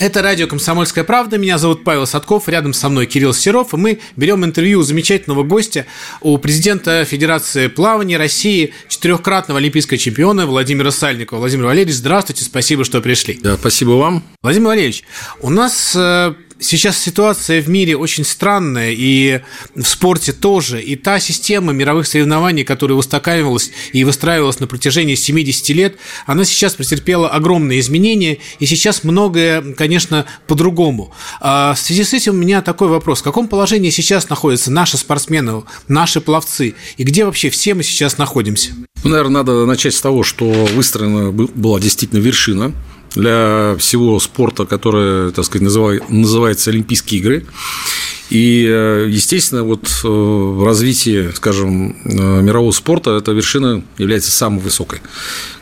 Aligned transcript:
Это 0.00 0.22
радио 0.22 0.46
«Комсомольская 0.46 1.04
правда». 1.04 1.36
Меня 1.36 1.58
зовут 1.58 1.84
Павел 1.84 2.06
Садков. 2.06 2.48
Рядом 2.48 2.72
со 2.72 2.88
мной 2.88 3.04
Кирилл 3.04 3.34
Серов. 3.34 3.74
И 3.74 3.76
мы 3.76 4.00
берем 4.16 4.46
интервью 4.46 4.80
у 4.80 4.82
замечательного 4.82 5.42
гостя, 5.42 5.84
у 6.22 6.38
президента 6.38 7.04
Федерации 7.04 7.66
плавания 7.66 8.16
России, 8.16 8.72
четырехкратного 8.88 9.60
олимпийского 9.60 9.98
чемпиона 9.98 10.46
Владимира 10.46 10.90
Сальникова. 10.90 11.40
Владимир 11.40 11.66
Валерьевич, 11.66 11.96
здравствуйте. 11.96 12.44
Спасибо, 12.44 12.86
что 12.86 13.02
пришли. 13.02 13.38
Да, 13.42 13.58
спасибо 13.58 13.90
вам. 13.90 14.22
Владимир 14.42 14.68
Валерьевич, 14.68 15.04
у 15.42 15.50
нас 15.50 15.92
э, 15.94 16.32
сейчас 16.60 16.98
ситуация 16.98 17.60
в 17.62 17.68
мире 17.68 17.96
очень 17.96 18.24
странная, 18.24 18.92
и 18.92 19.40
в 19.74 19.84
спорте 19.84 20.32
тоже. 20.32 20.82
И 20.82 20.96
та 20.96 21.18
система 21.20 21.72
мировых 21.72 22.06
соревнований, 22.06 22.64
которая 22.64 22.96
устаканивалась 22.96 23.70
и 23.92 24.04
выстраивалась 24.04 24.60
на 24.60 24.66
протяжении 24.66 25.14
70 25.14 25.68
лет, 25.70 25.96
она 26.26 26.44
сейчас 26.44 26.74
претерпела 26.74 27.28
огромные 27.28 27.80
изменения, 27.80 28.38
и 28.58 28.66
сейчас 28.66 29.04
многое, 29.04 29.74
конечно, 29.74 30.26
по-другому. 30.46 31.12
А 31.40 31.74
в 31.74 31.78
связи 31.78 32.04
с 32.04 32.12
этим 32.12 32.34
у 32.34 32.36
меня 32.36 32.62
такой 32.62 32.88
вопрос. 32.88 33.20
В 33.20 33.24
каком 33.24 33.48
положении 33.48 33.90
сейчас 33.90 34.28
находятся 34.28 34.70
наши 34.70 34.96
спортсмены, 34.96 35.62
наши 35.88 36.20
пловцы, 36.20 36.74
и 36.96 37.02
где 37.02 37.24
вообще 37.24 37.50
все 37.50 37.74
мы 37.74 37.82
сейчас 37.82 38.18
находимся? 38.18 38.72
Ну, 39.02 39.10
наверное, 39.10 39.42
надо 39.42 39.66
начать 39.66 39.94
с 39.94 40.00
того, 40.00 40.22
что 40.22 40.44
выстроена 40.44 41.32
была 41.32 41.80
действительно 41.80 42.20
вершина 42.20 42.74
для 43.14 43.76
всего 43.78 44.18
спорта, 44.20 44.66
который, 44.66 45.32
так 45.32 45.44
сказать, 45.44 45.62
называется 46.08 46.70
Олимпийские 46.70 47.20
игры. 47.20 47.46
И, 48.30 48.64
э, 48.64 49.08
естественно, 49.10 49.64
вот 49.64 49.88
э, 50.04 50.08
в 50.08 50.64
развитии, 50.64 51.32
скажем, 51.34 51.96
э, 52.04 52.42
мирового 52.42 52.70
спорта 52.70 53.16
эта 53.16 53.32
вершина 53.32 53.82
является 53.98 54.30
самой 54.30 54.60
высокой. 54.60 55.00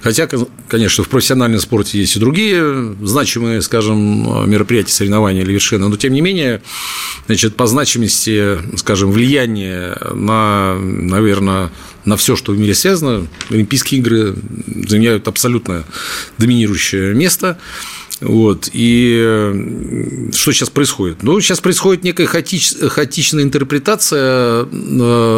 Хотя, 0.03 0.29
конечно, 0.69 1.03
в 1.03 1.09
профессиональном 1.09 1.61
спорте 1.61 1.99
есть 1.99 2.17
и 2.17 2.21
другие 2.21 2.95
значимые, 3.03 3.63
скажем, 3.63 4.51
мероприятия, 4.51 4.93
соревнования 4.93 5.43
или 5.43 5.53
вершины, 5.53 5.89
но 5.89 5.97
тем 5.97 6.13
не 6.13 6.21
менее, 6.21 6.61
значит, 7.27 7.57
по 7.57 7.67
значимости, 7.67 8.59
скажем, 8.77 9.13
влияние 9.13 9.97
на, 10.13 10.75
наверное, 10.79 11.71
на 12.05 12.17
все, 12.17 12.37
что 12.37 12.53
в 12.53 12.59
мире 12.59 12.75
связано, 12.75 13.27
Олимпийские 13.51 14.01
игры 14.01 14.37
занимают 14.87 15.27
абсолютно 15.27 15.85
доминирующее 16.37 17.15
место. 17.15 17.59
Вот. 18.21 18.69
И 18.73 20.31
что 20.33 20.53
сейчас 20.53 20.71
происходит? 20.71 21.23
Ну, 21.23 21.41
сейчас 21.41 21.61
происходит 21.61 22.05
некая 22.05 22.27
хаотич, 22.27 22.75
хаотичная 22.89 23.45
интерпретация 23.45 24.65
э, 24.65 24.67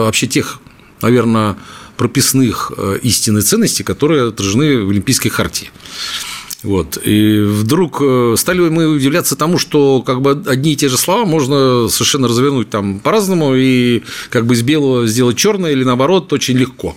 вообще 0.05 0.27
тех, 0.27 0.61
наверное, 1.03 1.57
прописных 1.97 2.73
э, 2.77 2.99
истин 3.03 3.39
и 3.39 3.43
ценностей, 3.43 3.85
которые 3.85 4.29
отражены 4.29 4.85
в 4.85 4.91
Олимпийской 4.91 5.29
хартии. 5.29 5.71
Вот. 6.63 6.99
И 7.05 7.41
вдруг 7.41 8.01
э, 8.03 8.35
стали 8.37 8.61
мы 8.61 8.87
удивляться 8.87 9.37
тому, 9.37 9.59
что 9.59 10.03
как 10.03 10.21
бы 10.21 10.43
одни 10.47 10.73
и 10.73 10.77
те 10.77 10.89
же 10.89 10.99
слова 10.99 11.25
можно 11.25 11.89
совершенно 11.89 12.29
развернуть 12.29 12.71
там 12.71 13.01
по-разному 13.01 13.55
и 13.55 14.03
как 14.31 14.47
бы 14.47 14.55
из 14.55 14.63
белого 14.63 15.07
сделать 15.07 15.37
черное 15.37 15.73
или 15.73 15.85
наоборот 15.85 16.33
очень 16.33 16.57
легко. 16.57 16.97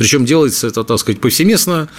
Причем 0.00 0.24
делается 0.24 0.66
это, 0.66 0.82
так 0.82 0.98
сказать, 0.98 1.20
повсеместно. 1.20 1.90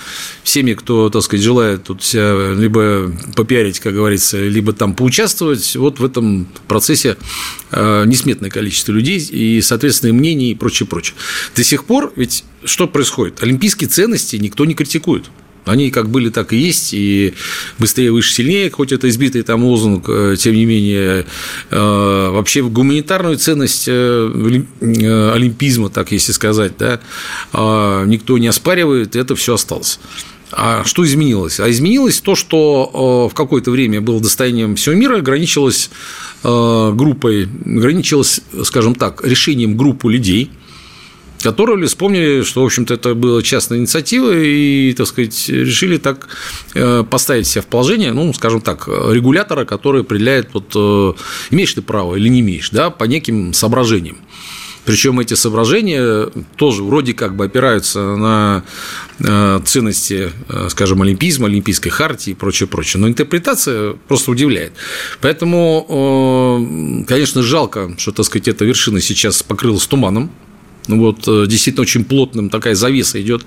Всеми, 0.44 0.74
кто, 0.74 1.12
так 1.12 1.22
сказать, 1.22 1.46
желает 1.46 1.84
тут 1.84 2.04
себя 2.04 2.52
либо 2.52 3.12
попиарить, 3.36 3.80
как 3.80 3.94
говорится, 3.94 4.44
либо 4.44 4.74
там 4.74 4.96
поучаствовать, 4.96 5.76
вот 5.76 6.00
в 6.00 6.04
этом 6.06 6.48
процессе 6.68 7.16
э, 7.70 8.06
несметное 8.08 8.50
количество 8.50 8.92
людей 8.92 9.20
и, 9.20 9.62
соответственно, 9.62 10.14
мнений 10.14 10.50
и 10.50 10.56
прочее, 10.56 10.88
прочее. 10.88 11.16
До 11.56 11.64
сих 11.64 11.86
пор 11.86 12.12
ведь 12.16 12.44
что 12.64 12.88
происходит? 12.88 13.44
Олимпийские 13.44 13.88
ценности 13.88 14.36
никто 14.38 14.66
не 14.66 14.74
критикует. 14.74 15.26
Они 15.66 15.92
как 15.92 16.10
были, 16.10 16.30
так 16.30 16.54
и 16.54 16.58
есть, 16.58 16.94
и 16.94 17.34
быстрее, 17.78 18.12
выше, 18.12 18.34
сильнее, 18.34 18.72
хоть 18.72 18.92
это 18.92 19.08
избитый 19.10 19.44
там 19.44 19.64
лозунг, 19.64 20.06
э, 20.08 20.36
тем 20.38 20.56
не 20.56 20.66
менее, 20.66 21.26
э, 21.70 22.30
вообще 22.32 22.64
гуманитарную 22.64 23.38
ценность 23.38 23.86
э, 23.88 24.64
олимпизма, 24.82 25.90
так 25.90 26.12
если 26.12 26.32
сказать, 26.32 26.74
да, 26.80 27.00
никто 28.06 28.38
не 28.38 28.48
оспаривает, 28.48 29.16
это 29.16 29.36
все 29.36 29.54
осталось. 29.54 30.00
А 30.52 30.84
что 30.84 31.06
изменилось? 31.06 31.60
А 31.60 31.70
изменилось 31.70 32.20
то, 32.20 32.36
что 32.36 33.30
в 33.32 33.36
какое-то 33.36 33.72
время 33.72 34.02
было 34.02 34.20
достоянием 34.20 34.76
всего 34.76 34.96
мира, 34.96 35.18
ограничилось 35.18 35.90
группой, 36.44 37.48
ограничилось, 37.66 38.42
скажем 38.64 38.96
так, 38.96 39.24
решением 39.24 39.78
группы 39.78 40.12
людей– 40.12 40.50
которые 41.42 41.88
вспомнили, 41.88 42.44
что, 42.44 42.62
в 42.62 42.66
общем-то, 42.66 42.94
это 42.94 43.16
была 43.16 43.42
частная 43.42 43.80
инициатива, 43.80 44.32
и, 44.34 44.94
так 44.94 45.08
сказать, 45.08 45.50
решили 45.50 45.98
так 45.98 46.28
э, 46.74 47.04
поставить 47.10 47.48
себя 47.48 47.62
в 47.62 47.68
положение, 47.68 48.14
ну, 48.14 48.34
скажем 48.34 48.62
так, 48.62 48.88
регулятора, 48.88 49.66
который 49.66 50.02
определяет, 50.02 50.50
вот, 50.54 50.72
э, 50.76 51.14
имеешь 51.52 51.74
ты 51.74 51.82
право 51.82 52.16
или 52.16 52.28
не 52.28 52.42
имеешь, 52.42 52.70
да, 52.70 52.90
по 52.90 53.06
неким 53.06 53.54
соображениям. 53.54 54.18
Причем 54.84 55.20
эти 55.20 55.36
соображения 55.36 56.30
тоже 56.56 56.84
вроде 56.84 57.14
как 57.14 57.36
бы 57.36 57.46
опираются 57.46 58.00
на 58.16 58.64
э, 59.20 59.60
ценности, 59.64 60.32
скажем, 60.70 61.04
олимпизма, 61.04 61.48
олимпийской 61.48 61.92
хартии 61.92 62.32
и 62.32 62.34
прочее, 62.34 62.68
прочее. 62.68 63.00
Но 63.00 63.08
интерпретация 63.08 63.94
просто 64.08 64.32
удивляет. 64.32 64.74
Поэтому, 65.22 67.06
конечно, 67.08 67.44
жалко, 67.44 67.94
что, 68.00 68.12
так 68.12 68.26
сказать, 68.26 68.48
эта 68.48 68.66
вершина 68.66 69.02
сейчас 69.02 69.44
покрылась 69.44 69.86
туманом, 69.86 70.32
вот, 70.88 71.28
э, 71.28 71.46
действительно 71.48 71.84
очень 71.84 72.04
плотным 72.04 72.50
такая 72.50 72.76
завеса 72.76 73.22
идет. 73.22 73.46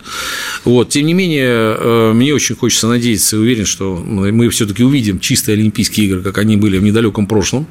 Вот, 0.65 0.91
тем 0.91 1.07
не 1.07 1.15
менее, 1.15 1.77
э, 1.79 2.13
мне 2.15 2.35
очень 2.35 2.55
хочется 2.55 2.89
надеяться 2.89 3.37
и 3.37 3.39
уверен, 3.39 3.67
что 3.67 3.97
мы 3.97 4.49
все-таки 4.51 4.85
увидим 4.85 5.19
чистые 5.21 5.55
Олимпийские 5.55 6.07
игры, 6.07 6.23
как 6.23 6.39
они 6.39 6.57
были 6.57 6.79
в 6.79 6.83
недалеком 6.83 7.27
прошлом. 7.27 7.67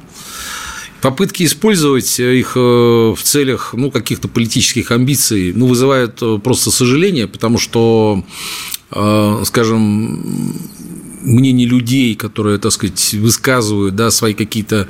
Попытки 1.00 1.44
использовать 1.44 2.18
их 2.18 2.52
э, 2.56 2.60
в 2.60 3.18
целях 3.22 3.74
ну, 3.76 3.90
каких-то 3.90 4.28
политических 4.28 4.90
амбиций 4.90 5.52
ну, 5.52 5.66
вызывают 5.66 6.22
просто 6.42 6.70
сожаление, 6.70 7.26
потому 7.26 7.58
что, 7.58 8.24
скажем, 8.90 10.54
мнение 11.22 11.66
людей, 11.66 12.14
которые, 12.14 12.58
так 12.58 12.72
сказать, 12.72 13.14
высказывают 13.14 13.96
да, 13.96 14.10
свои 14.10 14.34
какие-то 14.34 14.88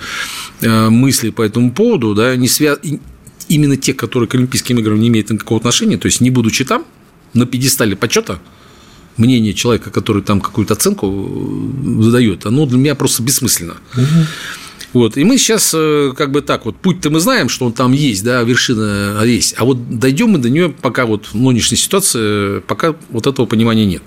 мысли 0.60 1.30
по 1.30 1.42
этому 1.42 1.72
поводу, 1.72 2.14
да, 2.14 2.36
не, 2.36 2.48
свя 2.48 2.76
именно 3.54 3.76
те, 3.76 3.94
которые 3.94 4.28
к 4.28 4.34
Олимпийским 4.34 4.78
играм 4.78 5.00
не 5.00 5.08
имеют 5.08 5.30
никакого 5.30 5.58
отношения, 5.58 5.96
то 5.96 6.06
есть 6.06 6.20
не 6.20 6.30
будучи 6.30 6.64
там, 6.64 6.84
на 7.32 7.46
пьедестале 7.46 7.96
почета, 7.96 8.40
мнение 9.16 9.54
человека, 9.54 9.90
который 9.90 10.22
там 10.22 10.40
какую-то 10.40 10.74
оценку 10.74 11.06
э, 11.08 12.02
задает, 12.02 12.46
оно 12.46 12.66
для 12.66 12.78
меня 12.78 12.94
просто 12.94 13.22
бессмысленно. 13.22 13.76
Угу. 13.94 14.26
Вот. 14.94 15.16
И 15.16 15.24
мы 15.24 15.38
сейчас 15.38 15.72
э, 15.74 16.12
как 16.16 16.30
бы 16.30 16.40
так 16.40 16.64
вот, 16.64 16.76
путь-то 16.76 17.10
мы 17.10 17.18
знаем, 17.20 17.48
что 17.48 17.66
он 17.66 17.72
там 17.72 17.92
есть, 17.92 18.22
да, 18.24 18.42
вершина 18.42 19.22
есть, 19.24 19.54
а 19.58 19.64
вот 19.64 19.98
дойдем 19.98 20.30
мы 20.30 20.38
до 20.38 20.50
нее, 20.50 20.68
пока 20.70 21.04
вот 21.04 21.26
в 21.26 21.34
нынешней 21.34 21.76
ситуации, 21.76 22.60
пока 22.60 22.94
вот 23.10 23.26
этого 23.26 23.46
понимания 23.46 23.86
нет. 23.86 24.02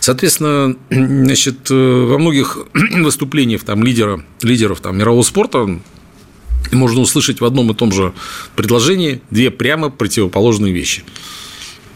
Соответственно, 0.00 0.76
значит, 0.90 1.70
э, 1.70 1.74
во 1.74 2.18
многих 2.18 2.58
выступлениях 2.74 3.64
там 3.64 3.82
лидера, 3.82 4.22
лидеров 4.42 4.80
там, 4.80 4.98
мирового 4.98 5.22
спорта 5.22 5.80
можно 6.76 7.00
услышать 7.00 7.40
в 7.40 7.44
одном 7.44 7.70
и 7.70 7.74
том 7.74 7.92
же 7.92 8.12
предложении 8.56 9.20
две 9.30 9.50
прямо 9.50 9.90
противоположные 9.90 10.72
вещи. 10.72 11.04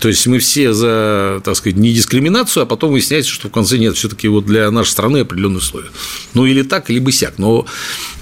То 0.03 0.09
есть 0.09 0.27
мы 0.27 0.41
все 0.41 0.73
за, 0.73 1.41
так 1.45 1.55
сказать, 1.55 1.79
не 1.79 1.93
дискриминацию, 1.93 2.65
а 2.65 2.67
потом 2.67 2.91
выясняется, 2.91 3.31
что 3.31 3.47
в 3.47 3.53
конце 3.53 3.79
нет 3.79 3.95
все-таки 3.95 4.27
вот 4.27 4.45
для 4.45 4.69
нашей 4.73 4.91
страны 4.91 5.19
определенные 5.19 5.59
условия. 5.59 5.91
Ну 6.35 6.45
или 6.45 6.63
так, 6.63 6.91
либо 6.91 7.13
сяк. 7.13 7.35
Но 7.39 7.67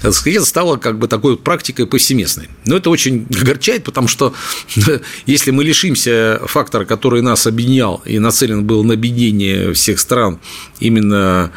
так 0.03 0.13
сказать, 0.13 0.37
это 0.37 0.45
стало 0.45 0.77
как 0.77 0.99
бы 0.99 1.07
такой 1.07 1.37
практикой 1.37 1.87
повсеместной. 1.87 2.49
Но 2.67 2.77
это 2.77 2.91
очень 2.91 3.25
огорчает, 3.41 3.83
потому 3.83 4.07
что 4.07 4.35
если 5.25 5.49
мы 5.49 5.63
лишимся 5.63 6.39
фактора, 6.45 6.85
который 6.85 7.23
нас 7.23 7.47
объединял 7.47 8.03
и 8.05 8.19
нацелен 8.19 8.63
был 8.63 8.83
на 8.83 8.93
объединение 8.93 9.73
всех 9.73 9.99
стран 9.99 10.39
именно 10.79 11.51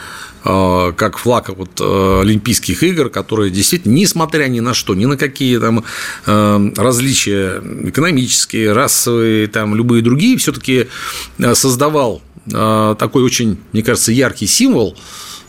как 0.45 1.17
флаг 1.17 1.49
вот, 1.57 1.81
э, 1.81 2.21
Олимпийских 2.21 2.83
игр, 2.83 3.09
которые 3.09 3.51
действительно, 3.51 3.95
несмотря 3.95 4.47
ни 4.49 4.61
на 4.61 4.75
что, 4.75 4.95
ни 4.95 5.07
на 5.07 5.17
какие 5.17 5.59
там 5.59 5.85
э, 6.27 6.71
различия 6.77 7.63
экономические, 7.85 8.73
расовые, 8.73 9.47
там, 9.47 9.75
любые 9.75 10.03
другие, 10.03 10.37
все-таки 10.37 10.89
создавал 11.55 12.21
такой 12.47 13.23
очень, 13.23 13.57
мне 13.73 13.83
кажется, 13.83 14.13
яркий 14.13 14.47
символ 14.47 14.99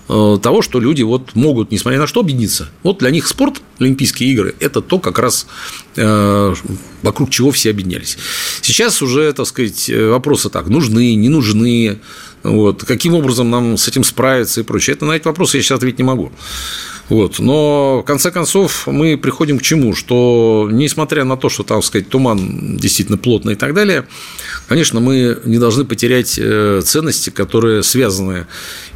э, 0.08 0.38
того, 0.42 0.62
что 0.62 0.80
люди 0.80 1.04
вот 1.04 1.36
могут, 1.36 1.72
несмотря 1.72 2.00
на 2.00 2.08
что, 2.08 2.22
объединиться. 2.22 2.70
Вот 2.84 3.00
для 3.00 3.12
них 3.12 3.28
спорт, 3.28 3.62
Олимпийские 3.80 4.32
игры, 4.32 4.56
это 4.62 4.80
то, 4.80 5.00
как 5.00 5.20
раз 5.20 5.46
э, 5.98 6.54
вокруг 7.02 7.32
чего 7.32 7.52
все 7.52 7.72
объединялись. 7.72 8.18
Сейчас 8.62 9.02
уже, 9.02 9.34
так 9.34 9.46
сказать, 9.46 9.92
вопросы 9.94 10.50
так, 10.50 10.68
нужны, 10.68 11.16
не 11.16 11.28
нужны, 11.28 12.00
вот, 12.46 12.84
каким 12.84 13.16
образом 13.16 13.50
нам 13.50 13.78
с 13.78 13.88
этим 13.88 14.04
справиться 14.04 14.62
и 14.62 14.64
прочее. 14.64 14.96
Это 14.96 15.06
на 15.06 15.14
эти 15.14 15.26
вопросы 15.26 15.58
я 15.58 15.64
сейчас 15.64 15.78
ответить 15.78 16.00
не 16.00 16.06
могу. 16.06 16.32
Вот. 17.10 17.40
Но, 17.40 18.02
в 18.02 18.04
конце 18.04 18.32
концов, 18.32 18.88
мы 18.88 19.18
приходим 19.18 19.60
к 19.60 19.62
чему? 19.62 19.94
Что, 19.94 20.68
несмотря 20.72 21.24
на 21.24 21.38
то, 21.38 21.50
что 21.50 21.64
там, 21.64 21.82
сказать, 21.84 22.10
туман 22.10 22.78
действительно 22.78 23.18
плотный 23.18 23.54
и 23.54 23.56
так 23.56 23.74
далее, 23.74 24.08
конечно, 24.68 25.00
мы 25.00 25.40
не 25.46 25.60
должны 25.60 25.86
потерять 25.86 26.40
э, 26.40 26.82
ценности, 26.84 27.30
которые 27.30 27.84
связаны 27.84 28.48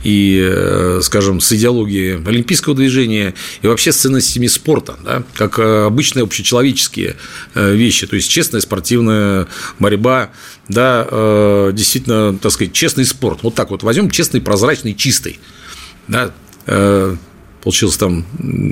и, 0.03 0.39
э, 0.41 0.99
скажем, 1.03 1.39
с 1.39 1.51
идеологией 1.51 2.17
олимпийского 2.25 2.75
движения 2.75 3.33
и 3.61 3.67
вообще 3.67 3.91
с 3.91 3.97
ценностями 3.97 4.47
спорта, 4.47 4.95
да, 5.03 5.23
как 5.35 5.59
э, 5.59 5.85
обычные 5.85 6.23
общечеловеческие 6.23 7.15
вещи, 7.55 8.07
то 8.07 8.15
есть 8.15 8.29
честная 8.29 8.61
спортивная 8.61 9.47
борьба, 9.79 10.29
да, 10.67 11.71
действительно, 11.73 12.37
так 12.37 12.51
сказать, 12.51 12.73
честный 12.73 13.05
спорт. 13.05 13.39
Вот 13.43 13.55
так 13.55 13.71
вот 13.71 13.83
возьмем 13.83 14.09
честный, 14.09 14.41
прозрачный, 14.41 14.93
чистый. 14.93 15.39
Да, 16.07 16.31
получился 17.61 17.99
там 17.99 18.25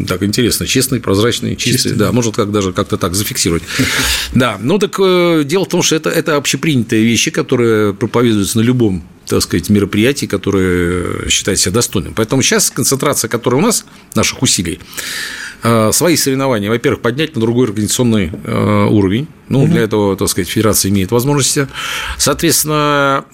так 0.07 0.23
интересно, 0.23 0.65
честный, 0.65 0.99
прозрачный, 0.99 1.55
чистый, 1.55 1.89
чистый. 1.89 1.95
да, 1.95 2.11
может 2.11 2.35
как 2.35 2.51
даже 2.51 2.73
как-то 2.73 2.97
так 2.97 3.15
зафиксировать. 3.15 3.63
Да, 4.33 4.57
ну 4.61 4.77
так 4.77 4.95
э, 4.99 5.43
дело 5.45 5.65
в 5.65 5.69
том, 5.69 5.81
что 5.81 5.95
это, 5.95 6.09
это 6.09 6.35
общепринятые 6.35 7.03
вещи, 7.03 7.31
которые 7.31 7.93
проповедуются 7.93 8.57
на 8.57 8.61
любом 8.61 9.03
так 9.27 9.41
сказать, 9.41 9.69
мероприятии, 9.69 10.25
которое 10.25 11.29
считает 11.29 11.59
себя 11.59 11.73
достойным. 11.73 12.13
Поэтому 12.13 12.41
сейчас 12.41 12.69
концентрация, 12.69 13.29
которая 13.29 13.61
у 13.61 13.65
нас, 13.65 13.85
наших 14.15 14.41
усилий, 14.41 14.79
э, 15.63 15.91
свои 15.91 16.15
соревнования, 16.15 16.69
во-первых, 16.69 17.01
поднять 17.01 17.35
на 17.35 17.41
другой 17.41 17.67
организационный 17.67 18.31
э, 18.31 18.85
уровень. 18.89 19.27
Ну, 19.49 19.63
угу. 19.63 19.71
для 19.71 19.81
этого, 19.81 20.15
так 20.17 20.27
сказать, 20.29 20.49
федерация 20.49 20.89
имеет 20.89 21.11
возможности. 21.11 21.67
Соответственно, 22.17 23.25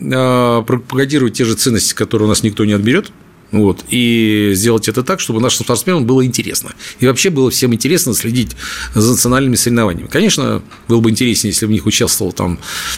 пропагандировать 0.68 1.36
те 1.36 1.45
же 1.45 1.56
ценности, 1.56 1.94
которые 1.94 2.28
у 2.28 2.30
нас 2.30 2.44
никто 2.44 2.66
не 2.66 2.74
отберет. 2.74 3.12
Вот, 3.54 3.86
и 3.90 4.54
сделать 4.56 4.88
это 4.88 5.04
так, 5.04 5.20
чтобы 5.20 5.40
нашим 5.40 5.64
спортсменам 5.64 6.06
было 6.06 6.26
интересно. 6.26 6.72
И 7.00 7.06
вообще 7.06 7.30
было 7.30 7.52
всем 7.52 7.72
интересно 7.72 8.16
следить 8.16 8.56
за 8.96 9.12
национальными 9.12 9.56
соревнованиями. 9.56 10.08
Конечно, 10.08 10.64
было 10.88 11.00
бы 11.00 11.12
интереснее, 11.12 11.52
если 11.52 11.68
бы 11.68 11.70
в 11.70 11.74
них 11.74 11.86
участвовал 11.86 12.34
там 12.34 12.58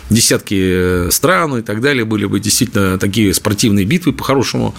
десятки 0.09 1.09
стран 1.11 1.57
и 1.57 1.61
так 1.61 1.81
далее, 1.81 2.05
были 2.05 2.25
бы 2.25 2.39
действительно 2.39 2.97
такие 2.97 3.33
спортивные 3.33 3.85
битвы 3.85 4.13
по-хорошему, 4.13 4.73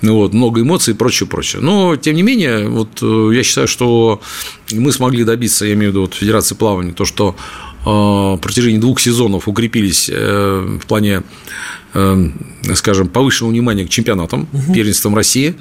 вот, 0.00 0.32
много 0.32 0.62
эмоций 0.62 0.94
и 0.94 0.96
прочее, 0.96 1.28
прочее. 1.28 1.60
Но, 1.60 1.96
тем 1.96 2.16
не 2.16 2.22
менее, 2.22 2.66
вот 2.66 3.02
э, 3.02 3.30
я 3.34 3.42
считаю, 3.42 3.68
что 3.68 4.22
мы 4.72 4.92
смогли 4.92 5.24
добиться, 5.24 5.66
я 5.66 5.74
имею 5.74 5.90
в 5.90 5.92
виду 5.92 6.00
вот, 6.02 6.14
Федерации 6.14 6.54
плавания, 6.54 6.92
то, 6.92 7.04
что 7.04 7.36
э, 7.36 7.67
протяжении 8.40 8.78
двух 8.78 9.00
сезонов 9.00 9.48
укрепились 9.48 10.10
э, 10.12 10.78
в 10.82 10.86
плане, 10.86 11.22
э, 11.94 12.28
скажем, 12.74 13.08
повышенного 13.08 13.52
внимания 13.52 13.86
к 13.86 13.88
чемпионатам, 13.88 14.48
угу. 14.52 14.74
первенствам 14.74 15.14
России. 15.14 15.54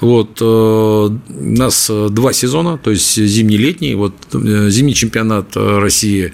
Вот, 0.00 0.40
у 0.40 1.20
нас 1.38 1.90
два 2.10 2.32
сезона, 2.32 2.78
то 2.78 2.90
есть 2.90 3.16
зимний 3.16 3.58
летний. 3.58 3.94
Вот 3.94 4.14
зимний 4.32 4.94
чемпионат 4.94 5.56
России 5.56 6.32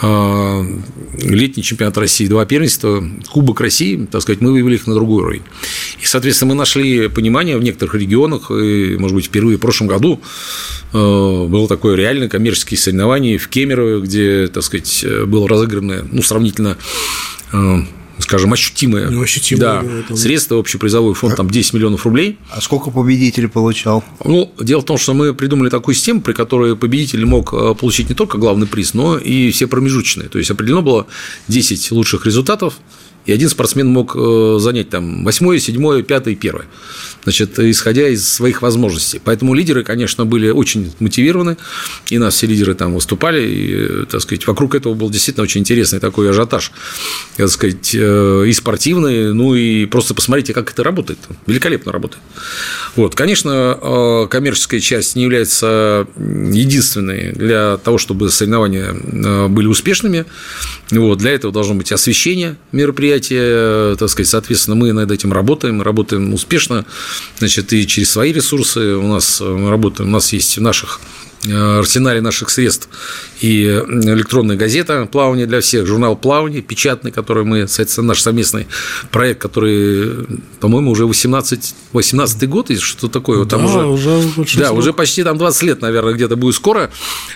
летний 0.00 1.62
чемпионат 1.64 1.98
России, 1.98 2.28
два 2.28 2.46
первенства, 2.46 3.02
Кубок 3.30 3.60
России, 3.60 4.06
так 4.10 4.22
сказать, 4.22 4.40
мы 4.40 4.52
вывели 4.52 4.76
их 4.76 4.86
на 4.86 4.94
другой 4.94 5.22
уровень. 5.24 5.42
И, 6.00 6.06
соответственно, 6.06 6.50
мы 6.50 6.54
нашли 6.54 7.08
понимание 7.08 7.56
в 7.58 7.62
некоторых 7.62 7.96
регионах, 7.96 8.50
и, 8.52 8.96
может 8.96 9.16
быть, 9.16 9.26
впервые 9.26 9.56
в 9.56 9.60
прошлом 9.60 9.88
году 9.88 10.20
было 10.92 11.66
такое 11.66 11.96
реальное 11.96 12.28
коммерческое 12.28 12.78
соревнование 12.78 13.38
в 13.38 13.48
Кемерово, 13.48 14.00
где, 14.00 14.46
так 14.46 14.62
сказать, 14.62 15.04
было 15.26 15.48
разыграно, 15.48 16.06
ну, 16.12 16.22
сравнительно 16.22 16.76
скажем, 18.18 18.52
ощутимые, 18.52 19.10
ну, 19.10 19.22
ощутимые 19.22 19.60
да, 19.60 19.84
да, 20.08 20.16
средства, 20.16 20.56
общий 20.56 20.78
призовой 20.78 21.14
фонд, 21.14 21.36
там 21.36 21.50
10 21.50 21.72
миллионов 21.74 22.04
рублей. 22.04 22.38
А 22.50 22.60
сколько 22.60 22.90
победитель 22.90 23.48
получал? 23.48 24.04
Ну, 24.24 24.52
дело 24.60 24.80
в 24.80 24.84
том, 24.84 24.98
что 24.98 25.14
мы 25.14 25.34
придумали 25.34 25.70
такую 25.70 25.94
систему, 25.94 26.20
при 26.20 26.32
которой 26.32 26.76
победитель 26.76 27.24
мог 27.24 27.52
э, 27.52 27.74
получить 27.74 28.08
не 28.08 28.14
только 28.14 28.38
главный 28.38 28.66
приз, 28.66 28.94
но 28.94 29.18
и 29.18 29.50
все 29.50 29.66
промежуточные. 29.66 30.28
То 30.28 30.38
есть 30.38 30.50
определено 30.50 30.82
было 30.82 31.06
10 31.48 31.92
лучших 31.92 32.26
результатов, 32.26 32.74
и 33.28 33.32
один 33.32 33.50
спортсмен 33.50 33.88
мог 33.88 34.16
э, 34.16 34.56
занять 34.58 34.88
там 34.88 35.22
восьмое, 35.22 35.58
седьмое, 35.58 36.02
пятое, 36.02 36.34
первое, 36.34 36.64
значит, 37.24 37.58
исходя 37.58 38.08
из 38.08 38.26
своих 38.26 38.62
возможностей. 38.62 39.20
Поэтому 39.22 39.52
лидеры, 39.52 39.84
конечно, 39.84 40.24
были 40.24 40.48
очень 40.48 40.94
мотивированы, 40.98 41.58
и 42.08 42.16
нас 42.16 42.36
все 42.36 42.46
лидеры 42.46 42.74
там 42.74 42.94
выступали, 42.94 43.46
и, 43.46 44.06
так 44.06 44.22
сказать, 44.22 44.46
вокруг 44.46 44.74
этого 44.74 44.94
был 44.94 45.10
действительно 45.10 45.44
очень 45.44 45.60
интересный 45.60 46.00
такой 46.00 46.30
ажиотаж, 46.30 46.72
так 47.36 47.50
сказать, 47.50 47.90
э, 47.94 48.44
и 48.46 48.52
спортивный, 48.54 49.34
ну 49.34 49.54
и 49.54 49.84
просто 49.84 50.14
посмотрите, 50.14 50.54
как 50.54 50.72
это 50.72 50.82
работает, 50.82 51.18
великолепно 51.46 51.92
работает. 51.92 52.22
Вот, 52.96 53.14
конечно, 53.14 53.78
э, 53.78 54.26
коммерческая 54.30 54.80
часть 54.80 55.16
не 55.16 55.24
является 55.24 56.06
единственной 56.16 57.32
для 57.32 57.76
того, 57.76 57.98
чтобы 57.98 58.30
соревнования 58.30 59.48
были 59.48 59.66
успешными, 59.66 60.24
вот, 60.90 61.18
для 61.18 61.32
этого 61.32 61.52
должно 61.52 61.74
быть 61.74 61.92
освещение 61.92 62.56
мероприятия, 62.72 63.17
мероприятия, 63.18 63.96
так 63.96 64.08
сказать, 64.08 64.28
соответственно, 64.28 64.76
мы 64.76 64.92
над 64.92 65.10
этим 65.10 65.32
работаем, 65.32 65.82
работаем 65.82 66.32
успешно, 66.32 66.84
значит, 67.38 67.72
и 67.72 67.86
через 67.86 68.10
свои 68.10 68.32
ресурсы 68.32 68.96
у 68.96 69.06
нас 69.06 69.40
мы 69.40 69.70
работаем, 69.70 70.08
у 70.08 70.12
нас 70.12 70.32
есть 70.32 70.58
в 70.58 70.62
наших 70.62 71.00
Э, 71.00 71.27
арсенале 71.44 72.20
наших 72.20 72.50
средств. 72.50 72.88
И 73.40 73.64
электронная 73.64 74.56
газета 74.56 75.06
«Плавание 75.10 75.46
для 75.46 75.60
всех», 75.60 75.86
журнал 75.86 76.16
«Плавание», 76.16 76.62
печатный, 76.62 77.12
который 77.12 77.44
мы, 77.44 77.68
соответственно, 77.68 78.08
наш 78.08 78.22
совместный 78.22 78.66
проект, 79.12 79.40
который, 79.40 80.26
по-моему, 80.60 80.90
уже 80.90 81.06
18, 81.06 81.74
18 81.92 82.48
год, 82.48 82.70
и 82.70 82.76
что 82.76 83.08
такое, 83.08 83.44
там 83.44 83.66
да, 83.66 83.86
уже, 83.86 83.86
уже 83.86 84.58
да, 84.58 84.72
уже 84.72 84.92
почти 84.92 85.22
там 85.22 85.38
20 85.38 85.62
лет, 85.62 85.82
наверное, 85.82 86.14
где-то 86.14 86.36
будет 86.36 86.56
скоро, 86.56 86.90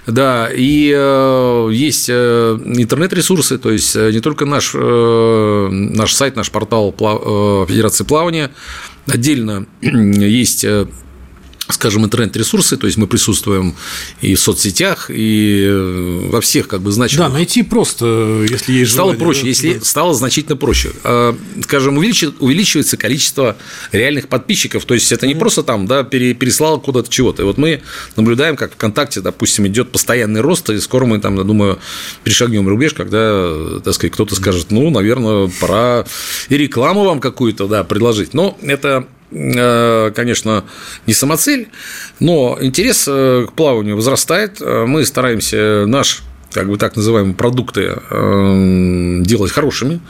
да, 0.06 0.48
и 0.52 0.92
э, 0.94 1.68
есть 1.72 2.06
э, 2.08 2.58
интернет-ресурсы, 2.64 3.58
то 3.58 3.70
есть 3.70 3.94
не 3.94 4.20
только 4.20 4.44
наш, 4.44 4.72
э, 4.74 5.68
наш 5.70 6.12
сайт, 6.14 6.36
наш 6.36 6.50
портал 6.50 6.92
плав, 6.92 7.22
э, 7.24 7.66
Федерации 7.68 8.04
плавания, 8.04 8.50
отдельно 9.06 9.66
есть 9.80 10.64
э, 10.64 10.86
скажем, 11.72 12.04
интернет-ресурсы, 12.04 12.76
то 12.76 12.86
есть 12.86 12.98
мы 12.98 13.06
присутствуем 13.06 13.74
и 14.20 14.34
в 14.34 14.40
соцсетях, 14.40 15.10
и 15.10 15.66
э, 15.68 16.28
во 16.30 16.40
всех 16.40 16.68
как 16.68 16.80
бы 16.82 16.92
значимых. 16.92 17.28
Да, 17.28 17.32
найти 17.32 17.62
просто, 17.62 18.46
если 18.48 18.72
есть 18.72 18.92
Стало 18.92 19.12
желание, 19.12 19.24
проще, 19.24 19.42
да, 19.42 19.48
если 19.48 19.74
да. 19.74 19.84
стало 19.84 20.14
значительно 20.14 20.56
проще. 20.56 20.92
А, 21.04 21.36
скажем, 21.62 21.98
увеличивается 21.98 22.96
количество 22.96 23.56
реальных 23.90 24.28
подписчиков, 24.28 24.84
то 24.84 24.94
есть 24.94 25.10
это 25.12 25.26
не 25.26 25.34
mm-hmm. 25.34 25.38
просто 25.38 25.62
там, 25.62 25.86
да, 25.86 26.04
переслал 26.04 26.80
куда-то 26.80 27.10
чего-то. 27.10 27.42
И 27.42 27.44
вот 27.44 27.58
мы 27.58 27.82
наблюдаем, 28.16 28.56
как 28.56 28.74
ВКонтакте, 28.74 29.20
допустим, 29.20 29.66
идет 29.66 29.90
постоянный 29.90 30.40
рост, 30.40 30.70
и 30.70 30.78
скоро 30.78 31.06
мы 31.06 31.18
там, 31.20 31.36
я 31.36 31.44
думаю, 31.44 31.78
перешагнем 32.24 32.68
рубеж, 32.68 32.94
когда, 32.94 33.80
так 33.84 33.94
сказать, 33.94 34.12
кто-то 34.12 34.34
скажет, 34.34 34.70
ну, 34.70 34.90
наверное, 34.90 35.50
пора 35.60 36.04
и 36.48 36.56
рекламу 36.56 37.04
вам 37.04 37.20
какую-то, 37.20 37.66
да, 37.66 37.84
предложить. 37.84 38.34
Но 38.34 38.56
это 38.62 38.92
Э, 38.92 39.04
конечно, 39.32 40.64
не 41.06 41.14
самоцель, 41.14 41.68
но 42.20 42.58
интерес 42.60 43.06
э, 43.08 43.46
к 43.48 43.52
плаванию 43.52 43.96
возрастает. 43.96 44.60
Э, 44.60 44.84
мы 44.86 45.04
стараемся 45.04 45.84
наш, 45.86 46.22
как 46.52 46.68
бы 46.68 46.76
так 46.76 46.96
называемые, 46.96 47.34
продукты 47.34 47.96
делать 49.24 49.52
хорошими. 49.52 50.00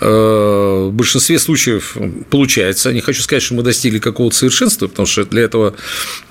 В 0.00 0.90
большинстве 0.92 1.38
случаев 1.38 1.96
получается. 2.28 2.92
Не 2.92 3.00
хочу 3.00 3.22
сказать, 3.22 3.42
что 3.42 3.54
мы 3.54 3.62
достигли 3.62 4.00
какого-то 4.00 4.36
совершенства, 4.36 4.88
потому 4.88 5.06
что 5.06 5.24
для 5.24 5.42
этого, 5.42 5.74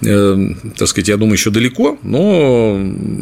так 0.01 0.87
сказать, 0.87 1.07
я 1.07 1.17
думаю, 1.17 1.35
еще 1.35 1.49
далеко, 1.49 1.97
но 2.03 2.79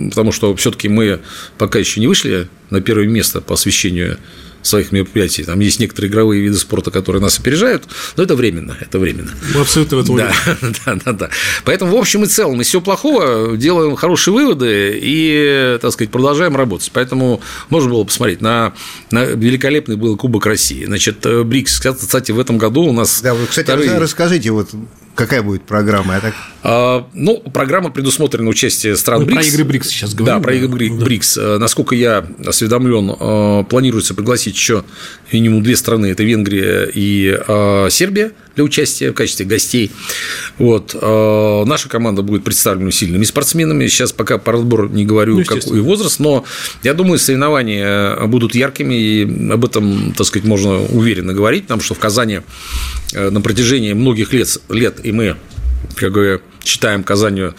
потому 0.09 0.31
что 0.31 0.53
все-таки 0.55 0.89
мы 0.89 1.19
пока 1.57 1.79
еще 1.79 1.99
не 1.99 2.07
вышли 2.07 2.49
на 2.71 2.81
первое 2.81 3.07
место 3.07 3.39
по 3.39 3.53
освещению 3.53 4.17
своих 4.61 4.91
мероприятий. 4.91 5.43
Там 5.43 5.59
есть 5.59 5.79
некоторые 5.79 6.11
игровые 6.11 6.41
виды 6.41 6.57
спорта, 6.57 6.91
которые 6.91 7.21
нас 7.21 7.39
опережают, 7.39 7.83
но 8.15 8.23
это 8.23 8.35
временно, 8.35 8.77
это 8.79 8.99
временно. 8.99 9.31
Мы 9.53 9.61
абсолютно 9.61 9.97
в 9.97 9.99
этом 10.01 10.17
да, 10.17 10.33
да, 10.85 10.95
да, 11.05 11.11
да. 11.13 11.29
Поэтому, 11.65 11.95
в 11.95 11.99
общем 11.99 12.23
и 12.23 12.27
целом, 12.27 12.61
из 12.61 12.67
всего 12.67 12.81
плохого 12.81 13.57
делаем 13.57 13.95
хорошие 13.95 14.33
выводы 14.33 14.99
и, 15.01 15.77
так 15.81 15.91
сказать, 15.91 16.11
продолжаем 16.11 16.55
работать. 16.55 16.91
Поэтому 16.93 17.41
можно 17.69 17.89
было 17.89 18.03
посмотреть 18.03 18.41
на, 18.41 18.73
на 19.11 19.25
великолепный 19.25 19.95
был 19.95 20.17
Кубок 20.17 20.45
России. 20.45 20.85
Значит, 20.85 21.25
БРИКС, 21.25 21.79
кстати, 21.79 22.31
в 22.31 22.39
этом 22.39 22.57
году 22.57 22.83
у 22.83 22.93
нас... 22.93 23.21
Да, 23.21 23.33
вы, 23.33 23.47
кстати, 23.47 23.65
вторые... 23.65 23.97
расскажите, 23.97 24.51
вот 24.51 24.69
какая 25.21 25.43
будет 25.43 25.63
программа? 25.63 26.15
Я 26.15 26.19
так 26.19 26.33
А, 26.63 27.07
ну, 27.13 27.37
программа 27.39 27.91
предусмотрена 27.91 28.49
участие 28.49 28.95
стран 28.95 29.21
Мы 29.21 29.25
БРИКС. 29.27 29.41
про 29.47 29.53
игры 29.53 29.63
БРИКС 29.65 29.87
сейчас 29.89 30.13
говорим. 30.15 30.37
Да, 30.37 30.43
про 30.43 30.53
игры 30.55 30.67
БРИКС. 30.67 30.97
Да. 30.97 31.05
БРИКС. 31.05 31.37
Э, 31.37 31.57
Насколько 31.59 31.95
я 31.95 32.25
осведомлен, 32.45 33.11
э, 33.19 33.63
планируется 33.69 34.13
пригласить 34.15 34.55
еще 34.55 34.83
минимум 35.31 35.61
две 35.63 35.75
страны. 35.75 36.07
Это 36.07 36.23
Венгрия 36.23 36.89
и 36.93 37.37
э, 37.47 37.87
Сербия 37.91 38.31
для 38.55 38.63
участия 38.63 39.11
в 39.11 39.13
качестве 39.13 39.45
гостей. 39.45 39.91
Вот. 40.57 40.95
Э, 40.99 41.63
Наша 41.65 41.89
команда 41.89 42.21
будет 42.21 42.43
представлена 42.43 42.91
сильными 42.91 43.23
спортсменами. 43.23 43.87
Сейчас 43.87 44.11
пока 44.11 44.37
по 44.37 44.51
разбору 44.51 44.89
не 44.89 45.05
говорю, 45.05 45.37
Ну, 45.37 45.45
какой 45.45 45.81
возраст, 45.81 46.19
но 46.19 46.43
я 46.83 46.93
думаю, 46.93 47.19
соревнования 47.19 48.15
будут 48.27 48.55
яркими, 48.55 48.95
и 48.95 49.51
об 49.51 49.65
этом, 49.65 50.13
так 50.15 50.27
сказать, 50.27 50.47
можно 50.47 50.81
уверенно 50.81 51.33
говорить, 51.33 51.63
потому 51.63 51.81
что 51.81 51.93
в 51.93 51.99
Казани 51.99 52.41
э, 53.13 53.29
на 53.29 53.41
протяжении 53.41 53.93
многих 53.93 54.33
лет, 54.33 54.57
лет 54.69 54.99
и 55.03 55.11
мы 55.11 55.35
как 55.95 56.11
бы 56.13 56.41
считаем 56.63 57.03
Казанью 57.03 57.55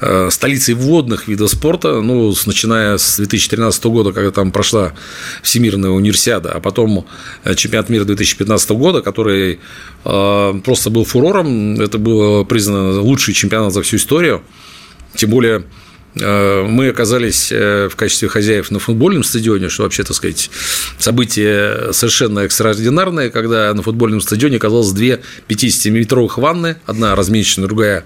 э, 0.00 0.30
столицей 0.30 0.74
водных 0.74 1.28
видов 1.28 1.50
спорта, 1.50 2.00
ну, 2.00 2.34
начиная 2.46 2.98
с 2.98 3.16
2013 3.16 3.84
года, 3.86 4.12
когда 4.12 4.30
там 4.30 4.52
прошла 4.52 4.92
Всемирная 5.42 5.90
универсиада, 5.90 6.52
а 6.52 6.60
потом 6.60 7.06
э, 7.44 7.54
чемпионат 7.54 7.88
мира 7.88 8.04
2015 8.04 8.70
года, 8.70 9.02
который 9.02 9.60
э, 10.04 10.60
просто 10.64 10.90
был 10.90 11.04
фурором, 11.04 11.80
это 11.80 11.98
было 11.98 12.44
признано 12.44 13.00
лучший 13.00 13.34
чемпионат 13.34 13.72
за 13.72 13.82
всю 13.82 13.96
историю, 13.96 14.42
тем 15.14 15.30
более 15.30 15.64
мы 16.20 16.88
оказались 16.88 17.50
э, 17.52 17.88
в 17.90 17.96
качестве 17.96 18.28
хозяев 18.28 18.70
на 18.70 18.78
футбольном 18.78 19.24
стадионе, 19.24 19.68
что 19.68 19.84
вообще, 19.84 20.04
так 20.04 20.16
сказать, 20.16 20.50
событие 20.98 21.92
совершенно 21.92 22.40
экстраординарное, 22.40 23.30
когда 23.30 23.72
на 23.74 23.82
футбольном 23.82 24.20
стадионе 24.20 24.56
оказалось 24.56 24.92
две 24.92 25.20
50-метровых 25.48 26.40
ванны, 26.40 26.76
одна 26.86 27.14
размеченная, 27.14 27.68
другая 27.68 28.04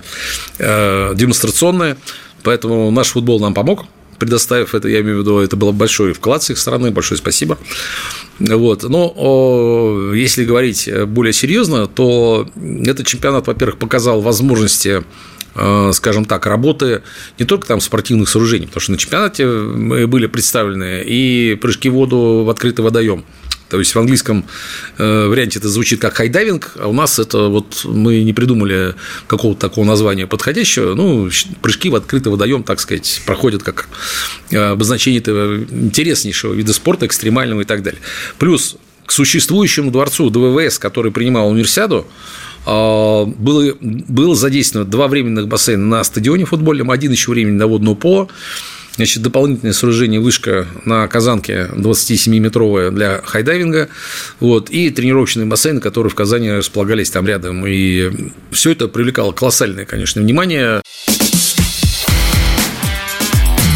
э, 0.59 1.12
демонстрационная, 1.14 1.97
поэтому 2.42 2.90
наш 2.90 3.09
футбол 3.09 3.40
нам 3.40 3.54
помог, 3.54 3.87
предоставив 4.23 4.75
это, 4.75 4.88
я 4.88 5.00
имею 5.00 5.16
в 5.16 5.21
виду, 5.23 5.38
это 5.40 5.57
был 5.57 5.73
большой 5.73 6.12
вклад 6.12 6.45
с 6.45 6.50
их 6.50 6.59
стороны, 6.59 6.92
большое 6.92 7.19
спасибо. 7.19 7.59
Вот. 8.38 8.85
Но 8.85 10.12
если 10.14 10.45
говорить 10.45 10.88
более 11.07 11.33
серьезно, 11.33 11.88
то 11.88 12.49
этот 12.85 13.04
чемпионат, 13.04 13.49
во-первых, 13.49 13.78
показал 13.78 14.21
возможности 14.21 15.00
э, 15.00 15.02
скажем 15.92 16.25
так, 16.25 16.47
работы 16.47 17.02
не 17.38 17.44
только 17.44 17.66
там 17.66 17.80
спортивных 17.80 18.28
сооружений, 18.28 18.66
потому 18.66 18.80
что 18.80 18.92
на 18.92 18.99
чемпионате 18.99 19.47
мы 19.47 20.06
были 20.06 20.26
представлены 20.26 21.02
и 21.04 21.59
прыжки 21.61 21.88
в 21.88 21.94
воду 21.94 22.44
в 22.44 22.50
открытый 22.50 22.85
водоем. 22.85 23.25
То 23.73 23.78
есть 23.78 23.94
в 23.94 23.99
английском 23.99 24.44
э, 24.99 25.26
варианте 25.28 25.59
это 25.59 25.66
звучит 25.66 25.99
как 25.99 26.12
high 26.12 26.34
diving, 26.34 26.73
а 26.78 26.88
у 26.88 26.92
нас 26.92 27.18
это 27.18 27.49
вот 27.49 27.87
мы 27.87 28.23
не 28.23 28.35
придумали 28.35 28.94
какого-то 29.26 29.61
такого 29.61 29.87
названия 29.87 30.26
подходящего. 30.26 30.92
Ну, 30.94 31.30
прыжки 31.62 31.88
в 31.88 31.94
открытый 31.94 32.30
водоем, 32.30 32.64
так 32.64 32.80
сказать, 32.80 33.23
проходят 33.25 33.62
как 33.62 33.88
э, 34.50 34.59
обозначение 34.59 35.23
этого 35.23 35.56
интереснейшего 35.56 36.52
вида 36.52 36.75
спорта, 36.75 37.06
экстремального 37.06 37.62
и 37.62 37.64
так 37.64 37.82
далее. 37.82 38.02
Плюс 38.38 38.76
к 39.06 39.11
существующему 39.11 39.90
дворцу 39.90 40.28
ДВВС, 40.28 40.78
который 40.78 41.11
принимал 41.11 41.49
универсиаду, 41.49 42.06
было, 42.64 43.75
было 43.81 44.35
задействовано 44.35 44.88
два 44.88 45.09
временных 45.09 45.49
бассейна 45.49 45.85
на 45.85 46.04
стадионе 46.04 46.45
футбольном, 46.45 46.90
один 46.90 47.12
еще 47.12 47.31
временный 47.30 47.56
на 47.57 47.66
водного 47.66 47.95
поло, 47.94 48.28
Значит, 48.97 49.23
дополнительное 49.23 49.73
сооружение 49.73 50.21
вышка 50.21 50.66
на 50.85 51.07
Казанке 51.09 51.69
27-метровая 51.73 52.90
для 52.90 53.23
хайдайвинга, 53.25 53.88
вот, 54.38 54.69
и 54.69 54.90
тренировочные 54.90 55.47
бассейны, 55.47 55.81
которые 55.81 56.11
в 56.11 56.14
Казани 56.14 56.50
располагались 56.50 57.11
там 57.11 57.26
рядом. 57.26 57.66
И 57.66 58.11
все 58.50 58.73
это 58.73 58.88
привлекало 58.88 59.33
колоссальное, 59.33 59.87
конечно, 59.87 60.21
внимание. 60.21 60.83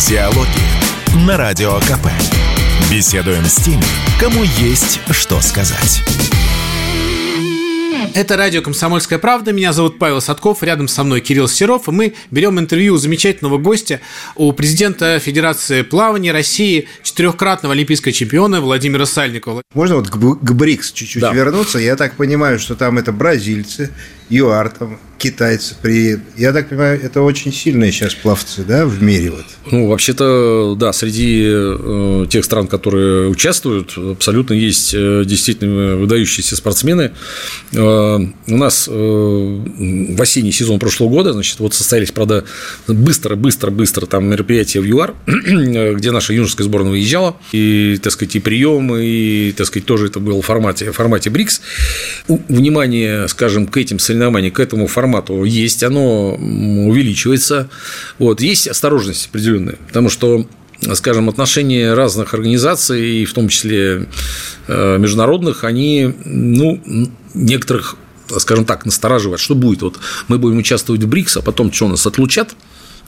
Диалоги 0.07 1.27
на 1.27 1.39
Радио 1.39 1.79
КП. 1.81 2.09
Беседуем 2.91 3.45
с 3.47 3.57
теми, 3.57 3.83
кому 4.21 4.45
есть 4.59 5.01
что 5.11 5.41
сказать. 5.41 6.03
Это 8.17 8.39
радио 8.39 8.63
«Комсомольская 8.63 9.19
правда». 9.19 9.53
Меня 9.53 9.75
зовут 9.75 9.99
Павел 9.99 10.23
Садков, 10.23 10.63
рядом 10.63 10.89
со 10.89 11.05
мной 11.05 11.21
Кирилл 11.21 11.49
Серов. 11.49 11.87
И 11.87 11.91
мы 11.91 12.15
берем 12.31 12.59
интервью 12.59 12.95
у 12.95 12.97
замечательного 12.97 13.59
гостя, 13.59 14.01
у 14.37 14.51
президента 14.53 15.19
Федерации 15.19 15.83
плавания 15.83 16.33
России, 16.33 16.89
четырехкратного 17.03 17.75
олимпийского 17.75 18.15
чемпиона 18.15 18.63
Владимира 18.63 19.05
Сальникова. 19.05 19.61
Можно 19.75 19.97
вот 19.97 20.09
к, 20.09 20.17
к 20.17 20.53
БРИКС 20.53 20.93
чуть-чуть 20.93 21.21
Да. 21.21 21.35
вернуться? 21.35 21.79
Я 21.79 21.95
так 21.95 22.15
понимаю, 22.15 22.59
что 22.59 22.75
там 22.75 22.97
это 22.97 23.13
бразильцы, 23.13 23.91
ЮАР, 24.29 24.71
там 24.71 24.99
китайцы 25.19 25.75
приедут. 25.81 26.25
Я 26.37 26.53
так 26.53 26.69
понимаю, 26.69 27.01
это 27.03 27.23
очень 27.23 27.53
сильные 27.53 27.91
сейчас 27.91 28.15
пловцы, 28.15 28.65
да, 28.65 28.87
в 28.87 29.03
мире 29.03 29.31
вот. 29.31 29.45
Ну, 29.71 29.89
вообще-то, 29.89 30.77
да, 30.79 30.93
среди 30.93 31.45
э, 31.49 32.27
тех 32.31 32.45
стран, 32.45 32.69
которые 32.69 33.29
участвуют, 33.29 33.97
абсолютно 33.97 34.55
есть 34.55 34.95
э, 34.95 35.25
действительно 35.27 35.97
выдающиеся 35.97 36.55
спортсмены. 36.57 37.13
Э, 37.73 37.79
у 37.79 38.57
нас 38.57 38.89
э, 38.89 38.93
в 38.93 40.23
осенний 40.23 40.53
сезон 40.53 40.79
прошлого 40.79 41.09
года, 41.09 41.33
значит, 41.33 41.59
вот 41.59 41.75
состоялись, 41.75 42.13
правда, 42.13 42.45
быстро, 42.87 43.35
быстро, 43.35 43.71
быстро 43.71 44.07
там 44.07 44.27
мероприятия 44.27 44.81
в 44.81 44.85
ЮАР, 44.85 45.15
где 45.27 46.11
наша 46.11 46.33
юношеская 46.33 46.67
сборная 46.67 46.93
выезжала, 46.93 47.37
и, 47.53 47.99
так 48.03 48.13
сказать, 48.13 48.37
и 48.37 48.41
приемы, 48.41 49.05
и, 49.05 49.53
так 49.57 49.67
сказать, 49.67 49.87
тоже 49.87 50.07
это 50.07 50.21
было 50.21 50.43
в 50.43 50.45
формате, 50.45 50.93
в 50.93 50.95
формате 50.95 51.31
БРИКС. 51.31 51.61
Внимание, 52.29 53.27
скажем, 53.29 53.67
к 53.67 53.77
этим 53.79 53.99
соревнованиям, 54.17 54.53
к 54.53 54.61
этому 54.61 54.87
формату 54.87 55.45
есть, 55.45 55.83
оно 55.83 56.35
увеличивается. 56.35 57.69
Вот, 58.19 58.41
есть 58.41 58.67
осторожность 58.67 59.29
определенная, 59.29 59.77
потому 59.87 60.09
что 60.09 60.47
скажем, 60.93 61.29
отношения 61.29 61.95
разных 61.95 62.35
организаций, 62.35 63.25
в 63.25 63.33
том 63.33 63.49
числе 63.49 64.07
э, 64.69 64.99
международных, 64.99 65.65
они, 65.65 66.15
ну, 66.25 66.83
некоторых, 67.33 67.97
скажем 68.39 68.67
так, 68.67 68.85
настораживают. 68.85 69.41
Что 69.41 69.55
будет? 69.55 69.81
Вот 69.81 69.99
мы 70.29 70.39
будем 70.39 70.59
участвовать 70.59 71.03
в 71.03 71.09
БРИКС, 71.09 71.39
а 71.39 71.43
потом 71.43 71.73
что, 71.73 71.89
нас 71.89 72.07
отлучат? 72.07 72.55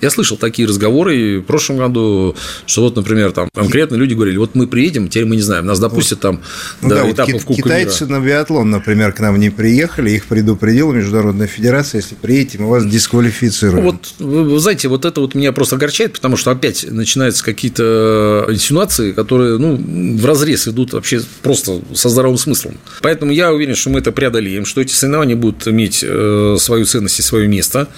Я 0.01 0.11
слышал 0.11 0.37
такие 0.37 0.69
разговоры 0.69 1.17
и 1.17 1.37
в 1.39 1.43
прошлом 1.43 1.79
году, 1.79 2.37
что 2.67 2.83
вот, 2.83 2.97
например, 2.97 3.33
там 3.33 3.49
конкретно 3.55 3.97
люди 3.97 4.15
говорили, 4.15 4.37
вот 4.37 4.55
мы 4.55 4.67
приедем, 4.67 5.09
теперь 5.09 5.25
мы 5.25 5.37
не 5.37 5.43
знаем, 5.43 5.67
нас 5.67 5.79
допустят 5.81 6.21
там 6.21 6.41
Ну 6.83 6.89
до 6.89 6.95
да, 6.97 7.05
вот 7.05 7.15
этапов 7.15 7.45
Кубка 7.45 7.63
китайцы 7.63 8.05
мира. 8.05 8.19
на 8.19 8.25
биатлон, 8.25 8.71
например, 8.71 9.13
к 9.13 9.21
нам 9.21 9.39
не 9.39 9.51
приехали, 9.51 10.11
их 10.11 10.27
предупредила 10.27 10.93
Международная 10.93 11.47
Федерация, 11.47 12.01
если 12.01 12.15
приедете, 12.15 12.59
мы 12.59 12.69
вас 12.71 12.87
дисквалифицируем. 12.87 13.85
Вот, 13.85 14.15
вы 14.19 14.59
знаете, 14.61 14.89
вот 14.89 15.05
это 15.05 15.21
вот 15.21 15.35
меня 15.35 15.53
просто 15.53 15.77
огорчает, 15.77 16.13
потому 16.13 16.37
что 16.37 16.51
опять 16.51 16.87
начинаются 16.91 17.45
какие-то 17.45 18.47
инсинуации, 18.49 19.13
которые, 19.13 19.59
ну, 19.59 19.77
в 19.77 20.25
разрез 20.25 20.69
идут 20.69 20.93
вообще 20.93 21.21
просто 21.43 21.81
со 21.95 22.09
здравым 22.09 22.39
смыслом. 22.39 22.75
Поэтому 23.03 23.33
я 23.33 23.53
уверен, 23.53 23.75
что 23.75 23.91
мы 23.91 23.99
это 23.99 24.13
преодолеем, 24.13 24.65
что 24.65 24.81
эти 24.81 24.93
соревнования 24.93 25.37
будут 25.37 25.67
иметь 25.67 26.05
э, 26.07 26.57
свою 26.59 26.85
ценность 26.85 27.19
и 27.19 27.23
свое 27.23 27.49
место. 27.49 27.89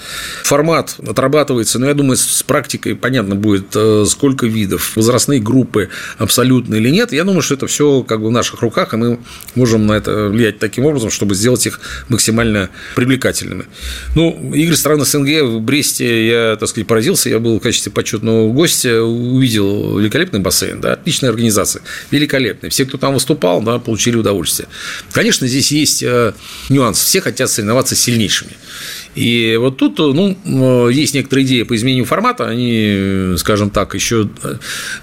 Формат 0.43 0.95
отрабатывается, 1.05 1.79
но 1.79 1.90
я 1.91 1.95
думаю, 1.95 2.15
с 2.15 2.41
практикой 2.43 2.95
понятно 2.95 3.35
будет, 3.35 3.75
э, 3.75 4.05
сколько 4.07 4.45
видов, 4.45 4.95
возрастные 4.95 5.41
группы 5.41 5.89
абсолютно 6.17 6.75
или 6.75 6.89
нет. 6.89 7.11
Я 7.11 7.25
думаю, 7.25 7.41
что 7.41 7.55
это 7.55 7.67
все 7.67 8.03
как 8.03 8.21
бы 8.21 8.29
в 8.29 8.31
наших 8.31 8.61
руках, 8.61 8.93
и 8.93 8.97
мы 8.97 9.19
можем 9.55 9.87
на 9.87 9.93
это 9.93 10.29
влиять 10.29 10.57
таким 10.57 10.85
образом, 10.85 11.11
чтобы 11.11 11.35
сделать 11.35 11.67
их 11.67 11.81
максимально 12.07 12.69
привлекательными. 12.95 13.65
Ну, 14.15 14.53
игры 14.53 14.77
стран 14.77 15.03
СНГ 15.03 15.41
в 15.43 15.59
Бресте 15.59 16.27
я, 16.27 16.55
так 16.57 16.69
сказать, 16.69 16.87
поразился. 16.87 17.29
Я 17.29 17.39
был 17.39 17.59
в 17.59 17.61
качестве 17.61 17.91
почетного 17.91 18.51
гостя, 18.53 19.03
увидел 19.03 19.99
великолепный 19.99 20.39
бассейн, 20.39 20.79
да, 20.79 20.93
отличная 20.93 21.29
организация, 21.29 21.81
великолепная. 22.09 22.69
Все, 22.69 22.85
кто 22.85 22.97
там 22.97 23.13
выступал, 23.13 23.61
да, 23.61 23.79
получили 23.79 24.15
удовольствие. 24.15 24.69
Конечно, 25.11 25.45
здесь 25.45 25.73
есть 25.73 26.03
э, 26.03 26.33
нюанс. 26.69 27.01
Все 27.03 27.19
хотят 27.19 27.49
соревноваться 27.49 27.95
сильнейшими. 27.95 28.51
И 29.15 29.57
вот 29.59 29.77
тут, 29.77 29.99
ну, 29.99 30.37
э, 30.45 30.91
есть 30.93 31.13
некоторые 31.13 31.45
идеи 31.45 31.63
по 31.63 31.75
изменению 31.75 32.05
формата, 32.05 32.47
они, 32.47 33.35
скажем 33.37 33.69
так, 33.69 33.93
еще 33.93 34.29
э, 34.43 34.55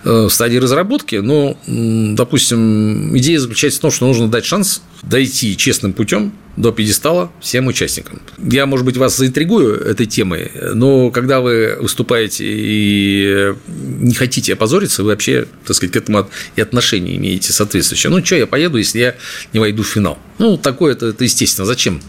в 0.04 0.30
стадии 0.30 0.56
разработки, 0.56 1.16
но, 1.16 1.56
допустим, 1.66 3.16
идея 3.18 3.38
заключается 3.38 3.78
в 3.78 3.82
том, 3.82 3.90
что 3.90 4.06
нужно 4.06 4.28
дать 4.28 4.44
шанс 4.46 4.82
дойти 5.02 5.56
честным 5.56 5.92
путем 5.92 6.32
до 6.58 6.72
пьедестала 6.72 7.30
всем 7.40 7.68
участникам. 7.68 8.20
Я, 8.38 8.66
может 8.66 8.84
быть, 8.84 8.96
вас 8.96 9.16
заинтригую 9.16 9.80
этой 9.80 10.06
темой, 10.06 10.50
но 10.74 11.10
когда 11.10 11.40
вы 11.40 11.76
выступаете 11.80 12.44
и 12.46 13.54
не 13.68 14.14
хотите 14.14 14.54
опозориться, 14.54 15.04
вы 15.04 15.10
вообще, 15.10 15.46
так 15.64 15.76
сказать, 15.76 15.92
к 15.92 15.96
этому 15.96 16.28
и 16.56 16.60
отношение 16.60 17.16
имеете 17.16 17.52
соответствующее. 17.52 18.10
Ну, 18.10 18.24
что 18.24 18.34
я 18.34 18.46
поеду, 18.46 18.76
если 18.78 18.98
я 18.98 19.14
не 19.52 19.60
войду 19.60 19.84
в 19.84 19.86
финал? 19.86 20.18
Ну, 20.38 20.56
такое 20.56 20.92
это, 20.92 21.06
это 21.06 21.24
естественно. 21.24 21.64
Зачем? 21.64 22.00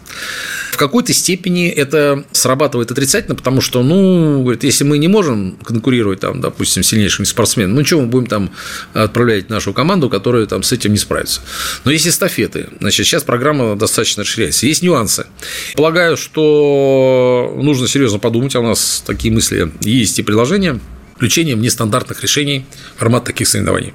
В 0.71 0.77
какой-то 0.77 1.13
степени 1.13 1.67
это 1.67 2.23
срабатывает 2.31 2.91
отрицательно, 2.91 3.35
потому 3.35 3.61
что, 3.61 3.83
ну, 3.83 4.41
говорит, 4.41 4.63
если 4.63 4.83
мы 4.83 4.97
не 4.97 5.07
можем 5.07 5.57
конкурировать, 5.63 6.21
там, 6.21 6.41
допустим, 6.41 6.83
сильнейшими 6.83 7.25
спортсменами, 7.25 7.73
ну, 7.73 7.85
что 7.85 8.01
мы 8.01 8.07
будем 8.07 8.27
там 8.27 8.51
отправлять 8.93 9.49
нашу 9.49 9.73
команду, 9.73 10.09
которая 10.09 10.45
там 10.45 10.63
с 10.63 10.71
этим 10.71 10.91
не 10.91 10.97
справится. 10.97 11.41
Но 11.85 11.91
есть 11.91 12.07
эстафеты. 12.07 12.67
Значит, 12.79 13.05
сейчас 13.05 13.23
программа 13.23 13.75
достаточно 13.75 14.23
расширена 14.23 14.38
расширяется. 14.39 14.65
Есть 14.65 14.81
нюансы. 14.81 15.25
Полагаю, 15.75 16.17
что 16.17 17.53
нужно 17.55 17.87
серьезно 17.87 18.19
подумать, 18.19 18.55
а 18.55 18.59
у 18.59 18.63
нас 18.63 19.03
такие 19.05 19.33
мысли 19.33 19.71
есть 19.81 20.19
и 20.19 20.23
предложения 20.23 20.79
включением 21.19 21.61
нестандартных 21.61 22.21
решений 22.23 22.65
формат 22.95 23.25
таких 23.25 23.45
соревнований. 23.45 23.93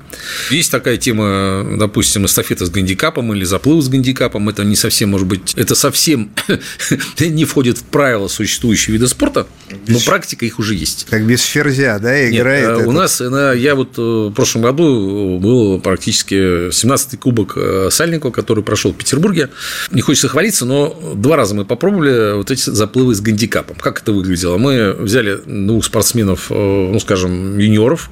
Есть 0.50 0.70
такая 0.70 0.98
тема, 0.98 1.66
допустим, 1.78 2.26
эстафета 2.26 2.66
с 2.66 2.70
гандикапом 2.70 3.32
или 3.32 3.44
заплыв 3.44 3.82
с 3.82 3.88
гандикапом. 3.88 4.50
Это 4.50 4.62
не 4.62 4.76
совсем, 4.76 5.08
может 5.08 5.26
быть, 5.26 5.54
это 5.54 5.74
совсем 5.74 6.30
не 7.18 7.46
входит 7.46 7.78
в 7.78 7.84
правила 7.84 8.28
существующие 8.28 8.92
виды 8.92 9.08
спорта, 9.08 9.46
но 9.88 9.98
практика 10.00 10.44
их 10.44 10.58
уже 10.58 10.74
есть. 10.74 11.06
Как 11.08 11.26
без 11.26 11.40
ферзя, 11.40 11.98
да, 11.98 12.28
играет? 12.28 12.76
Нет, 12.76 12.86
э, 12.86 12.88
у 12.88 12.92
нас, 12.92 13.22
я 13.22 13.74
вот 13.74 13.96
э, 13.96 14.02
в 14.02 14.32
прошлом 14.32 14.60
году 14.60 15.38
был 15.38 15.80
практически 15.80 16.68
17-й 16.68 17.16
кубок 17.16 17.54
э, 17.56 17.88
Сальникова, 17.90 18.32
который 18.32 18.62
прошел 18.62 18.92
в 18.92 18.96
Петербурге. 18.96 19.48
Не 19.90 20.02
хочется 20.02 20.28
хвалиться, 20.28 20.66
но 20.66 21.14
два 21.14 21.36
раза 21.36 21.54
мы 21.54 21.64
попробовали 21.64 22.36
вот 22.36 22.50
эти 22.50 22.68
заплывы 22.68 23.14
с 23.14 23.22
гандикапом. 23.22 23.76
Как 23.76 24.02
это 24.02 24.12
выглядело? 24.12 24.58
Мы 24.58 24.92
взяли 24.92 25.40
двух 25.46 25.86
спортсменов, 25.86 26.50
ну, 26.50 27.00
скажем, 27.00 27.13
скажем, 27.14 27.58
юниоров 27.58 28.10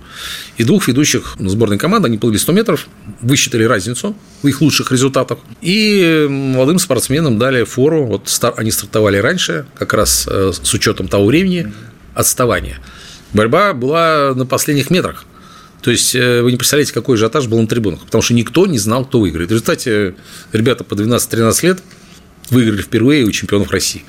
и 0.59 0.65
двух 0.65 0.87
ведущих 0.87 1.35
сборной 1.39 1.77
команды. 1.79 2.07
Они 2.07 2.19
плыли 2.19 2.37
100 2.37 2.53
метров, 2.53 2.87
высчитали 3.21 3.65
разницу 3.65 4.17
в 4.43 4.47
их 4.47 4.61
лучших 4.61 4.93
результатах. 4.93 5.39
И 5.61 6.27
молодым 6.31 6.79
спортсменам 6.79 7.39
дали 7.39 7.65
фору. 7.65 8.05
Вот 8.05 8.29
они 8.57 8.71
стартовали 8.71 9.17
раньше, 9.17 9.67
как 9.75 9.93
раз 9.93 10.29
э, 10.31 10.53
с 10.53 10.75
учетом 10.75 11.09
того 11.09 11.27
времени 11.27 11.73
отставания. 12.15 12.79
Борьба 13.33 13.73
была 13.73 14.35
на 14.37 14.47
последних 14.47 14.91
метрах. 14.91 15.25
То 15.81 15.91
есть 15.91 16.15
э, 16.15 16.43
вы 16.43 16.53
не 16.53 16.57
представляете, 16.57 16.93
какой 16.93 17.17
ажиотаж 17.17 17.49
был 17.49 17.61
на 17.61 17.67
трибунах, 17.67 18.05
потому 18.05 18.23
что 18.23 18.35
никто 18.35 18.69
не 18.69 18.79
знал, 18.79 19.05
кто 19.05 19.19
выиграет. 19.19 19.49
В 19.49 19.53
результате 19.53 20.15
ребята 20.53 20.85
по 20.85 20.95
12-13 20.95 21.67
лет 21.67 21.83
выиграли 22.51 22.83
впервые 22.83 23.25
у 23.25 23.33
чемпионов 23.33 23.73
России. 23.73 24.05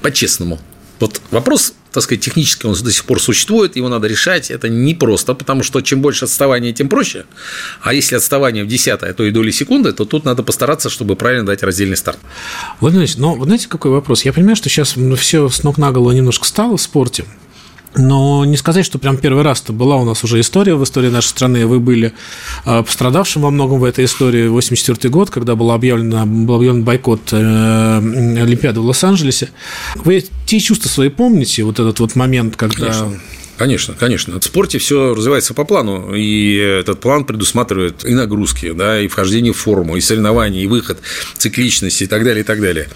По-честному. 0.00 0.60
Вот 1.00 1.20
вопрос, 1.30 1.74
так 1.92 2.02
сказать, 2.02 2.24
технически 2.24 2.66
он 2.66 2.74
до 2.74 2.90
сих 2.90 3.04
пор 3.04 3.20
существует, 3.20 3.76
его 3.76 3.88
надо 3.88 4.06
решать. 4.06 4.50
Это 4.50 4.68
непросто, 4.68 5.34
потому 5.34 5.62
что 5.62 5.80
чем 5.80 6.00
больше 6.00 6.24
отставания, 6.24 6.72
тем 6.72 6.88
проще. 6.88 7.24
А 7.80 7.92
если 7.92 8.16
отставание 8.16 8.64
в 8.64 8.68
десятое, 8.68 9.12
то 9.12 9.24
и 9.24 9.30
доли 9.30 9.50
секунды, 9.50 9.92
то 9.92 10.04
тут 10.04 10.24
надо 10.24 10.42
постараться, 10.42 10.90
чтобы 10.90 11.16
правильно 11.16 11.46
дать 11.46 11.62
раздельный 11.62 11.96
старт. 11.96 12.18
Владимир 12.80 13.04
Ильич, 13.04 13.16
вы 13.16 13.44
знаете, 13.44 13.68
какой 13.68 13.90
вопрос? 13.90 14.24
Я 14.24 14.32
понимаю, 14.32 14.56
что 14.56 14.68
сейчас 14.68 14.96
все 15.18 15.48
с 15.48 15.62
ног 15.62 15.78
на 15.78 15.90
голову 15.92 16.12
немножко 16.12 16.46
стало 16.46 16.76
в 16.76 16.82
спорте. 16.82 17.24
Но 17.96 18.44
не 18.44 18.56
сказать, 18.56 18.84
что 18.84 18.98
прям 18.98 19.16
первый 19.16 19.44
раз-то 19.44 19.72
была 19.72 19.96
у 19.96 20.04
нас 20.04 20.24
уже 20.24 20.40
история 20.40 20.74
в 20.74 20.82
истории 20.82 21.10
нашей 21.10 21.28
страны. 21.28 21.66
Вы 21.66 21.80
были 21.80 22.12
а, 22.64 22.82
пострадавшим 22.82 23.42
во 23.42 23.50
многом 23.50 23.80
в 23.80 23.84
этой 23.84 24.04
истории. 24.04 24.48
84 24.48 25.10
год, 25.10 25.30
когда 25.30 25.54
был 25.54 25.70
объявлен, 25.70 26.46
был 26.46 26.56
объявлен 26.56 26.82
бойкот 26.82 27.32
э, 27.32 27.36
Олимпиады 27.36 28.80
в 28.80 28.86
Лос-Анджелесе. 28.86 29.50
Вы 29.96 30.24
те 30.46 30.60
чувства 30.60 30.88
свои 30.88 31.08
помните? 31.08 31.62
Вот 31.62 31.78
этот 31.78 32.00
вот 32.00 32.16
момент, 32.16 32.56
когда... 32.56 32.86
Конечно. 32.86 33.20
Конечно, 33.56 33.94
конечно. 33.98 34.40
В 34.40 34.44
спорте 34.44 34.78
все 34.78 35.14
развивается 35.14 35.54
по 35.54 35.64
плану, 35.64 36.12
и 36.14 36.56
этот 36.56 37.00
план 37.00 37.24
предусматривает 37.24 38.04
и 38.04 38.12
нагрузки, 38.12 38.72
да, 38.72 39.00
и 39.00 39.06
вхождение 39.06 39.52
в 39.52 39.56
форму, 39.56 39.96
и 39.96 40.00
соревнования, 40.00 40.62
и 40.62 40.66
выход, 40.66 40.98
цикличность 41.36 42.02
и 42.02 42.06
так 42.06 42.24
далее, 42.24 42.40
и 42.40 42.44
так 42.44 42.60
далее. 42.60 42.88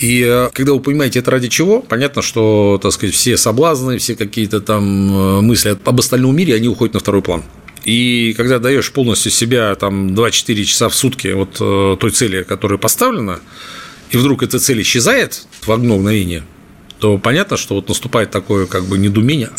И 0.00 0.22
э, 0.26 0.50
когда 0.52 0.74
вы 0.74 0.80
понимаете 0.80 1.20
это 1.20 1.30
ради 1.30 1.48
чего, 1.48 1.80
понятно, 1.80 2.20
что, 2.20 2.78
так 2.82 2.92
сказать, 2.92 3.14
все 3.14 3.38
соблазны, 3.38 3.96
все 3.96 4.14
какие-то 4.14 4.60
там 4.60 4.84
э, 5.10 5.40
мысли 5.40 5.76
об 5.82 5.98
остальном 5.98 6.36
мире, 6.36 6.54
они 6.54 6.68
уходят 6.68 6.94
на 6.94 7.00
второй 7.00 7.22
план. 7.22 7.42
И 7.84 8.34
когда 8.36 8.58
даешь 8.58 8.92
полностью 8.92 9.32
себя 9.32 9.74
там 9.74 10.08
2-4 10.08 10.64
часа 10.64 10.88
в 10.90 10.94
сутки 10.94 11.28
вот 11.28 11.56
э, 11.60 11.96
той 11.98 12.10
цели, 12.10 12.42
которая 12.42 12.78
поставлена, 12.78 13.40
и 14.10 14.18
вдруг 14.18 14.42
эта 14.42 14.58
цель 14.58 14.82
исчезает 14.82 15.46
в 15.62 15.72
одно 15.72 15.96
мгновение, 15.96 16.44
то 16.98 17.18
понятно, 17.18 17.56
что 17.56 17.74
вот 17.74 17.88
наступает 17.88 18.30
такое 18.30 18.66
как 18.66 18.84
бы 18.84 18.96
недумение, 18.96 19.50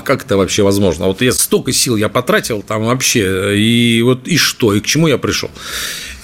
как 0.00 0.24
это 0.24 0.36
вообще 0.36 0.62
возможно? 0.62 1.06
Вот 1.06 1.20
я 1.22 1.32
столько 1.32 1.72
сил 1.72 1.96
я 1.96 2.08
потратил 2.08 2.62
там 2.62 2.84
вообще, 2.84 3.58
и 3.58 4.02
вот 4.02 4.26
и 4.26 4.36
что, 4.36 4.74
и 4.74 4.80
к 4.80 4.86
чему 4.86 5.08
я 5.08 5.18
пришел? 5.18 5.50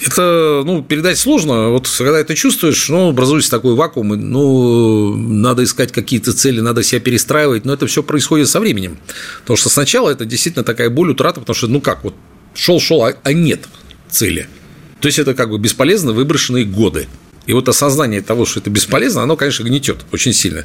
Это, 0.01 0.63
ну, 0.65 0.83
передать 0.83 1.19
сложно. 1.19 1.71
Вот 1.71 1.89
когда 1.99 2.21
это 2.21 2.35
чувствуешь, 2.37 2.89
ну, 2.89 3.09
образуется 3.09 3.51
такой 3.51 3.75
вакуум, 3.75 4.09
ну, 4.09 5.15
надо 5.17 5.65
искать 5.65 5.91
какие-то 5.91 6.33
цели, 6.33 6.61
надо 6.61 6.83
себя 6.83 7.01
перестраивать, 7.01 7.65
но 7.65 7.73
это 7.73 7.87
все 7.87 8.03
происходит 8.03 8.49
со 8.49 8.61
временем. 8.61 8.99
Потому 9.41 9.57
что 9.57 9.69
сначала 9.69 10.11
это 10.11 10.25
действительно 10.25 10.65
такая 10.65 10.89
боль, 10.89 11.11
утрата, 11.11 11.41
потому 11.41 11.55
что, 11.55 11.67
ну 11.67 11.81
как, 11.81 12.05
вот 12.05 12.15
шел-шел, 12.55 13.05
а, 13.05 13.15
а 13.23 13.33
нет 13.33 13.69
цели. 14.09 14.47
То 15.01 15.07
есть 15.07 15.19
это 15.19 15.35
как 15.35 15.51
бы 15.51 15.59
бесполезно 15.59 16.13
выброшенные 16.13 16.65
годы. 16.65 17.09
И 17.49 17.53
вот 17.55 17.67
осознание 17.67 18.21
того, 18.21 18.45
что 18.45 18.61
это 18.61 18.69
бесполезно, 18.69 19.23
оно, 19.23 19.35
конечно, 19.35 19.65
гнетет 19.65 19.97
очень 20.13 20.35
сильно. 20.35 20.65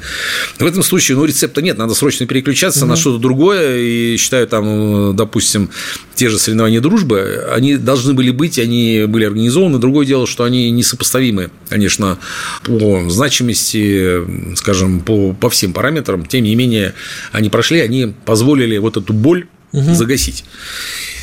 В 0.60 0.65
этом 0.65 0.84
случае, 0.84 1.17
ну, 1.17 1.24
рецепта 1.24 1.62
нет, 1.62 1.78
надо 1.78 1.93
срочно 1.93 2.26
переключаться 2.28 2.82
угу. 2.82 2.88
на 2.89 2.96
что-то 2.98 3.19
другое. 3.19 3.78
И 3.78 4.17
считаю, 4.17 4.46
там, 4.50 5.15
допустим, 5.15 5.69
те 6.13 6.28
же 6.28 6.38
соревнования 6.38 6.82
дружбы, 6.82 7.48
они 7.50 7.78
должны 7.78 8.13
были 8.13 8.32
быть, 8.32 8.60
они 8.60 9.06
были 9.08 9.24
организованы. 9.24 9.80
Другое 9.80 10.06
дело, 10.06 10.28
что 10.28 10.43
они 10.43 10.69
несопоставимы, 10.72 11.52
конечно, 11.69 12.19
по 12.65 13.10
значимости, 13.10 14.56
скажем, 14.58 15.00
по, 15.00 15.32
по 15.32 15.50
всем 15.50 15.72
параметрам. 15.72 16.26
Тем 16.26 16.43
не 16.43 16.54
менее, 16.54 16.96
они 17.32 17.50
прошли, 17.50 17.80
они 17.80 18.13
позволили 18.26 18.78
вот 18.78 18.98
эту 18.98 19.13
боль 19.13 19.48
угу. 19.73 19.93
загасить. 19.93 20.45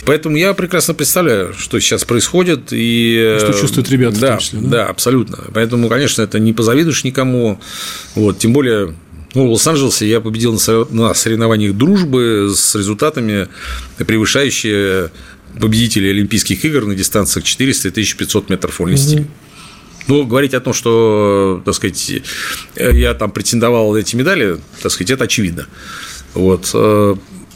Поэтому 0.05 0.37
я 0.37 0.55
прекрасно 0.55 0.95
представляю, 0.95 1.55
что 1.55 1.79
сейчас 1.81 2.05
происходит. 2.05 2.69
И, 2.73 3.37
что 3.39 3.53
чувствуют 3.53 3.91
ребята 3.91 4.21
да, 4.21 4.27
в 4.27 4.31
том 4.31 4.39
числе. 4.39 4.61
Да? 4.61 4.69
да, 4.69 4.87
абсолютно. 4.87 5.39
Поэтому, 5.55 5.89
конечно, 5.89 6.23
это 6.23 6.39
не 6.39 6.53
позавидуешь 6.53 7.05
никому. 7.05 7.61
Вот, 8.15 8.39
тем 8.39 8.53
более 8.53 8.95
ну, 9.35 9.47
в 9.47 9.51
Лос-Анджелесе 9.53 10.09
я 10.09 10.21
победил 10.21 10.59
на 10.91 11.15
соревнованиях 11.15 11.77
дружбы 11.77 12.53
с 12.55 12.75
результатами, 12.75 13.49
превышающие 13.99 15.11
победителей 15.61 16.11
Олимпийских 16.11 16.65
игр 16.65 16.85
на 16.87 16.95
дистанциях 16.95 17.45
400 17.45 17.89
и 17.89 17.91
1500 17.91 18.51
метров 18.51 18.79
вольности. 18.79 19.17
Угу. 19.17 19.27
Ну, 20.09 20.25
говорить 20.25 20.55
о 20.55 20.61
том, 20.61 20.73
что, 20.73 21.63
так 21.65 21.75
сказать, 21.75 22.23
я 22.75 23.15
там 23.15 23.31
претендовал 23.31 23.93
на 23.93 23.99
эти 23.99 24.17
медали, 24.17 24.59
так 24.83 24.91
сказать, 24.91 25.11
это 25.11 25.25
очевидно. 25.25 25.67
Вот. 26.35 26.75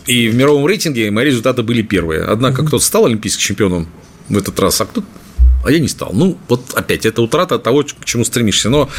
И 0.07 0.29
в 0.29 0.35
мировом 0.35 0.67
рейтинге 0.67 1.11
мои 1.11 1.27
результаты 1.27 1.63
были 1.63 1.83
первые. 1.83 2.23
Однако 2.23 2.63
mm-hmm. 2.63 2.67
кто-то 2.67 2.85
стал 2.85 3.07
олимпийским 3.07 3.41
чемпионом 3.41 3.89
в 4.29 4.37
этот 4.37 4.59
раз, 4.61 4.81
а 4.81 4.87
кто-то 4.87 5.07
а 5.65 5.71
я 5.71 5.79
не 5.79 5.89
стал. 5.89 6.11
Ну, 6.13 6.39
вот 6.49 6.73
опять, 6.75 7.07
это 7.07 7.23
утрата 7.23 7.59
того, 7.59 7.83
к 7.83 8.05
чему 8.05 8.25
стремишься. 8.25 8.71
Но 8.71 8.91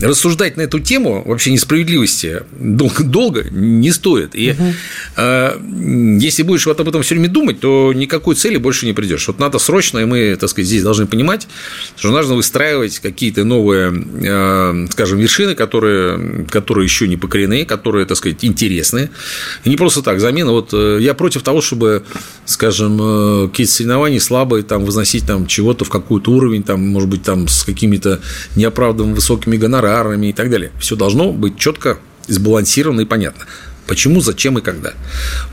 рассуждать 0.00 0.56
на 0.56 0.62
эту 0.62 0.80
тему 0.80 1.22
вообще 1.26 1.52
несправедливости 1.52 2.42
долго, 2.52 3.02
долго 3.04 3.44
не 3.50 3.90
стоит. 3.90 4.34
И 4.34 4.52
угу. 4.52 4.72
э, 5.16 5.58
если 6.20 6.42
будешь 6.42 6.66
вот 6.66 6.80
об 6.80 6.88
этом 6.88 7.02
все 7.02 7.14
время 7.14 7.28
думать, 7.28 7.60
то 7.60 7.92
никакой 7.92 8.34
цели 8.34 8.56
больше 8.56 8.86
не 8.86 8.92
придешь. 8.92 9.26
Вот 9.26 9.38
надо 9.38 9.58
срочно, 9.58 9.98
и 9.98 10.04
мы, 10.04 10.36
так 10.36 10.48
сказать, 10.48 10.68
здесь 10.68 10.82
должны 10.82 11.06
понимать, 11.06 11.48
что 11.96 12.10
нужно 12.10 12.34
выстраивать 12.34 12.98
какие-то 13.00 13.44
новые, 13.44 13.92
э, 13.92 14.86
скажем, 14.90 15.18
вершины, 15.18 15.54
которые, 15.54 16.46
которые 16.50 16.84
еще 16.84 17.08
не 17.08 17.16
покорены, 17.16 17.64
которые, 17.64 18.06
так 18.06 18.16
сказать, 18.16 18.44
интересны. 18.44 19.10
И 19.64 19.70
не 19.70 19.76
просто 19.76 20.02
так, 20.02 20.20
замена. 20.20 20.52
Вот 20.52 20.70
э, 20.72 20.98
я 21.00 21.14
против 21.14 21.42
того, 21.42 21.60
чтобы, 21.60 22.04
скажем, 22.44 23.48
какие-то 23.50 23.72
соревнования 23.72 24.20
слабые 24.20 24.62
там 24.62 24.84
возносить 24.84 25.26
там 25.26 25.46
чего-то 25.46 25.84
в 25.84 25.88
какую 25.88 26.11
какой-то 26.12 26.30
уровень, 26.32 26.62
там, 26.62 26.86
может 26.86 27.08
быть, 27.08 27.22
там, 27.22 27.48
с 27.48 27.64
какими-то 27.64 28.20
неоправданно 28.54 29.14
высокими 29.14 29.56
гонорарами 29.56 30.26
и 30.26 30.32
так 30.32 30.50
далее. 30.50 30.70
Все 30.78 30.94
должно 30.94 31.32
быть 31.32 31.58
четко 31.58 31.98
сбалансировано 32.28 33.00
и 33.00 33.04
понятно. 33.06 33.46
Почему, 33.86 34.20
зачем 34.20 34.58
и 34.58 34.60
когда. 34.60 34.92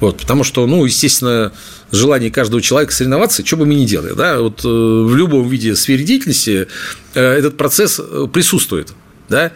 Вот, 0.01 0.17
потому 0.17 0.43
что, 0.43 0.67
ну, 0.67 0.83
естественно, 0.83 1.53
желание 1.91 2.29
каждого 2.29 2.61
человека 2.61 2.93
соревноваться, 2.93 3.45
что 3.45 3.57
бы 3.57 3.65
мы 3.65 3.75
ни 3.75 3.85
делали, 3.85 4.13
да, 4.13 4.39
вот 4.39 4.63
э, 4.65 4.67
в 4.67 5.15
любом 5.15 5.47
виде 5.47 5.75
сфере 5.75 6.03
деятельности 6.03 6.67
э, 7.15 7.21
этот 7.21 7.57
процесс 7.57 7.99
э, 7.99 8.27
присутствует, 8.31 8.93
да, 9.29 9.51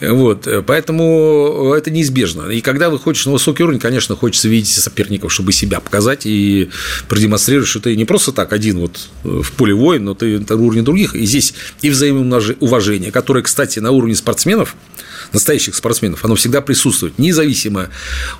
вот, 0.00 0.46
э, 0.46 0.62
поэтому 0.62 1.72
это 1.76 1.90
неизбежно. 1.90 2.50
И 2.50 2.60
когда 2.60 2.90
выходишь 2.90 3.24
на 3.26 3.32
высокий 3.32 3.62
уровень, 3.62 3.80
конечно, 3.80 4.14
хочется 4.14 4.48
видеть 4.48 4.68
соперников, 4.68 5.32
чтобы 5.32 5.52
себя 5.52 5.80
показать 5.80 6.26
и 6.26 6.68
продемонстрировать, 7.08 7.68
что 7.68 7.80
ты 7.80 7.96
не 7.96 8.04
просто 8.04 8.32
так 8.32 8.52
один 8.52 8.78
вот 8.78 9.08
э, 9.24 9.40
в 9.42 9.52
поле 9.52 9.74
воин, 9.74 10.04
но 10.04 10.14
ты 10.14 10.38
на 10.38 10.56
уровне 10.56 10.82
других. 10.82 11.14
И 11.14 11.24
здесь 11.24 11.54
и 11.80 11.90
взаимоуважение, 11.90 13.10
которое, 13.10 13.42
кстати, 13.42 13.78
на 13.78 13.90
уровне 13.90 14.14
спортсменов– 14.14 14.76
настоящих 15.32 15.74
спортсменов, 15.74 16.24
оно 16.24 16.34
всегда 16.34 16.60
присутствует, 16.60 17.18
независимо 17.18 17.88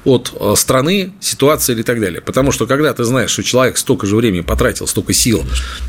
от 0.05 0.33
э, 0.39 0.55
страны, 0.57 1.13
ситуации 1.21 1.79
и 1.79 1.83
так 1.83 2.01
далее. 2.01 2.21
Потому 2.21 2.53
что 2.53 2.67
когда 2.67 2.93
ты 2.93 3.05
знаешь, 3.05 3.31
что 3.31 3.43
человек 3.43 3.79
столько 3.79 4.07
же 4.07 4.17
времени 4.17 4.41
потратил, 4.41 4.87
столько 4.87 5.13
сил 5.13 5.45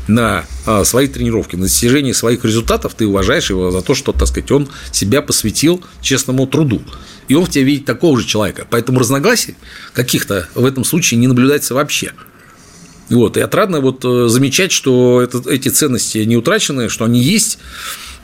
на 0.06 0.44
э, 0.66 0.84
свои 0.84 1.08
тренировки, 1.08 1.56
на 1.56 1.62
достижение 1.62 2.14
своих 2.14 2.44
результатов, 2.44 2.94
ты 2.94 3.06
уважаешь 3.06 3.50
его 3.50 3.70
за 3.70 3.82
то, 3.82 3.94
что, 3.94 4.12
так 4.12 4.28
сказать, 4.28 4.50
он 4.50 4.68
себя 4.92 5.22
посвятил 5.22 5.82
честному 6.00 6.46
труду. 6.46 6.82
И 7.28 7.34
он 7.34 7.44
в 7.44 7.50
тебе 7.50 7.64
видит 7.64 7.84
такого 7.84 8.18
же 8.18 8.26
человека. 8.26 8.66
Поэтому 8.70 9.00
разногласий 9.00 9.56
каких-то 9.92 10.48
в 10.54 10.64
этом 10.64 10.84
случае 10.84 11.20
не 11.20 11.26
наблюдается 11.26 11.74
вообще. 11.74 12.12
Вот, 13.10 13.36
и 13.36 13.40
отрадно 13.40 13.80
вот 13.80 14.04
э, 14.04 14.28
замечать, 14.28 14.72
что 14.72 15.22
это, 15.22 15.42
эти 15.50 15.70
ценности 15.70 16.18
не 16.18 16.36
утрачены, 16.36 16.88
что 16.88 17.04
они 17.06 17.20
есть, 17.20 17.58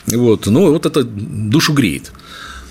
Вот, 0.07 0.47
ну, 0.47 0.71
вот 0.71 0.85
это 0.85 1.03
душу 1.03 1.73
греет. 1.73 2.13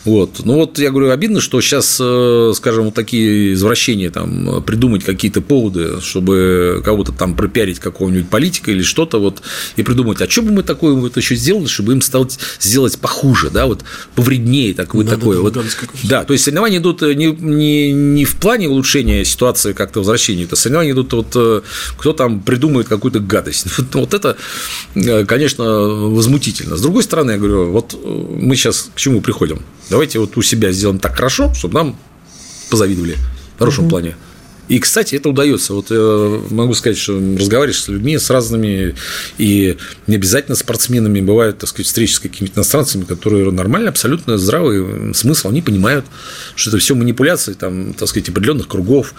Вот. 0.06 0.42
Ну 0.44 0.56
вот 0.56 0.80
я 0.80 0.92
говорю, 0.92 1.12
обидно, 1.12 1.40
что 1.40 1.62
сейчас, 1.62 1.98
э, 2.02 2.52
скажем, 2.56 2.86
вот 2.86 2.94
такие 2.94 3.54
извращения, 3.54 4.10
там, 4.12 4.62
придумать 4.64 5.04
какие-то 5.04 5.42
поводы, 5.42 6.02
чтобы 6.02 6.82
кого-то 6.84 7.14
там 7.14 7.36
пропиарить 7.36 7.80
какого-нибудь 7.80 8.30
политика 8.30 8.72
или 8.72 8.82
что-то, 8.82 9.20
вот, 9.20 9.42
и 9.78 9.84
придумать, 9.84 10.22
а 10.22 10.30
что 10.30 10.42
бы 10.42 10.52
мы 10.52 10.64
такое 10.64 10.94
вот 10.94 11.16
еще 11.16 11.36
сделали, 11.36 11.68
чтобы 11.68 11.94
им 11.94 12.02
стать 12.02 12.38
сделать 12.60 13.00
похуже, 13.00 13.50
да, 13.50 13.66
вот, 13.66 13.84
повреднее 14.16 14.74
так, 14.74 14.94
вот 14.94 15.08
такое. 15.08 15.40
вот, 15.40 15.58
да, 16.04 16.26
то 16.26 16.34
есть 16.34 16.44
соревнования 16.44 16.80
идут 16.80 17.02
не, 17.02 17.32
не, 17.32 17.92
не 17.92 18.26
в 18.26 18.36
плане 18.38 18.70
улучшения 18.70 19.24
ситуации 19.24 19.74
как-то 19.74 20.00
возвращения, 20.00 20.44
это 20.44 20.56
соревнования 20.56 20.94
идут 20.94 21.14
вот, 21.14 21.32
э, 21.36 21.62
кто 21.98 22.14
там 22.14 22.42
придумает 22.42 22.88
какую-то 22.88 23.20
гадость. 23.20 23.68
Вот, 23.78 23.88
вот 23.96 24.14
это, 24.14 24.36
э, 24.96 25.26
конечно, 25.26 25.64
возмутительно. 25.64 26.76
С 26.76 26.82
другой 26.82 27.04
стороны, 27.04 27.32
я 27.32 27.38
говорю, 27.38 27.72
вот 27.72 27.98
мы 28.04 28.56
сейчас 28.56 28.90
к 28.94 29.00
чему 29.00 29.22
приходим? 29.22 29.60
Давайте 29.94 30.18
вот 30.18 30.36
у 30.38 30.42
себя 30.42 30.72
сделаем 30.72 30.98
так 30.98 31.16
хорошо, 31.16 31.54
чтобы 31.54 31.76
нам 31.76 31.96
позавидовали 32.72 33.16
в 33.56 33.60
хорошем 33.60 33.84
угу. 33.84 33.92
плане. 33.92 34.16
И, 34.70 34.80
кстати, 34.80 35.16
это 35.16 35.30
удается. 35.30 35.74
Вот 35.74 35.88
э, 35.90 36.42
могу 36.50 36.74
сказать, 36.74 36.98
что 36.98 37.14
разговариваешь 37.14 37.82
с 37.82 37.88
людьми, 37.90 38.18
с 38.18 38.30
разными, 38.30 38.96
и 39.38 39.78
не 40.08 40.16
обязательно 40.16 40.56
спортсменами, 40.56 41.20
бывают, 41.20 41.58
так 41.58 41.70
сказать, 41.70 41.88
встречи 41.88 42.14
с 42.14 42.20
какими-то 42.20 42.60
иностранцами, 42.60 43.04
которые 43.04 43.52
нормально, 43.52 43.90
абсолютно 43.90 44.38
здравый 44.38 45.14
смысл, 45.14 45.50
они 45.50 45.62
понимают, 45.62 46.06
что 46.56 46.70
это 46.70 46.80
все 46.80 46.96
манипуляции, 46.96 47.54
там, 47.54 47.94
так 47.94 48.08
сказать, 48.08 48.30
определенных 48.30 48.68
кругов. 48.68 49.14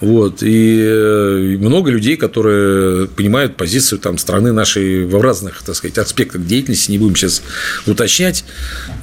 Вот. 0.00 0.42
И 0.42 0.80
э, 0.80 1.56
много 1.58 1.90
людей, 1.90 2.16
которые 2.16 3.06
понимают 3.08 3.56
позицию 3.56 3.98
там, 3.98 4.16
страны 4.16 4.52
нашей 4.52 5.04
в 5.04 5.20
разных, 5.20 5.62
так 5.62 5.76
сказать, 5.76 5.98
аспектах 5.98 6.46
деятельности, 6.46 6.90
не 6.90 6.98
будем 6.98 7.16
сейчас 7.16 7.42
уточнять. 7.86 8.44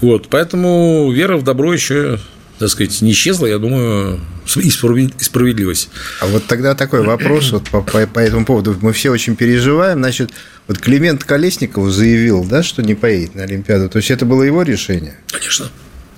Вот. 0.01 0.27
Поэтому 0.29 1.11
вера 1.11 1.37
в 1.37 1.43
добро 1.43 1.71
еще 1.73 2.19
так 2.59 2.69
сказать, 2.69 3.01
не 3.01 3.11
исчезла, 3.11 3.47
я 3.47 3.57
думаю, 3.57 4.19
и 4.55 4.69
справедливость. 4.69 5.89
А 6.21 6.27
вот 6.27 6.45
тогда 6.45 6.75
такой 6.75 7.03
вопрос 7.03 7.51
вот 7.51 7.69
по, 7.69 7.81
по, 7.81 8.05
по 8.07 8.19
этому 8.19 8.45
поводу. 8.45 8.77
Мы 8.81 8.93
все 8.93 9.09
очень 9.09 9.35
переживаем. 9.35 9.99
Значит, 9.99 10.31
вот 10.67 10.77
Климент 10.77 11.23
Колесников 11.23 11.89
заявил, 11.91 12.43
да, 12.43 12.63
что 12.63 12.81
не 12.83 12.95
поедет 12.95 13.35
на 13.35 13.43
Олимпиаду. 13.43 13.89
То 13.89 13.97
есть 13.97 14.11
это 14.11 14.25
было 14.25 14.43
его 14.43 14.63
решение? 14.63 15.17
Конечно. 15.31 15.69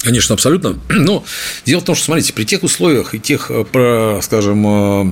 Конечно, 0.05 0.35
абсолютно. 0.35 0.79
Но 0.89 1.25
дело 1.65 1.79
в 1.79 1.83
том, 1.83 1.95
что, 1.95 2.05
смотрите, 2.05 2.31
при 2.31 2.43
тех 2.43 2.61
условиях 2.61 3.15
и 3.15 3.19
тех, 3.19 3.49
э, 3.49 4.19
скажем, 4.21 4.67
э, 4.67 5.11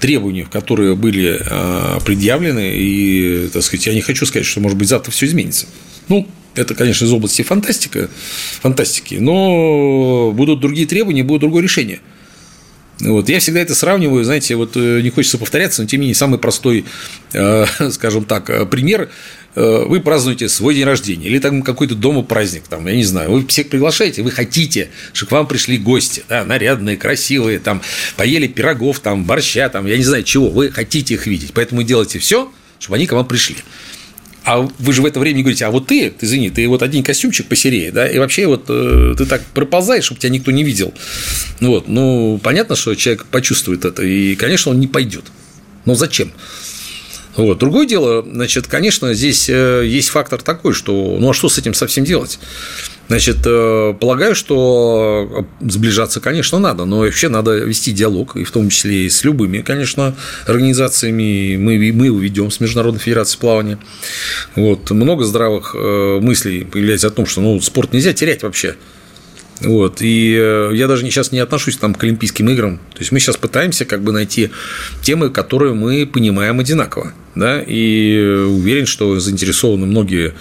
требованиях, 0.00 0.50
которые 0.50 0.96
были 0.96 1.40
э, 1.40 2.00
предъявлены, 2.04 2.76
и, 2.76 3.48
так 3.52 3.62
сказать, 3.62 3.86
я 3.86 3.94
не 3.94 4.00
хочу 4.00 4.26
сказать, 4.26 4.46
что, 4.46 4.60
может 4.60 4.76
быть, 4.76 4.88
завтра 4.88 5.12
все 5.12 5.26
изменится. 5.26 5.66
Ну, 6.08 6.28
это, 6.54 6.74
конечно, 6.74 7.04
из 7.04 7.12
области 7.12 7.42
фантастика, 7.42 8.08
фантастики, 8.60 9.16
но 9.16 10.32
будут 10.32 10.60
другие 10.60 10.86
требования, 10.86 11.22
будет 11.22 11.40
другое 11.40 11.62
решение. 11.62 12.00
Вот. 13.00 13.28
Я 13.28 13.40
всегда 13.40 13.60
это 13.60 13.74
сравниваю, 13.74 14.24
знаете, 14.24 14.54
вот 14.54 14.76
э, 14.76 15.00
не 15.00 15.10
хочется 15.10 15.38
повторяться, 15.38 15.82
но 15.82 15.88
тем 15.88 16.00
не 16.00 16.06
менее 16.06 16.14
самый 16.14 16.38
простой, 16.38 16.84
э, 17.32 17.66
скажем 17.90 18.24
так, 18.24 18.48
э, 18.50 18.66
пример. 18.66 19.10
Вы 19.54 20.00
празднуете 20.00 20.48
свой 20.48 20.74
день 20.74 20.84
рождения 20.84 21.26
или 21.26 21.38
там 21.38 21.60
какой-то 21.60 21.94
дома 21.94 22.22
праздник, 22.22 22.62
там, 22.70 22.86
я 22.86 22.96
не 22.96 23.04
знаю, 23.04 23.30
вы 23.30 23.46
всех 23.46 23.68
приглашаете, 23.68 24.22
вы 24.22 24.30
хотите, 24.30 24.88
чтобы 25.12 25.28
к 25.28 25.32
вам 25.32 25.46
пришли 25.46 25.76
гости, 25.76 26.24
да, 26.26 26.42
нарядные, 26.42 26.96
красивые, 26.96 27.58
там, 27.58 27.82
поели 28.16 28.46
пирогов, 28.46 29.00
там, 29.00 29.24
борща, 29.26 29.68
там, 29.68 29.84
я 29.84 29.98
не 29.98 30.04
знаю 30.04 30.22
чего, 30.22 30.48
вы 30.48 30.70
хотите 30.70 31.12
их 31.12 31.26
видеть, 31.26 31.52
поэтому 31.52 31.82
делайте 31.82 32.18
все, 32.18 32.50
чтобы 32.78 32.96
они 32.96 33.06
к 33.06 33.12
вам 33.12 33.26
пришли. 33.26 33.56
А 34.44 34.68
вы 34.78 34.92
же 34.92 35.02
в 35.02 35.06
это 35.06 35.20
время 35.20 35.40
говорите, 35.40 35.64
а 35.64 35.70
вот 35.70 35.86
ты, 35.86 36.10
ты 36.10 36.26
извини, 36.26 36.50
ты 36.50 36.66
вот 36.68 36.82
один 36.82 37.04
костюмчик 37.04 37.46
посерее, 37.46 37.92
да, 37.92 38.08
и 38.08 38.18
вообще 38.18 38.46
вот 38.46 38.64
э, 38.68 39.14
ты 39.16 39.24
так 39.24 39.42
проползаешь, 39.54 40.04
чтобы 40.04 40.20
тебя 40.20 40.30
никто 40.30 40.50
не 40.50 40.64
видел. 40.64 40.92
Вот, 41.60 41.88
ну, 41.88 42.40
понятно, 42.42 42.74
что 42.74 42.94
человек 42.96 43.26
почувствует 43.26 43.84
это, 43.84 44.02
и, 44.02 44.34
конечно, 44.34 44.72
он 44.72 44.80
не 44.80 44.88
пойдет. 44.88 45.24
Но 45.84 45.94
зачем? 45.94 46.32
Вот. 47.36 47.58
Другое 47.58 47.86
дело, 47.86 48.22
значит, 48.22 48.66
конечно, 48.66 49.14
здесь 49.14 49.48
э, 49.48 49.84
есть 49.86 50.10
фактор 50.10 50.42
такой, 50.42 50.74
что 50.74 51.16
ну 51.18 51.30
а 51.30 51.34
что 51.34 51.48
с 51.48 51.58
этим 51.58 51.72
совсем 51.72 52.04
делать? 52.04 52.38
Значит, 53.08 53.38
э, 53.44 53.94
полагаю, 54.00 54.34
что 54.34 55.46
сближаться, 55.60 56.20
конечно, 56.20 56.58
надо, 56.58 56.84
но 56.84 57.00
вообще 57.00 57.28
надо 57.28 57.56
вести 57.56 57.92
диалог, 57.92 58.36
и 58.36 58.44
в 58.44 58.50
том 58.50 58.68
числе 58.68 59.06
и 59.06 59.10
с 59.10 59.24
любыми, 59.24 59.62
конечно, 59.62 60.14
организациями. 60.46 61.56
Мы, 61.56 61.92
мы 61.92 62.06
его 62.06 62.18
ведем 62.18 62.50
с 62.50 62.60
Международной 62.60 63.00
Федерацией 63.00 63.40
плавания. 63.40 63.78
Вот. 64.54 64.90
Много 64.90 65.24
здравых 65.24 65.74
э, 65.74 66.20
мыслей 66.20 66.64
появляется 66.64 67.08
о 67.08 67.10
том, 67.10 67.26
что 67.26 67.40
ну, 67.40 67.60
спорт 67.60 67.92
нельзя 67.92 68.12
терять 68.12 68.42
вообще. 68.42 68.76
Вот. 69.60 70.02
И 70.02 70.36
э, 70.36 70.70
я 70.74 70.88
даже 70.88 71.04
сейчас 71.04 71.32
не 71.32 71.38
отношусь 71.38 71.76
там, 71.76 71.94
к 71.94 72.02
Олимпийским 72.02 72.48
играм. 72.50 72.78
То 72.94 72.98
есть 72.98 73.12
мы 73.12 73.20
сейчас 73.20 73.36
пытаемся 73.36 73.84
как 73.84 74.02
бы 74.02 74.12
найти 74.12 74.50
темы, 75.02 75.30
которые 75.30 75.74
мы 75.74 76.06
понимаем 76.06 76.58
одинаково. 76.58 77.12
Да? 77.34 77.62
И 77.62 78.18
уверен, 78.46 78.86
что 78.86 79.18
заинтересованы 79.20 79.86
многие 79.86 80.34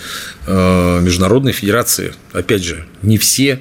э, 0.47 1.00
международные 1.02 1.54
федерации. 1.54 2.13
Опять 2.34 2.63
же, 2.63 2.86
не 3.02 3.17
все 3.17 3.60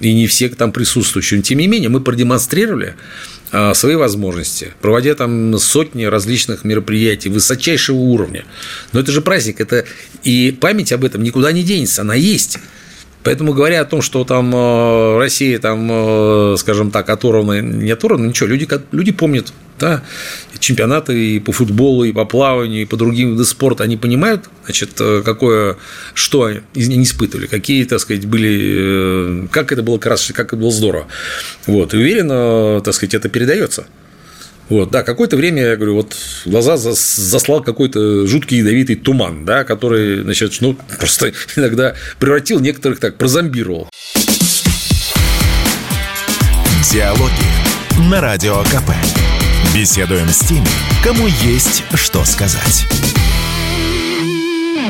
и 0.00 0.14
не 0.14 0.26
все 0.26 0.48
там 0.48 0.72
присутствующие. 0.72 1.38
Но, 1.38 1.42
тем 1.42 1.58
не 1.58 1.66
менее, 1.66 1.88
мы 1.88 2.00
продемонстрировали 2.00 2.94
э, 3.52 3.74
свои 3.74 3.96
возможности, 3.96 4.72
проводя 4.80 5.14
там 5.14 5.58
сотни 5.58 6.04
различных 6.04 6.64
мероприятий 6.64 7.28
высочайшего 7.28 7.96
уровня. 7.96 8.44
Но 8.92 9.00
это 9.00 9.12
же 9.12 9.20
праздник, 9.20 9.60
это 9.60 9.84
и 10.22 10.56
память 10.58 10.92
об 10.92 11.04
этом 11.04 11.22
никуда 11.22 11.52
не 11.52 11.62
денется, 11.62 12.02
она 12.02 12.14
есть. 12.14 12.58
Поэтому 13.26 13.54
говоря 13.54 13.80
о 13.80 13.84
том, 13.84 14.02
что 14.02 14.22
там 14.22 14.54
э, 14.54 15.18
Россия, 15.18 15.58
там, 15.58 15.88
э, 15.90 16.54
скажем 16.58 16.92
так, 16.92 17.10
оторвана, 17.10 17.60
не 17.60 17.90
оторвана, 17.90 18.28
ничего, 18.28 18.48
люди, 18.48 18.68
люди 18.92 19.10
помнят, 19.10 19.52
да, 19.80 20.04
чемпионаты 20.60 21.34
и 21.34 21.40
по 21.40 21.50
футболу, 21.50 22.04
и 22.04 22.12
по 22.12 22.24
плаванию, 22.24 22.82
и 22.82 22.84
по 22.84 22.96
другим 22.96 23.32
видам 23.32 23.44
спорта, 23.44 23.82
они 23.82 23.96
понимают, 23.96 24.44
значит, 24.64 24.90
э, 25.00 25.22
какое, 25.24 25.76
что 26.14 26.44
они 26.44 27.02
испытывали, 27.02 27.48
какие, 27.48 27.82
так 27.82 27.98
сказать, 27.98 28.26
были, 28.26 29.48
как 29.50 29.72
это 29.72 29.82
было 29.82 29.98
красочно, 29.98 30.32
как 30.32 30.52
это 30.52 30.56
было 30.56 30.70
здорово. 30.70 31.08
Вот, 31.66 31.94
и 31.94 31.96
уверенно, 31.96 32.80
так 32.80 32.94
сказать, 32.94 33.14
это 33.14 33.28
передается. 33.28 33.88
Вот, 34.68 34.90
да, 34.90 35.02
какое-то 35.02 35.36
время, 35.36 35.62
я 35.62 35.76
говорю, 35.76 35.94
вот 35.94 36.16
глаза 36.44 36.76
заслал 36.76 37.62
какой-то 37.62 38.26
жуткий 38.26 38.58
ядовитый 38.58 38.96
туман, 38.96 39.44
да, 39.44 39.62
который, 39.62 40.22
значит, 40.22 40.56
ну, 40.60 40.76
просто 40.98 41.32
иногда 41.56 41.94
превратил 42.18 42.58
некоторых 42.58 42.98
так, 42.98 43.16
прозомбировал. 43.16 43.88
Диалоги 46.92 48.10
на 48.10 48.20
Радио 48.20 48.62
КП. 48.64 48.90
Беседуем 49.74 50.28
с 50.28 50.40
теми, 50.40 50.66
кому 51.04 51.26
есть 51.26 51.84
что 51.94 52.24
сказать. 52.24 52.86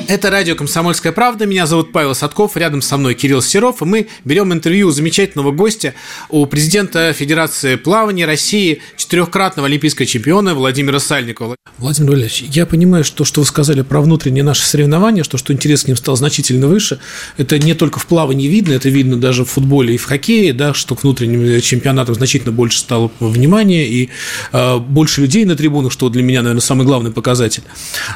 Это 0.09 0.31
радио 0.31 0.55
«Комсомольская 0.55 1.11
правда». 1.11 1.47
Меня 1.47 1.67
зовут 1.67 1.91
Павел 1.91 2.15
Садков. 2.15 2.57
Рядом 2.57 2.81
со 2.81 2.97
мной 2.97 3.15
Кирилл 3.15 3.43
Серов. 3.43 3.83
И 3.83 3.85
мы 3.85 4.07
берем 4.25 4.53
интервью 4.53 4.89
у 4.89 4.91
замечательного 4.93 5.51
гостя, 5.51 5.95
у 6.29 6.47
президента 6.47 7.13
Федерации 7.13 7.75
плавания 7.75 8.25
России, 8.25 8.83
четырехкратного 8.97 9.67
олимпийского 9.67 10.07
чемпиона 10.07 10.55
Владимира 10.55 11.01
Сальникова. 11.01 11.57
Владимир 11.79 12.11
Валерьевич, 12.13 12.45
я 12.53 12.67
понимаю, 12.67 13.03
что, 13.03 13.25
что 13.25 13.41
вы 13.41 13.47
сказали 13.47 13.83
про 13.83 14.01
внутренние 14.01 14.45
наши 14.45 14.65
соревнования, 14.65 15.25
что, 15.25 15.39
что 15.39 15.53
интерес 15.53 15.83
к 15.83 15.89
ним 15.89 15.97
стал 15.97 16.17
значительно 16.17 16.69
выше. 16.69 17.01
Это 17.37 17.59
не 17.59 17.75
только 17.75 17.99
в 17.99 18.07
плавании 18.07 18.47
видно, 18.47 18.75
это 18.75 18.89
видно 18.89 19.17
даже 19.17 19.45
в 19.45 19.51
футболе 19.51 19.97
и 19.97 19.99
в 19.99 20.05
хоккее, 20.05 20.53
да, 20.53 20.73
что 20.73 20.95
к 20.95 21.03
внутренним 21.03 21.61
чемпионатам 21.61 22.15
значительно 22.15 22.53
больше 22.53 22.79
стало 22.79 23.11
внимания 23.19 23.89
и 23.89 24.11
э, 24.53 24.79
больше 24.79 25.23
людей 25.23 25.45
на 25.45 25.57
трибунах, 25.57 25.91
что 25.91 26.09
для 26.11 26.23
меня, 26.23 26.43
наверное, 26.43 26.61
самый 26.61 26.87
главный 26.87 27.11
показатель. 27.11 27.65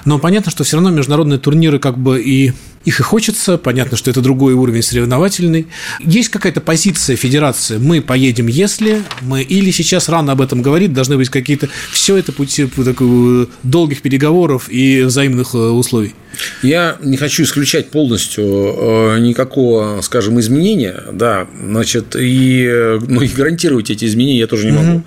Но 0.05 0.20
понятно, 0.20 0.53
что 0.53 0.62
все 0.62 0.76
равно 0.76 0.90
международные 0.90 1.40
турниры 1.40 1.80
как 1.81 1.99
бы 1.99 2.21
и 2.23 2.53
их 2.85 2.99
и 2.99 3.03
хочется, 3.03 3.59
понятно, 3.59 3.97
что 3.99 4.11
это 4.11 4.23
другой 4.23 4.55
уровень 4.55 4.83
соревновательный. 4.83 5.66
Есть 6.01 6.31
какая-то 6.31 6.62
позиция 6.62 7.14
федерации, 7.14 7.77
мы 7.77 8.01
поедем, 8.01 8.47
если 8.47 9.03
мы, 9.21 9.43
или 9.43 9.71
сейчас 9.71 10.09
рано 10.09 10.33
об 10.33 10.40
этом 10.40 10.62
говорить, 10.62 10.95
должны 10.95 11.19
быть 11.19 11.29
какие-то, 11.29 11.69
все 11.93 12.16
это 12.16 12.33
пути 12.33 12.66
такой, 12.66 13.49
долгих 13.62 14.01
переговоров 14.01 14.71
и 14.71 15.03
взаимных 15.03 15.55
э, 15.55 15.59
условий. 15.59 16.14
Я 16.62 16.97
не 17.03 17.16
хочу 17.16 17.43
исключать 17.43 17.90
полностью 17.90 18.45
э, 18.45 19.19
никакого, 19.19 20.01
скажем, 20.01 20.40
изменения, 20.40 21.03
да, 21.12 21.49
значит, 21.62 22.16
и, 22.19 22.99
ну, 23.07 23.21
и 23.21 23.29
гарантировать 23.29 23.90
эти 23.90 24.07
изменения 24.07 24.38
я 24.38 24.47
тоже 24.47 24.66
не 24.66 24.73
могу. 24.73 24.93
Угу. 24.99 25.05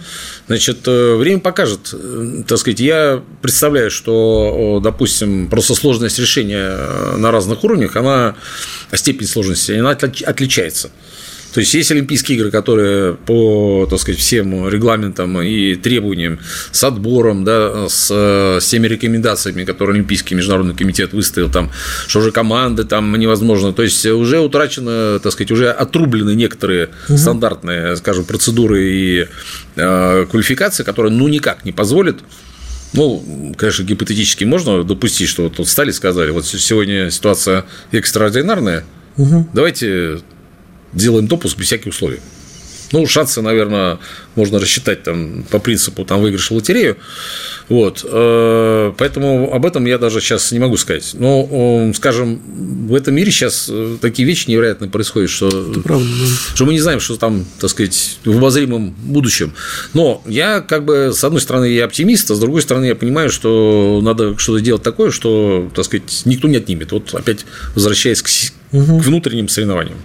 Значит, 0.48 0.80
э, 0.86 1.16
время 1.16 1.40
покажет, 1.40 1.96
так 2.48 2.58
сказать, 2.60 2.82
я 2.82 3.24
представляю, 3.42 3.90
что, 3.90 4.80
допустим, 4.84 5.48
просто 5.48 5.74
сложность 5.74 6.20
решения 6.20 6.78
на 7.18 7.32
разных 7.32 7.63
уровнях, 7.64 7.96
она, 7.96 8.36
степень 8.94 9.28
сложности, 9.28 9.72
она 9.74 9.92
отличается. 9.92 10.92
То 11.54 11.60
есть 11.60 11.74
есть 11.76 11.92
Олимпийские 11.92 12.38
игры, 12.38 12.52
которые 12.52 13.14
по, 13.14 13.86
так 13.88 14.00
сказать, 14.00 14.20
всем 14.20 14.68
регламентам 14.68 15.40
и 15.42 15.76
требованиям 15.76 16.40
с 16.72 16.84
отбором, 16.84 17.44
да, 17.44 17.88
с, 17.88 18.10
с 18.60 18.68
теми 18.68 18.88
рекомендациями, 18.88 19.64
которые 19.64 19.96
Олимпийский 19.96 20.34
международный 20.34 20.76
комитет 20.76 21.14
выставил, 21.14 21.52
там, 21.52 21.72
что 22.08 22.20
уже 22.20 22.32
команды 22.32 22.86
там 22.86 23.16
невозможно. 23.16 23.72
То 23.72 23.84
есть 23.84 24.04
уже 24.06 24.40
утрачено, 24.40 25.20
так 25.20 25.32
сказать, 25.32 25.52
уже 25.52 25.70
отрублены 25.70 26.34
некоторые 26.34 26.90
угу. 27.08 27.18
стандартные, 27.18 27.96
скажем, 27.98 28.26
процедуры 28.26 28.90
и 28.90 29.28
э, 29.76 30.26
квалификации, 30.30 30.84
которые 30.84 31.12
ну 31.12 31.28
никак 31.28 31.66
не 31.66 31.72
позволят 31.72 32.18
ну, 32.94 33.54
конечно, 33.58 33.84
гипотетически 33.84 34.44
можно 34.44 34.84
допустить, 34.84 35.28
что 35.28 35.44
вот 35.44 35.68
встали 35.68 35.90
и 35.90 35.94
сказали, 35.94 36.32
вот 36.32 36.46
сегодня 36.46 37.10
ситуация 37.12 37.66
экстраординарная, 37.92 38.84
угу. 39.18 39.48
давайте 39.54 40.20
делаем 40.94 41.28
допуск 41.28 41.58
без 41.58 41.66
всяких 41.66 41.88
условий. 41.88 42.20
Ну, 42.94 43.08
шансы, 43.08 43.42
наверное, 43.42 43.98
можно 44.36 44.60
рассчитать 44.60 45.04
там 45.04 45.44
по 45.50 45.60
принципу 45.60 46.06
там 46.06 46.22
выигрыша 46.22 46.54
в 46.54 46.58
лотерею. 46.58 46.98
Вот. 47.68 48.06
Э, 48.08 48.94
поэтому 48.98 49.52
об 49.52 49.66
этом 49.66 49.86
я 49.86 49.98
даже 49.98 50.22
сейчас 50.22 50.52
не 50.52 50.60
могу 50.60 50.78
сказать. 50.78 51.12
Но, 51.14 51.92
скажем, 51.96 52.40
в 52.88 52.94
этом 52.94 53.16
мире 53.16 53.32
сейчас 53.32 53.68
э, 53.68 53.98
такие 54.00 54.28
вещи 54.28 54.48
невероятно 54.50 54.88
происходят, 54.90 55.32
что, 55.32 55.50
правда, 55.84 56.06
да. 56.06 56.56
что 56.56 56.66
мы 56.66 56.74
не 56.74 56.80
знаем, 56.80 57.00
что 57.00 57.18
там, 57.18 57.46
так 57.60 57.72
сказать, 57.72 58.20
в 58.26 58.38
обозримом 58.38 58.92
будущем. 58.92 59.54
Но 59.94 60.22
я, 60.28 60.62
как 60.62 60.86
бы, 60.86 61.12
с 61.14 61.24
одной 61.24 61.42
стороны, 61.42 61.66
я 61.66 61.86
оптимист, 61.86 62.30
а 62.30 62.36
с 62.36 62.40
другой 62.40 62.62
стороны, 62.62 62.86
я 62.86 62.96
понимаю, 62.96 63.32
что 63.32 64.02
надо 64.04 64.38
что-то 64.38 64.62
делать 64.62 64.84
такое, 64.84 65.10
что, 65.10 65.72
так 65.74 65.86
сказать, 65.86 66.22
никто 66.26 66.48
не 66.48 66.58
отнимет. 66.58 66.92
Вот 66.92 67.14
опять 67.16 67.46
возвращаясь 67.74 68.22
к, 68.22 68.30
угу. 68.72 69.00
к 69.00 69.06
внутренним 69.06 69.50
соревнованиям. 69.50 69.98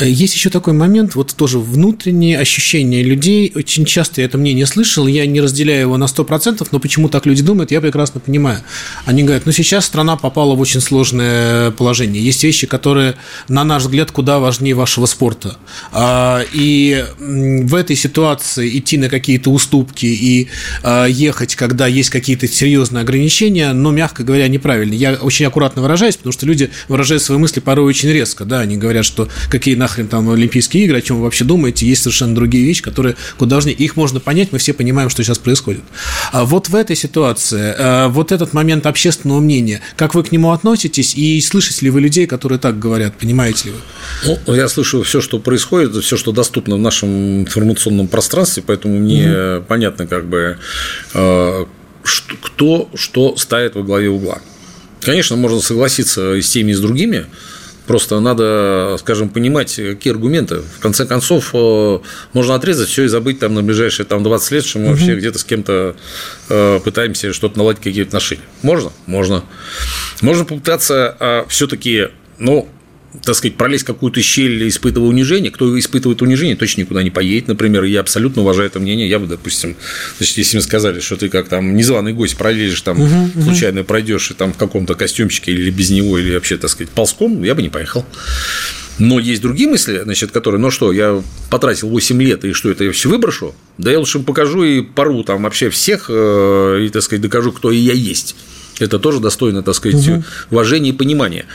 Есть 0.00 0.34
еще 0.34 0.50
такой 0.50 0.74
момент, 0.74 1.14
вот 1.14 1.34
тоже 1.34 1.58
внутренние 1.58 2.38
ощущения 2.38 3.02
людей. 3.02 3.52
Очень 3.54 3.84
часто 3.84 4.20
я 4.20 4.26
это 4.26 4.38
мнение 4.38 4.66
слышал, 4.66 5.06
я 5.06 5.26
не 5.26 5.40
разделяю 5.40 5.80
его 5.80 5.96
на 5.96 6.04
100%, 6.04 6.66
но 6.70 6.78
почему 6.78 7.08
так 7.08 7.26
люди 7.26 7.42
думают, 7.42 7.70
я 7.70 7.80
прекрасно 7.80 8.20
понимаю. 8.20 8.60
Они 9.06 9.22
говорят, 9.22 9.46
ну 9.46 9.52
сейчас 9.52 9.86
страна 9.86 10.16
попала 10.16 10.54
в 10.54 10.60
очень 10.60 10.80
сложное 10.80 11.70
положение. 11.72 12.22
Есть 12.22 12.44
вещи, 12.44 12.66
которые, 12.66 13.16
на 13.48 13.64
наш 13.64 13.82
взгляд, 13.82 14.10
куда 14.10 14.38
важнее 14.38 14.74
вашего 14.74 15.06
спорта. 15.06 15.56
А, 15.92 16.42
и 16.52 17.04
в 17.18 17.74
этой 17.74 17.96
ситуации 17.96 18.78
идти 18.78 18.98
на 18.98 19.08
какие-то 19.08 19.50
уступки 19.50 20.06
и 20.06 20.48
а, 20.82 21.06
ехать, 21.06 21.56
когда 21.56 21.86
есть 21.86 22.10
какие-то 22.10 22.46
серьезные 22.46 23.02
ограничения, 23.02 23.72
но, 23.72 23.90
мягко 23.90 24.22
говоря, 24.22 24.48
неправильно. 24.48 24.94
Я 24.94 25.14
очень 25.14 25.46
аккуратно 25.46 25.82
выражаюсь, 25.82 26.16
потому 26.16 26.32
что 26.32 26.46
люди 26.46 26.70
выражают 26.88 27.22
свои 27.22 27.38
мысли 27.38 27.60
порой 27.60 27.86
очень 27.86 28.10
резко. 28.10 28.44
Да? 28.44 28.60
Они 28.60 28.76
говорят, 28.76 29.04
что 29.04 29.28
какие 29.50 29.74
нахрен 29.88 30.08
там 30.08 30.30
Олимпийские 30.30 30.84
игры, 30.84 30.98
о 30.98 31.00
чем 31.00 31.16
вы 31.16 31.24
вообще 31.24 31.44
думаете, 31.44 31.86
есть 31.86 32.02
совершенно 32.02 32.34
другие 32.34 32.64
вещи, 32.64 32.82
которые 32.82 33.16
куда 33.38 33.56
важнее. 33.56 33.74
Их 33.74 33.96
можно 33.96 34.20
понять, 34.20 34.52
мы 34.52 34.58
все 34.58 34.72
понимаем, 34.72 35.08
что 35.08 35.22
сейчас 35.22 35.38
происходит. 35.38 35.82
А 36.32 36.44
вот 36.44 36.68
в 36.68 36.74
этой 36.74 36.96
ситуации, 36.96 37.74
э, 37.76 38.08
вот 38.08 38.32
этот 38.32 38.52
момент 38.52 38.86
общественного 38.86 39.40
мнения, 39.40 39.80
как 39.96 40.14
вы 40.14 40.22
к 40.22 40.32
нему 40.32 40.52
относитесь 40.52 41.14
и 41.14 41.40
слышите 41.40 41.86
ли 41.86 41.90
вы 41.90 42.00
людей, 42.00 42.26
которые 42.26 42.58
так 42.58 42.78
говорят, 42.78 43.14
понимаете 43.18 43.68
ли 43.68 43.74
вы? 43.74 44.38
Ну, 44.46 44.54
я 44.54 44.68
слышу 44.68 45.02
все, 45.02 45.20
что 45.20 45.38
происходит, 45.38 45.94
все, 46.04 46.16
что 46.16 46.32
доступно 46.32 46.76
в 46.76 46.80
нашем 46.80 47.42
информационном 47.42 48.08
пространстве, 48.08 48.62
поэтому 48.66 48.98
мне 48.98 49.56
угу. 49.56 49.64
понятно, 49.66 50.06
как 50.06 50.26
бы, 50.26 50.58
э, 51.14 51.64
кто 52.42 52.88
что 52.94 53.36
ставит 53.36 53.74
во 53.74 53.82
главе 53.82 54.08
угла. 54.08 54.38
Конечно, 55.00 55.36
можно 55.36 55.60
согласиться 55.60 56.34
и 56.34 56.42
с 56.42 56.50
теми, 56.50 56.72
и 56.72 56.74
с 56.74 56.80
другими, 56.80 57.26
Просто 57.88 58.20
надо, 58.20 58.96
скажем, 58.98 59.30
понимать, 59.30 59.74
какие 59.74 60.12
аргументы. 60.12 60.56
В 60.56 60.78
конце 60.78 61.06
концов, 61.06 61.50
э, 61.54 61.98
можно 62.34 62.54
отрезать 62.54 62.90
все 62.90 63.04
и 63.04 63.08
забыть 63.08 63.38
там 63.38 63.54
на 63.54 63.62
ближайшие 63.62 64.04
там, 64.04 64.22
20 64.22 64.50
лет, 64.52 64.64
что 64.66 64.78
мы 64.78 64.84
угу. 64.84 64.92
вообще 64.92 65.16
где-то 65.16 65.38
с 65.38 65.44
кем-то 65.44 65.96
э, 66.50 66.80
пытаемся 66.84 67.32
что-то 67.32 67.56
наладить, 67.56 67.80
какие-то 67.82 68.08
отношения. 68.08 68.42
Можно? 68.60 68.92
Можно. 69.06 69.42
Можно 70.20 70.44
попытаться 70.44 71.16
а, 71.18 71.46
все-таки, 71.48 72.08
ну, 72.38 72.68
так 73.22 73.34
сказать, 73.34 73.56
пролезть 73.56 73.84
какую-то 73.84 74.20
щель, 74.22 74.68
испытывая 74.68 75.08
унижение, 75.08 75.50
кто 75.50 75.78
испытывает 75.78 76.22
унижение, 76.22 76.56
точно 76.56 76.82
никуда 76.82 77.02
не 77.02 77.10
поедет, 77.10 77.48
например, 77.48 77.84
я 77.84 78.00
абсолютно 78.00 78.42
уважаю 78.42 78.68
это 78.68 78.80
мнение, 78.80 79.08
я 79.08 79.18
бы, 79.18 79.26
допустим, 79.26 79.76
значит, 80.18 80.38
если 80.38 80.56
мне 80.56 80.62
сказали, 80.62 81.00
что 81.00 81.16
ты 81.16 81.28
как 81.28 81.48
там 81.48 81.76
незваный 81.76 82.12
гость 82.12 82.36
пролезешь, 82.36 82.80
там, 82.82 83.00
угу, 83.00 83.42
случайно 83.42 83.84
пройдешь 83.84 84.30
и 84.30 84.34
там 84.34 84.52
в 84.52 84.56
каком-то 84.56 84.94
костюмчике 84.94 85.52
или 85.52 85.70
без 85.70 85.90
него, 85.90 86.18
или 86.18 86.34
вообще, 86.34 86.56
так 86.56 86.70
сказать, 86.70 86.90
ползком, 86.90 87.42
я 87.42 87.54
бы 87.54 87.62
не 87.62 87.68
поехал. 87.68 88.04
Но 88.98 89.20
есть 89.20 89.42
другие 89.42 89.68
мысли, 89.68 90.00
значит, 90.02 90.32
которые, 90.32 90.60
ну 90.60 90.70
что, 90.70 90.92
я 90.92 91.22
потратил 91.50 91.88
8 91.88 92.20
лет, 92.20 92.44
и 92.44 92.52
что 92.52 92.70
это, 92.70 92.84
я 92.84 92.92
все 92.92 93.08
выброшу? 93.08 93.54
Да 93.78 93.92
я 93.92 93.98
лучше 93.98 94.18
покажу 94.18 94.64
и 94.64 94.82
пору 94.82 95.22
там 95.22 95.44
вообще 95.44 95.70
всех, 95.70 96.06
э, 96.08 96.84
и, 96.84 96.88
так 96.88 97.02
сказать, 97.02 97.22
докажу, 97.22 97.52
кто 97.52 97.70
и 97.70 97.76
я 97.76 97.92
есть. 97.92 98.34
Это 98.78 98.98
тоже 98.98 99.20
достойно, 99.20 99.62
так 99.62 99.74
сказать, 99.74 100.06
угу. 100.08 100.24
уважения 100.50 100.90
и 100.90 100.92
понимания. 100.92 101.46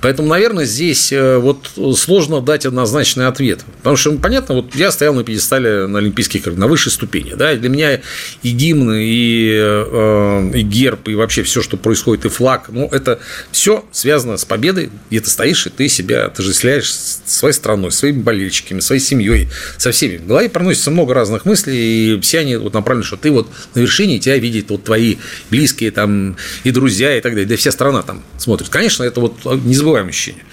Поэтому, 0.00 0.28
наверное, 0.28 0.64
здесь 0.64 1.12
э, 1.12 1.38
вот 1.38 1.70
сложно 1.96 2.40
дать 2.40 2.66
однозначный 2.66 3.26
ответ. 3.26 3.60
Потому 3.78 3.96
что, 3.96 4.12
понятно, 4.12 4.54
вот 4.54 4.74
я 4.76 4.92
стоял 4.92 5.14
на 5.14 5.24
пьедестале 5.24 5.86
на 5.86 5.98
Олимпийских 5.98 6.42
играх, 6.42 6.56
на 6.56 6.68
высшей 6.68 6.92
ступени. 6.92 7.34
Да, 7.34 7.52
и 7.52 7.58
для 7.58 7.68
меня 7.68 8.00
и 8.42 8.50
гимн, 8.50 8.92
и, 8.94 9.50
э, 9.60 10.50
и 10.54 10.62
герб, 10.62 11.08
и 11.08 11.14
вообще 11.14 11.42
все, 11.42 11.62
что 11.62 11.76
происходит, 11.76 12.26
и 12.26 12.28
флаг, 12.28 12.68
ну, 12.68 12.88
это 12.92 13.18
все 13.50 13.84
связано 13.90 14.36
с 14.36 14.44
победой, 14.44 14.90
где 15.10 15.20
ты 15.20 15.30
стоишь, 15.30 15.66
и 15.66 15.70
ты 15.70 15.88
себя 15.88 16.26
отождествляешь 16.26 16.92
своей 16.92 17.54
страной, 17.54 17.90
своими 17.90 18.22
болельщиками, 18.22 18.80
своей 18.80 19.00
семьей, 19.00 19.48
со 19.78 19.90
всеми. 19.90 20.18
В 20.18 20.26
голове 20.26 20.48
проносится 20.48 20.90
много 20.90 21.14
разных 21.14 21.44
мыслей, 21.44 22.14
и 22.14 22.20
все 22.20 22.40
они 22.40 22.56
вот 22.56 22.74
направлены, 22.74 23.04
что 23.04 23.16
ты 23.16 23.30
вот 23.32 23.48
на 23.74 23.80
вершине, 23.80 24.18
тебя 24.18 24.38
видят 24.38 24.70
вот 24.70 24.84
твои 24.84 25.16
близкие 25.50 25.90
там 25.90 26.36
и 26.68 26.70
друзья, 26.70 27.16
и 27.16 27.20
так 27.20 27.32
далее. 27.32 27.48
Да 27.48 27.56
вся 27.56 27.72
страна 27.72 28.02
там 28.02 28.22
смотрит. 28.36 28.68
Конечно, 28.68 29.02
это 29.02 29.20
вот 29.20 29.44
незабываемое 29.44 30.10
ощущение. 30.10 30.44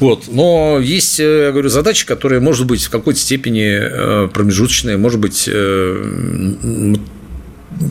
Вот. 0.00 0.24
Но 0.28 0.78
есть, 0.80 1.20
э, 1.20 1.44
я 1.46 1.50
говорю, 1.52 1.68
задачи, 1.68 2.06
которые, 2.06 2.40
может 2.40 2.66
быть, 2.66 2.82
в 2.84 2.90
какой-то 2.90 3.20
степени 3.20 3.68
э, 3.70 4.28
промежуточные, 4.28 4.96
может 4.96 5.20
быть, 5.20 5.44
э, 5.46 6.96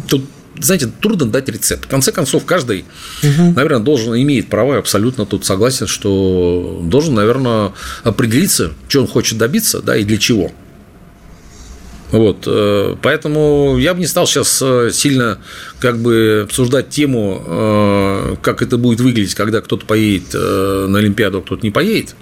тут 0.08 0.26
знаете, 0.60 0.92
трудно 1.02 1.26
дать 1.26 1.50
рецепт. 1.50 1.86
В 1.86 1.88
конце 1.88 2.12
концов, 2.12 2.46
каждый, 2.46 2.86
угу. 3.24 3.54
наверное, 3.56 3.80
должен, 3.80 4.14
имеет 4.16 4.48
право, 4.48 4.74
я 4.74 4.80
абсолютно 4.80 5.26
тут 5.26 5.46
согласен, 5.46 5.88
что 5.88 6.82
должен, 6.84 7.16
наверное, 7.16 7.72
определиться, 8.04 8.74
что 8.88 9.02
он 9.02 9.08
хочет 9.08 9.38
добиться, 9.38 9.82
да, 9.82 9.98
и 9.98 10.04
для 10.04 10.18
чего. 10.18 10.52
Вот, 12.12 12.44
э, 12.46 12.96
поэтому 13.02 13.78
я 13.78 13.94
бы 13.94 14.02
не 14.02 14.08
стал 14.08 14.28
сейчас 14.28 14.62
э, 14.62 14.90
сильно 14.92 15.40
как 15.80 16.00
бы 16.00 16.42
обсуждать 16.44 16.90
тему, 16.90 17.42
э, 17.46 18.36
как 18.42 18.62
это 18.62 18.78
будет 18.78 19.00
выглядеть, 19.00 19.34
когда 19.34 19.62
кто-то 19.62 19.86
поедет 19.86 20.34
на 20.34 21.00
Олимпиаду, 21.00 21.40
а 21.40 21.42
кто-то 21.42 21.66
не 21.66 21.72
поедет. 21.72 22.16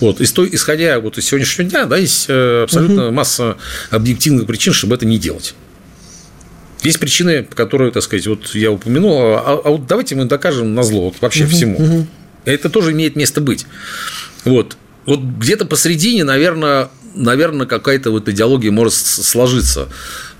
Вот, 0.00 0.20
исходя 0.20 1.00
вот 1.00 1.18
из 1.18 1.26
сегодняшнего 1.26 1.68
дня, 1.68 1.84
да, 1.84 1.96
есть 1.96 2.30
абсолютно 2.30 3.06
угу. 3.06 3.14
масса 3.14 3.56
объективных 3.90 4.46
причин, 4.46 4.72
чтобы 4.72 4.94
это 4.94 5.04
не 5.04 5.18
делать. 5.18 5.54
Есть 6.82 7.00
причины, 7.00 7.42
которые, 7.42 7.90
так 7.90 8.04
сказать, 8.04 8.26
вот 8.28 8.54
я 8.54 8.70
упомянул, 8.70 9.20
а, 9.20 9.60
а 9.64 9.70
вот 9.70 9.86
давайте 9.86 10.14
мы 10.14 10.26
докажем 10.26 10.74
на 10.74 10.84
зло 10.84 11.06
вот 11.06 11.16
вообще 11.20 11.44
угу, 11.44 11.50
всему. 11.50 11.78
Угу. 11.78 12.06
Это 12.44 12.70
тоже 12.70 12.92
имеет 12.92 13.16
место 13.16 13.40
быть. 13.40 13.66
Вот. 14.44 14.76
Вот 15.04 15.20
где-то 15.20 15.64
посередине, 15.64 16.24
наверное, 16.24 16.90
наверное, 17.18 17.66
какая-то 17.66 18.10
вот 18.10 18.28
идеология 18.28 18.70
может 18.70 18.94
сложиться. 18.94 19.88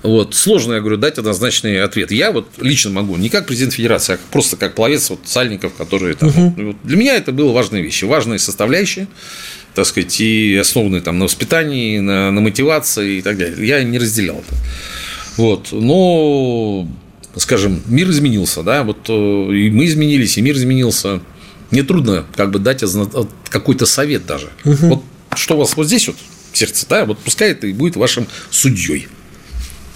Вот. 0.01 0.33
Сложно, 0.33 0.73
я 0.73 0.79
говорю, 0.79 0.97
дать 0.97 1.17
однозначный 1.17 1.81
ответ. 1.81 2.11
Я 2.11 2.31
вот 2.31 2.47
лично 2.59 2.91
могу, 2.91 3.17
не 3.17 3.29
как 3.29 3.45
президент 3.45 3.73
федерации, 3.73 4.13
а 4.13 4.19
просто 4.31 4.55
как 4.55 4.75
пловец 4.75 5.09
вот, 5.09 5.19
сальников, 5.25 5.73
которые 5.75 6.15
там... 6.15 6.29
Угу. 6.29 6.53
Вот, 6.57 6.75
для 6.83 6.97
меня 6.97 7.15
это 7.15 7.31
было 7.31 7.51
важные 7.51 7.83
вещи, 7.83 8.05
важные 8.05 8.39
составляющие, 8.39 9.07
так 9.75 9.85
сказать, 9.85 10.19
и 10.21 10.55
основанные 10.55 11.01
там 11.01 11.19
на 11.19 11.25
воспитании, 11.25 11.99
на, 11.99 12.31
на 12.31 12.41
мотивации 12.41 13.17
и 13.17 13.21
так 13.21 13.37
далее. 13.37 13.67
Я 13.67 13.83
не 13.83 13.99
разделял 13.99 14.37
это. 14.37 14.55
Вот. 15.37 15.69
Но, 15.71 16.87
скажем, 17.35 17.81
мир 17.87 18.09
изменился, 18.09 18.63
да, 18.63 18.83
вот 18.83 19.09
э, 19.09 19.13
и 19.13 19.69
мы 19.69 19.85
изменились, 19.85 20.37
и 20.37 20.41
мир 20.41 20.55
изменился. 20.55 21.21
Мне 21.71 21.83
трудно 21.83 22.25
как 22.35 22.51
бы 22.51 22.59
дать 22.59 22.83
какой-то 23.49 23.85
совет 23.85 24.25
даже. 24.25 24.49
Угу. 24.65 24.87
Вот 24.87 25.03
что 25.35 25.55
у 25.55 25.59
вас 25.59 25.77
вот 25.77 25.85
здесь 25.85 26.07
вот 26.07 26.15
сердце, 26.53 26.85
да, 26.89 27.05
вот 27.05 27.19
пускай 27.19 27.51
это 27.51 27.67
и 27.67 27.73
будет 27.73 27.95
вашим 27.95 28.27
судьей. 28.49 29.07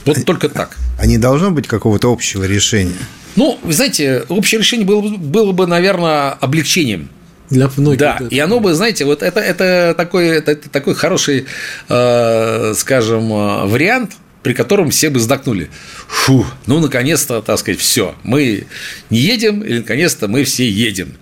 Вот 0.05 0.17
а, 0.17 0.21
только 0.21 0.49
так. 0.49 0.77
А 0.99 1.05
не 1.05 1.17
должно 1.17 1.51
быть 1.51 1.67
какого-то 1.67 2.11
общего 2.11 2.43
решения? 2.43 2.93
Ну, 3.35 3.59
вы 3.63 3.73
знаете, 3.73 4.25
общее 4.29 4.59
решение 4.59 4.85
было, 4.85 5.01
было 5.01 5.51
бы, 5.51 5.65
наверное, 5.65 6.31
облегчением 6.31 7.09
для 7.49 7.69
многих. 7.77 7.99
Да, 7.99 8.19
и 8.29 8.39
оно 8.39 8.59
бы, 8.59 8.73
знаете, 8.73 9.05
вот 9.05 9.23
это, 9.23 9.39
это, 9.39 9.93
такой, 9.95 10.27
это, 10.27 10.51
это 10.51 10.69
такой 10.69 10.93
хороший, 10.95 11.45
э, 11.89 12.73
скажем, 12.75 13.31
э, 13.31 13.65
вариант 13.65 14.13
при 14.43 14.53
котором 14.53 14.91
все 14.91 15.09
бы 15.09 15.19
вздохнули. 15.19 15.69
Фу, 16.07 16.45
ну, 16.67 16.79
наконец-то, 16.79 17.41
так 17.41 17.57
сказать, 17.57 17.79
все. 17.79 18.13
Мы 18.23 18.67
не 19.09 19.17
едем, 19.17 19.61
и 19.61 19.75
наконец-то 19.75 20.27
мы 20.27 20.43
все 20.43 20.69
едем. 20.69 21.13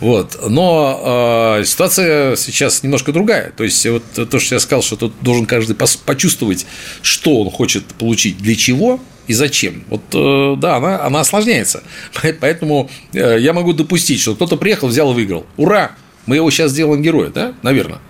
Вот. 0.00 0.38
Но 0.48 1.58
э, 1.60 1.64
ситуация 1.64 2.36
сейчас 2.36 2.82
немножко 2.82 3.12
другая. 3.12 3.52
То 3.56 3.64
есть, 3.64 3.86
вот 3.86 4.02
то, 4.12 4.38
что 4.40 4.56
я 4.56 4.60
сказал, 4.60 4.82
что 4.82 4.96
тут 4.96 5.14
должен 5.20 5.46
каждый 5.46 5.76
почувствовать, 6.04 6.66
что 7.00 7.40
он 7.40 7.50
хочет 7.50 7.84
получить, 7.94 8.38
для 8.38 8.56
чего 8.56 9.00
и 9.28 9.32
зачем. 9.32 9.84
Вот, 9.88 10.02
э, 10.12 10.56
да, 10.60 10.76
она, 10.76 11.04
она 11.04 11.20
осложняется. 11.20 11.84
Поэтому 12.40 12.90
э, 13.12 13.38
я 13.40 13.52
могу 13.52 13.72
допустить, 13.72 14.20
что 14.20 14.34
кто-то 14.34 14.56
приехал, 14.56 14.88
взял 14.88 15.12
и 15.12 15.14
выиграл. 15.14 15.46
Ура! 15.56 15.92
Мы 16.26 16.36
его 16.36 16.50
сейчас 16.50 16.72
сделаем 16.72 17.02
героя, 17.02 17.30
да? 17.30 17.54
Наверное. 17.62 18.00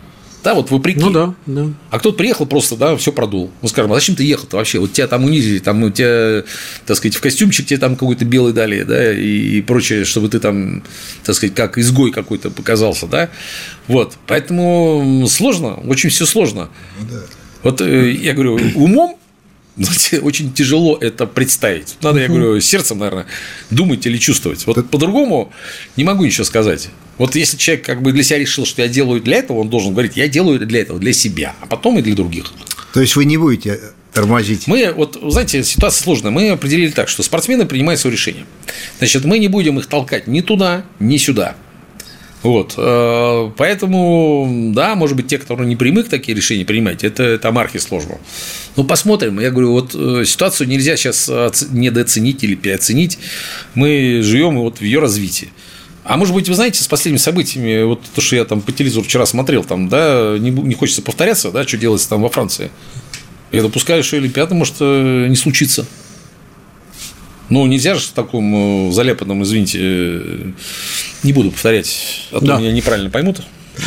Да, 0.44 0.52
вот 0.52 0.70
вопреки. 0.70 1.00
Ну 1.00 1.11
да, 1.11 1.35
да. 1.46 1.70
А 1.88 1.98
кто-то 1.98 2.18
приехал 2.18 2.44
просто, 2.44 2.76
да, 2.76 2.96
все 2.98 3.12
продул. 3.12 3.50
Ну, 3.62 3.68
скажем, 3.68 3.90
а 3.92 3.94
зачем 3.94 4.14
ты 4.14 4.24
ехал-то 4.24 4.59
вообще? 4.59 4.78
Вот 4.78 4.92
тебя 4.92 5.07
там 5.07 5.24
унизили, 5.24 5.59
там 5.59 5.83
у 5.83 5.90
тебя, 5.90 6.44
так 6.85 6.98
сказать, 6.98 7.16
в 7.16 7.20
костюмчик 7.22 7.64
тебе 7.64 7.78
там 7.78 7.96
какой-то 7.96 8.26
белый 8.26 8.52
дали, 8.52 8.83
да, 8.83 9.11
и 9.14 9.62
прочее, 9.62 10.04
чтобы 10.04 10.28
ты 10.28 10.40
там, 10.40 10.83
так 11.24 11.35
сказать, 11.35 11.54
как 11.54 11.78
изгой 11.78 12.12
какой-то 12.12 12.50
показался, 12.50 13.07
да. 13.07 13.30
Вот. 13.88 14.18
Поэтому 14.26 15.26
сложно, 15.30 15.76
очень 15.76 16.11
все 16.11 16.26
сложно. 16.26 16.68
Ну, 17.00 17.07
да. 17.11 17.22
Вот 17.62 17.80
э, 17.80 18.12
я 18.12 18.35
говорю, 18.35 18.61
умом 18.74 19.16
очень 20.23 20.53
тяжело 20.53 20.97
это 21.01 21.27
представить. 21.27 21.97
Надо, 22.03 22.21
я 22.21 22.29
говорю, 22.29 22.61
сердцем, 22.61 22.99
наверное, 22.99 23.27
думать 23.71 24.07
или 24.07 24.19
чувствовать. 24.19 24.67
Вот 24.67 24.89
по-другому 24.91 25.53
не 25.97 26.05
могу 26.05 26.25
ничего 26.25 26.45
сказать. 26.45 26.91
Вот 27.19 27.37
если 27.37 27.57
человек 27.57 27.85
как 27.85 28.03
бы 28.03 28.13
для 28.13 28.23
себя 28.23 28.39
решил, 28.39 28.67
что 28.67 28.83
я 28.83 28.89
делаю 28.89 29.21
для 29.21 29.39
этого, 29.39 29.59
он 29.59 29.71
должен 29.71 29.93
говорить, 29.93 30.17
я 30.17 30.29
делаю 30.29 30.59
для 30.67 30.81
этого, 30.81 30.99
для 30.99 31.13
себя, 31.13 31.55
а 31.61 31.67
потом 31.67 31.99
и 31.99 32.03
для 32.03 32.15
других. 32.15 32.53
То 32.93 33.01
есть 33.01 33.17
вы 33.17 33.25
не 33.25 33.37
будете 33.37 33.81
тормозить? 34.13 34.67
Мы, 34.67 34.93
вот, 34.93 35.19
знаете, 35.23 35.63
ситуация 35.65 36.03
сложная. 36.03 36.31
Мы 36.31 36.51
определили 36.51 36.91
так, 36.91 37.09
что 37.09 37.23
спортсмены 37.23 37.67
принимают 37.67 38.01
свое 38.01 38.15
решение. 38.15 38.47
Значит, 38.99 39.25
мы 39.25 39.39
не 39.39 39.49
будем 39.49 39.79
их 39.79 39.87
толкать 39.87 40.27
ни 40.27 40.41
туда, 40.41 40.85
ни 41.01 41.17
сюда. 41.17 41.57
Вот. 42.44 42.74
Э, 42.76 43.50
поэтому, 43.57 44.70
да, 44.72 44.94
может 44.94 45.16
быть, 45.16 45.26
те, 45.26 45.38
которые 45.38 45.66
не 45.66 45.74
привык 45.74 46.09
такие 46.09 46.37
решения 46.37 46.64
принимать, 46.64 47.02
это, 47.02 47.24
это 47.24 47.50
марки 47.50 47.78
сложно. 47.78 48.18
Ну, 48.76 48.85
посмотрим. 48.85 49.40
Я 49.40 49.50
говорю, 49.50 49.72
вот 49.72 49.94
э, 49.94 50.24
ситуацию 50.24 50.68
нельзя 50.68 50.96
сейчас 50.96 51.28
недооценить 51.72 52.44
или 52.44 52.54
переоценить. 52.54 53.18
Мы 53.74 54.20
живем 54.22 54.59
вот 54.59 54.78
в 54.78 54.83
ее 54.83 55.00
развитии. 55.00 55.48
А 56.04 56.18
может 56.18 56.35
быть, 56.35 56.48
вы 56.48 56.54
знаете, 56.54 56.83
с 56.83 56.87
последними 56.87 57.18
событиями, 57.18 57.83
вот 57.83 58.02
то, 58.14 58.20
что 58.20 58.37
я 58.37 58.44
там 58.44 58.61
по 58.61 58.72
телевизору 58.72 59.04
вчера 59.04 59.24
смотрел, 59.24 59.64
там, 59.64 59.88
да, 59.88 60.37
не, 60.38 60.50
не 60.50 60.74
хочется 60.74 61.00
повторяться, 61.00 61.50
да, 61.50 61.66
что 61.66 61.78
делается 61.78 62.11
там 62.11 62.20
во 62.20 62.28
Франции. 62.28 62.70
Я 63.52 63.62
допускаю, 63.62 64.04
что 64.04 64.18
Олимпиада 64.18 64.54
может 64.54 64.74
э, 64.80 65.26
не 65.28 65.37
случиться. 65.37 65.87
Ну, 67.50 67.66
нельзя 67.66 67.94
же 67.94 68.00
в 68.00 68.12
таком 68.12 68.92
заляпанном, 68.92 69.42
извините, 69.42 70.54
не 71.22 71.33
буду 71.33 71.50
повторять, 71.50 72.28
а 72.33 72.40
то 72.40 72.46
да. 72.46 72.59
меня 72.59 72.72
неправильно 72.72 73.11
поймут. 73.11 73.42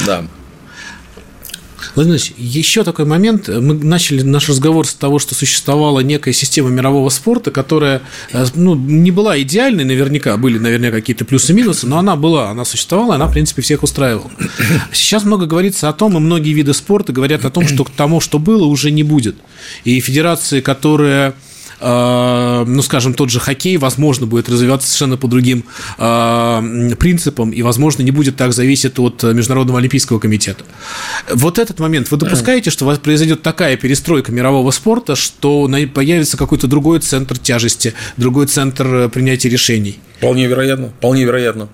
Да. 0.06 0.26
Владимир 1.96 2.18
Ильич, 2.18 2.34
еще 2.38 2.84
такой 2.84 3.06
момент. 3.06 3.48
Мы 3.48 3.74
начали 3.74 4.22
наш 4.22 4.48
разговор 4.50 4.86
с 4.86 4.94
того, 4.94 5.18
что 5.18 5.34
существовала 5.34 6.02
некая 6.02 6.32
система 6.32 6.70
мирового 6.70 7.10
спорта, 7.10 7.50
которая 7.50 8.04
э, 8.32 8.46
ну, 8.54 8.76
не 8.76 9.10
была 9.10 9.42
идеальной, 9.42 9.84
наверняка, 9.84 10.38
были, 10.38 10.60
наверное, 10.60 10.92
какие-то 10.92 11.26
плюсы 11.26 11.54
и 11.54 11.56
минусы, 11.56 11.88
но 11.88 11.98
она 11.98 12.16
была, 12.16 12.52
она 12.52 12.66
существовала, 12.66 13.16
она, 13.16 13.26
в 13.26 13.32
принципе, 13.32 13.64
всех 13.64 13.82
устраивала. 13.82 14.30
Сейчас 14.94 15.24
много 15.24 15.48
говорится 15.48 15.90
о 15.90 15.94
том, 15.94 16.16
и 16.18 16.20
многие 16.20 16.54
виды 16.54 16.76
спорта 16.76 17.14
говорят 17.14 17.46
о 17.46 17.50
том, 17.50 17.68
что 17.68 17.84
к 17.84 17.90
тому, 17.90 18.20
что 18.20 18.38
было, 18.38 18.66
уже 18.66 18.92
не 18.92 19.02
будет. 19.02 19.36
И 19.84 20.00
федерации, 20.00 20.62
которые 20.62 21.30
Э, 21.30 21.47
ну, 21.80 22.82
скажем, 22.82 23.14
тот 23.14 23.30
же 23.30 23.40
хоккей, 23.40 23.78
возможно, 23.78 24.26
будет 24.26 24.50
развиваться 24.50 24.88
совершенно 24.88 25.18
по 25.18 25.28
другим 25.28 25.64
э, 25.98 26.96
принципам 26.98 27.52
и, 27.52 27.62
возможно, 27.62 28.02
не 28.02 28.12
будет 28.12 28.36
так 28.36 28.54
зависеть 28.54 29.00
от 29.00 29.24
Международного 29.24 29.80
олимпийского 29.80 30.20
комитета. 30.20 30.64
Вот 31.32 31.60
этот 31.60 31.80
момент, 31.80 32.10
вы 32.12 32.18
допускаете, 32.18 32.72
что 32.72 32.86
произойдет 32.98 33.42
такая 33.42 33.78
перестройка 33.78 34.32
мирового 34.32 34.72
спорта, 34.72 35.16
что 35.16 35.70
появится 35.94 36.38
какой-то 36.38 36.68
другой 36.68 37.00
центр 37.00 37.38
тяжести, 37.38 37.94
другой 38.18 38.48
центр 38.48 38.88
э, 38.88 39.10
принятия 39.10 39.50
решений? 39.50 40.00
Вполне 40.18 40.48
вероятно, 40.48 40.90
вполне 40.90 41.26
вероятно. 41.26 41.70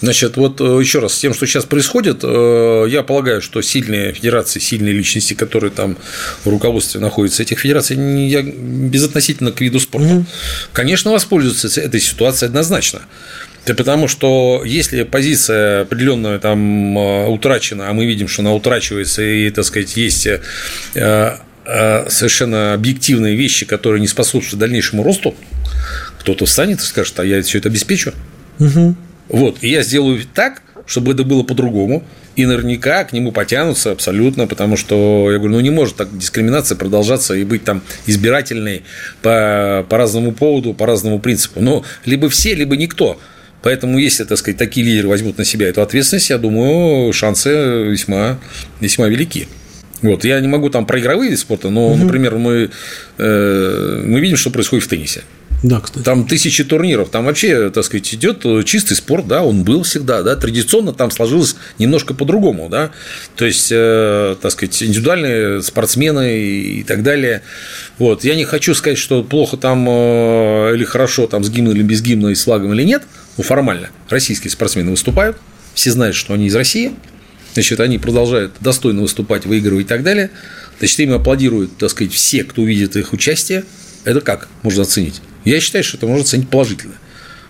Значит, 0.00 0.36
вот 0.36 0.60
э, 0.60 0.64
еще 0.80 1.00
раз, 1.00 1.14
с 1.14 1.18
тем, 1.18 1.34
что 1.34 1.46
сейчас 1.46 1.64
происходит, 1.64 2.20
э, 2.22 2.86
я 2.88 3.02
полагаю, 3.02 3.42
что 3.42 3.60
сильные 3.62 4.12
федерации, 4.12 4.60
сильные 4.60 4.94
личности, 4.94 5.34
которые 5.34 5.72
там 5.72 5.96
в 6.44 6.48
руководстве 6.48 7.00
находятся 7.00 7.42
этих 7.42 7.58
федераций, 7.58 7.96
я 8.28 8.42
безотносительно 8.42 9.50
к 9.50 9.60
виду 9.60 9.80
спорта, 9.80 10.08
mm-hmm. 10.08 10.24
конечно, 10.72 11.10
воспользуются 11.10 11.80
этой 11.80 12.00
ситуацией 12.00 12.48
однозначно. 12.48 13.02
Потому 13.66 14.08
что 14.08 14.62
если 14.64 15.02
позиция 15.02 15.82
определенная 15.82 16.38
там 16.38 16.96
э, 16.96 17.26
утрачена, 17.26 17.90
а 17.90 17.92
мы 17.92 18.06
видим, 18.06 18.28
что 18.28 18.42
она 18.42 18.54
утрачивается, 18.54 19.22
и, 19.22 19.50
так 19.50 19.64
сказать, 19.64 19.96
есть 19.96 20.28
совершенно 21.64 22.72
объективные 22.72 23.36
вещи, 23.36 23.66
которые 23.66 24.00
не 24.00 24.06
способствуют 24.06 24.58
дальнейшему 24.58 25.02
росту, 25.02 25.34
кто-то 26.20 26.46
встанет 26.46 26.80
и 26.80 26.82
скажет, 26.82 27.20
а 27.20 27.26
я 27.26 27.42
все 27.42 27.58
это 27.58 27.68
обеспечу. 27.68 28.14
Угу. 28.58 28.96
Вот, 29.28 29.58
и 29.60 29.68
я 29.68 29.82
сделаю 29.82 30.20
так, 30.34 30.62
чтобы 30.86 31.12
это 31.12 31.22
было 31.22 31.42
по-другому, 31.42 32.02
и 32.36 32.46
наверняка 32.46 33.04
к 33.04 33.12
нему 33.12 33.32
потянутся 33.32 33.90
абсолютно, 33.90 34.46
потому 34.46 34.76
что, 34.76 35.30
я 35.30 35.38
говорю, 35.38 35.54
ну 35.54 35.60
не 35.60 35.70
может 35.70 35.96
так 35.96 36.16
дискриминация 36.16 36.76
продолжаться 36.76 37.34
и 37.34 37.44
быть 37.44 37.64
там 37.64 37.82
избирательной 38.06 38.84
по, 39.22 39.84
по 39.88 39.98
разному 39.98 40.32
поводу, 40.32 40.72
по 40.72 40.86
разному 40.86 41.18
принципу. 41.18 41.60
Но 41.60 41.84
либо 42.04 42.28
все, 42.28 42.54
либо 42.54 42.76
никто. 42.76 43.18
Поэтому, 43.62 43.98
если, 43.98 44.22
так 44.22 44.38
сказать, 44.38 44.56
такие 44.56 44.86
лидеры 44.86 45.08
возьмут 45.08 45.36
на 45.36 45.44
себя 45.44 45.68
эту 45.68 45.82
ответственность, 45.82 46.30
я 46.30 46.38
думаю, 46.38 47.12
шансы 47.12 47.50
весьма, 47.50 48.38
весьма 48.80 49.08
велики. 49.08 49.48
Вот, 50.00 50.24
я 50.24 50.38
не 50.38 50.46
могу 50.46 50.70
там 50.70 50.86
про 50.86 51.00
игровые 51.00 51.30
виды 51.30 51.40
спорта, 51.40 51.70
но, 51.70 51.88
угу. 51.88 52.04
например, 52.04 52.36
мы, 52.36 52.70
э, 53.18 54.02
мы 54.06 54.20
видим, 54.20 54.36
что 54.36 54.50
происходит 54.50 54.84
в 54.84 54.88
теннисе. 54.88 55.22
Да, 55.62 55.80
кстати. 55.80 56.04
Там 56.04 56.26
тысячи 56.26 56.62
турниров, 56.62 57.10
там 57.10 57.24
вообще, 57.24 57.70
так 57.70 57.84
сказать, 57.84 58.14
идет 58.14 58.44
чистый 58.64 58.94
спорт, 58.94 59.26
да, 59.26 59.42
он 59.42 59.64
был 59.64 59.82
всегда, 59.82 60.22
да, 60.22 60.36
традиционно 60.36 60.92
там 60.92 61.10
сложилось 61.10 61.56
немножко 61.78 62.14
по-другому, 62.14 62.68
да, 62.70 62.92
то 63.34 63.44
есть, 63.44 63.70
э, 63.72 64.36
так 64.40 64.52
сказать, 64.52 64.80
индивидуальные 64.82 65.62
спортсмены 65.62 66.38
и 66.38 66.84
так 66.84 67.02
далее. 67.02 67.42
Вот, 67.98 68.22
я 68.22 68.36
не 68.36 68.44
хочу 68.44 68.72
сказать, 68.74 68.98
что 68.98 69.24
плохо 69.24 69.56
там 69.56 69.84
э, 69.88 70.74
или 70.74 70.84
хорошо 70.84 71.26
там 71.26 71.42
с 71.42 71.50
гимном 71.50 71.74
или 71.74 71.82
без 71.82 72.02
гимна 72.02 72.28
и 72.28 72.36
с 72.36 72.44
флагом 72.44 72.72
или 72.72 72.84
нет, 72.84 73.02
ну, 73.36 73.42
формально, 73.42 73.90
российские 74.08 74.52
спортсмены 74.52 74.92
выступают, 74.92 75.38
все 75.74 75.90
знают, 75.90 76.14
что 76.14 76.34
они 76.34 76.46
из 76.46 76.54
России, 76.54 76.92
значит, 77.54 77.80
они 77.80 77.98
продолжают 77.98 78.52
достойно 78.60 79.02
выступать, 79.02 79.44
выигрывать 79.44 79.86
и 79.86 79.88
так 79.88 80.04
далее, 80.04 80.30
значит, 80.78 81.00
им 81.00 81.14
аплодируют, 81.14 81.76
так 81.78 81.90
сказать, 81.90 82.12
все, 82.12 82.44
кто 82.44 82.62
увидит 82.62 82.94
их 82.94 83.12
участие, 83.12 83.64
это 84.04 84.20
как 84.20 84.48
можно 84.62 84.82
оценить? 84.82 85.20
Я 85.44 85.60
считаю, 85.60 85.84
что 85.84 85.96
это 85.96 86.06
можно 86.06 86.22
оценить 86.22 86.48
положительно. 86.48 86.94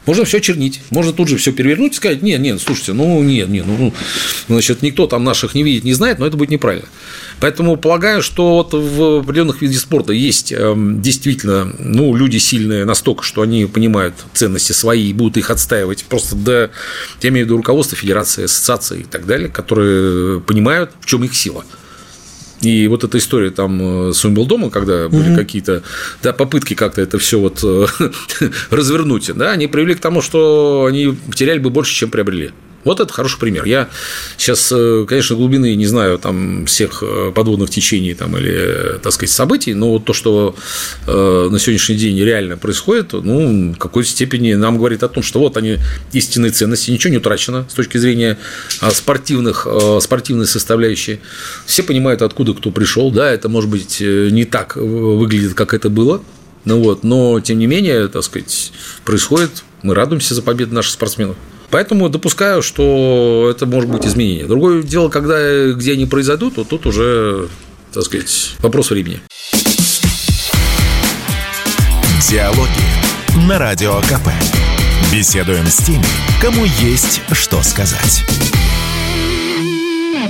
Можно 0.09 0.25
все 0.25 0.41
чернить, 0.41 0.81
можно 0.89 1.13
тут 1.13 1.29
же 1.29 1.37
все 1.37 1.53
перевернуть 1.53 1.93
и 1.93 1.97
сказать, 1.97 2.23
нет, 2.23 2.41
нет, 2.41 2.59
слушайте, 2.63 2.95
ну 2.95 3.23
нет, 3.23 3.51
нет, 3.51 3.67
ну, 3.67 3.93
значит, 4.49 4.81
никто 4.81 5.07
там 5.07 5.23
наших 5.23 5.55
не 5.55 5.63
видит, 5.63 5.85
не 5.85 5.93
знает, 5.93 6.19
но 6.19 6.27
это 6.27 6.39
будет 6.39 6.49
неправильно. 6.49 6.89
Поэтому 7.41 7.77
полагаю, 7.77 8.23
что 8.23 8.55
вот 8.55 8.73
в 8.73 9.21
определенных 9.21 9.61
видах 9.61 9.79
спорта 9.79 10.15
есть 10.15 10.51
эм, 10.51 11.03
действительно 11.03 11.71
ну, 11.79 12.17
люди 12.17 12.39
сильные 12.39 12.87
настолько, 12.87 13.23
что 13.23 13.43
они 13.43 13.67
понимают 13.67 14.15
ценности 14.33 14.73
свои 14.73 15.11
и 15.11 15.13
будут 15.13 15.37
их 15.37 15.51
отстаивать 15.51 16.05
просто 16.05 16.37
до, 16.37 16.71
я 17.21 17.29
имею 17.29 17.45
в 17.45 17.49
виду 17.49 17.59
руководства 17.59 17.99
федерации, 17.99 18.45
ассоциации 18.45 19.01
и 19.01 19.05
так 19.05 19.27
далее, 19.27 19.51
которые 19.51 20.41
понимают, 20.41 20.93
в 21.03 21.05
чем 21.05 21.23
их 21.23 21.37
сила. 21.37 21.67
И 22.61 22.89
вот 22.89 23.05
эта 23.05 23.19
история 23.19 23.51
там 23.51 24.09
э, 24.09 24.13
с 24.13 24.25
Умблдомом, 24.25 24.71
когда 24.71 25.09
были 25.09 25.31
угу. 25.31 25.37
какие-то 25.37 25.83
да, 26.23 26.33
попытки 26.33 26.75
как-то 26.75 27.01
это 27.01 27.19
все 27.19 27.39
вот 27.39 27.61
э, 27.63 27.87
развернуть, 28.71 29.31
да, 29.35 29.53
они 29.53 29.69
привели 29.69 29.95
к 29.95 30.01
тому, 30.01 30.23
что 30.23 30.87
они 30.89 31.17
потеряли 31.29 31.59
бы 31.59 31.71
больше, 31.71 31.95
чем 31.95 32.11
приобрели. 32.11 32.51
Вот 32.85 33.01
это 33.01 33.13
хороший 33.13 33.39
пример. 33.39 33.65
Я 33.65 33.89
сейчас, 34.37 34.71
э, 34.73 35.05
конечно, 35.09 35.37
глубины 35.37 35.75
не 35.75 35.87
знаю 35.87 36.19
там 36.19 36.65
всех 36.67 37.03
э, 37.03 37.33
подводных 37.35 37.71
течений 37.71 38.15
там, 38.15 38.37
или, 38.37 38.99
так 39.03 39.13
сказать, 39.13 39.35
событий, 39.35 39.75
но 39.75 39.91
вот 39.91 40.05
то, 40.05 40.13
что 40.13 40.55
э, 41.07 41.49
на 41.51 41.59
сегодняшний 41.59 41.97
день 41.97 42.19
реально 42.19 42.57
происходит, 42.57 43.13
ну, 43.13 43.73
в 43.73 43.79
какой-то 43.79 44.09
степени 44.09 44.55
нам 44.55 44.79
говорит 44.79 45.03
о 45.03 45.09
том, 45.09 45.23
что 45.23 45.41
вот 45.41 45.57
они 45.57 45.79
истинные 46.13 46.53
ценности, 46.53 46.91
ничего 46.91 47.11
не 47.11 47.19
утрачено 47.19 47.67
с 47.69 47.75
точки 47.75 47.99
зрения 47.99 48.39
спортивных, 48.93 49.67
спортивной 50.01 50.47
составляющей. 50.47 51.21
Все 51.67 51.83
понимают, 51.83 52.23
откуда 52.23 52.55
кто 52.55 52.71
пришел. 52.71 53.11
Да, 53.11 53.31
это, 53.31 53.49
может 53.49 53.71
быть, 53.71 54.01
не 54.01 54.45
так 54.45 54.77
выглядит, 54.77 55.55
как 55.55 55.75
это 55.75 55.91
было, 55.91 56.23
ну 56.65 56.81
вот, 56.81 57.03
но 57.03 57.41
тем 57.41 57.59
не 57.59 57.67
менее, 57.67 58.09
так 58.09 58.23
сказать, 58.23 58.73
происходит. 59.05 59.65
Мы 59.83 59.95
радуемся 59.95 60.35
за 60.35 60.43
победу 60.43 60.75
наших 60.75 60.93
спортсменов. 60.93 61.37
Поэтому 61.71 62.09
допускаю, 62.09 62.63
что 62.63 63.49
это 63.51 63.67
может 63.67 63.91
быть 63.91 64.07
изменение. 64.07 64.47
Другое 64.47 64.83
дело, 64.83 65.09
когда 65.09 65.73
где 65.73 65.93
они 65.93 66.07
произойдут, 66.07 66.55
то 66.55 66.65
тут 66.65 66.87
уже, 66.87 67.49
так 67.93 68.05
сказать, 68.05 68.55
вопрос 68.61 68.91
времени. 68.91 69.21
Диалоги 72.29 73.47
на 73.49 73.59
Радио 73.59 74.01
КП. 74.03 74.29
Беседуем 75.13 75.67
с 75.67 75.77
теми, 75.79 76.05
кому 76.41 76.65
есть 76.81 77.23
что 77.33 77.63
сказать. 77.63 78.25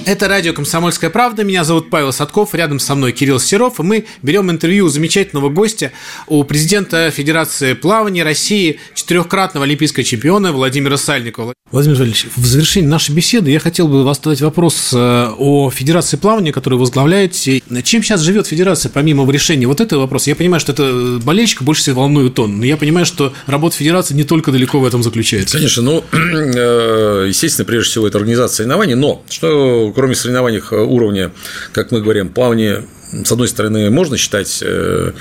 Это 0.07 0.29
радио 0.29 0.53
«Комсомольская 0.53 1.11
правда». 1.11 1.45
Меня 1.45 1.65
зовут 1.65 1.91
Павел 1.91 2.13
Садков, 2.13 2.55
рядом 2.55 2.79
со 2.79 2.95
мной 2.95 3.13
Кирилл 3.13 3.39
Серов. 3.39 3.79
И 3.79 3.83
мы 3.83 4.07
берем 4.23 4.51
интервью 4.51 4.87
у 4.87 4.89
замечательного 4.89 5.49
гостя, 5.51 5.93
у 6.27 6.43
президента 6.45 7.11
Федерации 7.11 7.75
плавания 7.75 8.23
России, 8.23 8.81
четырехкратного 8.95 9.65
олимпийского 9.65 10.05
чемпиона 10.05 10.53
Владимира 10.53 10.97
Сальникова. 10.97 11.55
Владимир 11.71 11.99
Валерьевич, 11.99 12.29
в 12.35 12.47
завершении 12.47 12.89
нашей 12.89 13.15
беседы 13.15 13.51
я 13.51 13.61
хотел 13.61 13.89
бы 13.89 14.03
вас 14.03 14.19
задать 14.25 14.41
вопрос 14.41 14.91
э, 14.95 15.29
о 15.37 15.71
Федерации 15.71 16.17
плавания, 16.17 16.51
которую 16.51 16.81
возглавляете. 16.81 17.63
Чем 17.85 18.03
сейчас 18.03 18.23
живет 18.23 18.47
Федерация, 18.47 18.89
помимо 18.89 19.31
решения 19.31 19.67
вот 19.67 19.83
этого 19.83 20.01
вопроса? 20.01 20.31
Я 20.31 20.37
понимаю, 20.37 20.61
что 20.61 20.73
это 20.73 21.21
болельщика 21.23 21.65
больше 21.65 21.83
всего 21.83 22.01
волнует 22.01 22.39
он, 22.39 22.59
но 22.59 22.65
я 22.65 22.79
понимаю, 22.79 23.05
что 23.05 23.35
работа 23.47 23.77
Федерации 23.77 24.15
не 24.15 24.25
только 24.25 24.51
далеко 24.51 24.81
в 24.81 24.87
этом 24.87 25.03
заключается. 25.03 25.59
Конечно, 25.59 25.83
ну, 25.83 26.05
э, 26.13 27.27
естественно, 27.29 27.67
прежде 27.67 27.91
всего, 27.91 28.09
это 28.09 28.17
организация 28.17 28.57
соревнований, 28.57 28.95
но 28.95 29.23
что 29.29 29.93
кроме 29.95 30.15
соревнований 30.15 30.63
уровня, 30.71 31.33
как 31.73 31.91
мы 31.91 32.01
говорим, 32.01 32.31
плавания 32.31 32.87
с 33.25 33.31
одной 33.31 33.49
стороны, 33.49 33.91
можно 33.91 34.17
считать 34.17 34.61
э, 34.63 35.13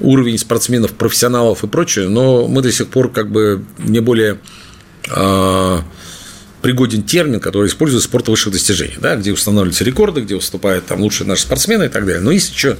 уровень 0.00 0.36
спортсменов, 0.36 0.92
профессионалов 0.92 1.64
и 1.64 1.66
прочее, 1.66 2.08
но 2.08 2.46
мы 2.46 2.60
до 2.60 2.70
сих 2.72 2.88
пор 2.88 3.10
как 3.10 3.30
бы 3.30 3.64
не 3.78 4.00
более 4.00 4.38
пригоден 6.64 7.02
термин, 7.02 7.40
который 7.40 7.66
использует 7.68 8.02
спорт 8.02 8.26
высших 8.26 8.54
достижений, 8.54 8.96
да, 8.98 9.16
где 9.16 9.32
устанавливаются 9.32 9.84
рекорды, 9.84 10.22
где 10.22 10.34
выступают 10.34 10.86
там 10.86 11.02
лучшие 11.02 11.28
наши 11.28 11.42
спортсмены 11.42 11.84
и 11.84 11.88
так 11.88 12.06
далее. 12.06 12.22
Но 12.22 12.30
есть 12.30 12.54
еще, 12.54 12.78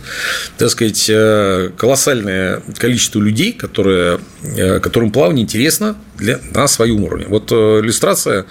так 0.56 0.70
сказать, 0.70 1.04
э, 1.10 1.68
колоссальное 1.76 2.62
количество 2.78 3.20
людей, 3.20 3.52
которые, 3.52 4.20
э, 4.42 4.80
которым 4.80 5.10
плавание 5.10 5.42
интересно 5.42 5.98
для, 6.16 6.40
на 6.54 6.66
своем 6.66 7.04
уровне. 7.04 7.26
Вот 7.28 7.52
э, 7.52 7.54
иллюстрация, 7.82 8.46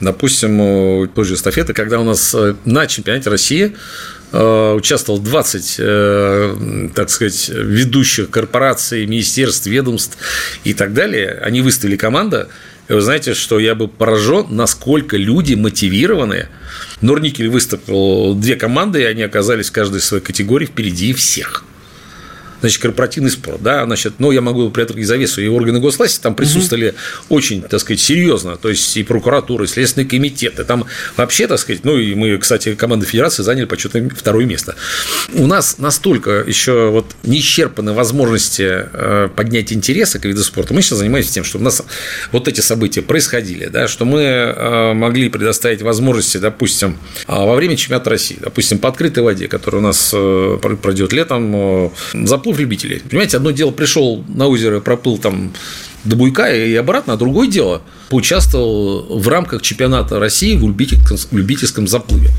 допустим, 0.00 1.10
той 1.10 1.24
же 1.26 1.34
эстафеты, 1.34 1.74
когда 1.74 2.00
у 2.00 2.04
нас 2.04 2.34
на 2.64 2.86
чемпионате 2.86 3.28
России 3.28 3.76
участвовал 4.32 5.18
20, 5.18 6.92
так 6.94 7.10
сказать, 7.10 7.50
ведущих 7.52 8.30
корпораций, 8.30 9.04
министерств, 9.04 9.66
ведомств 9.66 10.16
и 10.62 10.72
так 10.72 10.94
далее. 10.94 11.38
Они 11.42 11.60
выставили 11.62 11.96
команда, 11.96 12.48
вы 12.94 13.00
знаете, 13.00 13.34
что 13.34 13.58
я 13.58 13.74
был 13.74 13.88
поражен, 13.88 14.46
насколько 14.50 15.16
люди 15.16 15.54
мотивированные. 15.54 16.48
Норникель 17.00 17.48
выступил 17.48 18.34
две 18.34 18.56
команды, 18.56 19.02
и 19.02 19.04
они 19.04 19.22
оказались 19.22 19.70
в 19.70 19.72
каждой 19.72 20.00
своей 20.00 20.22
категории 20.22 20.66
впереди 20.66 21.12
всех 21.12 21.64
значит, 22.60 22.80
корпоративный 22.80 23.30
спорт, 23.30 23.62
да, 23.62 23.84
значит, 23.84 24.14
ну, 24.18 24.30
я 24.30 24.40
могу 24.40 24.70
приоткрыть 24.70 25.06
завесу, 25.06 25.40
и 25.40 25.48
органы 25.48 25.80
госвласти 25.80 26.20
там 26.20 26.34
присутствовали 26.34 26.88
угу. 26.88 27.36
очень, 27.36 27.62
так 27.62 27.80
сказать, 27.80 28.00
серьезно, 28.00 28.56
то 28.56 28.68
есть 28.68 28.96
и 28.96 29.02
прокуратура, 29.02 29.64
и 29.64 29.66
следственные 29.66 30.08
комитеты, 30.08 30.64
там 30.64 30.84
вообще, 31.16 31.46
так 31.46 31.58
сказать, 31.58 31.84
ну, 31.84 31.96
и 31.96 32.14
мы, 32.14 32.36
кстати, 32.38 32.74
команды 32.74 33.06
федерации 33.06 33.42
заняли 33.42 33.64
почетное 33.64 34.08
второе 34.10 34.46
место. 34.46 34.74
У 35.32 35.46
нас 35.46 35.78
настолько 35.78 36.44
еще 36.46 36.90
вот 36.90 37.06
не 37.22 37.40
исчерпаны 37.40 37.92
возможности 37.92 38.62
э, 38.92 39.28
поднять 39.34 39.72
интереса 39.72 40.18
к 40.18 40.24
виду 40.24 40.42
спорта, 40.42 40.74
мы 40.74 40.82
сейчас 40.82 40.98
занимаемся 40.98 41.32
тем, 41.32 41.44
что 41.44 41.58
у 41.58 41.62
нас 41.62 41.82
вот 42.32 42.48
эти 42.48 42.60
события 42.60 43.02
происходили, 43.02 43.66
да, 43.66 43.88
что 43.88 44.04
мы 44.04 44.20
э, 44.20 44.92
могли 44.94 45.28
предоставить 45.28 45.82
возможности, 45.82 46.38
допустим, 46.38 46.98
а, 47.26 47.44
во 47.44 47.54
время 47.54 47.76
чемпионата 47.76 48.10
России, 48.10 48.38
допустим, 48.40 48.78
по 48.78 48.88
открытой 48.88 49.22
воде, 49.22 49.48
который 49.48 49.76
у 49.76 49.82
нас 49.82 50.10
э, 50.12 50.58
пройдет 50.60 51.12
летом, 51.12 51.92
заплыв 52.12 52.49
проплыв 52.50 52.58
любителей. 52.58 53.02
Понимаете, 53.08 53.36
одно 53.36 53.50
дело 53.50 53.70
пришел 53.70 54.24
на 54.28 54.46
озеро, 54.46 54.80
проплыл 54.80 55.18
там 55.18 55.52
до 56.04 56.16
Буйка 56.16 56.52
и 56.54 56.74
обратно, 56.74 57.14
а 57.14 57.16
другое 57.16 57.48
дело 57.48 57.82
поучаствовал 58.08 59.18
в 59.20 59.28
рамках 59.28 59.62
чемпионата 59.62 60.18
России 60.18 60.56
в 60.56 60.62
любительском, 60.62 61.18
любительском 61.32 61.88
заплыве 61.88 62.30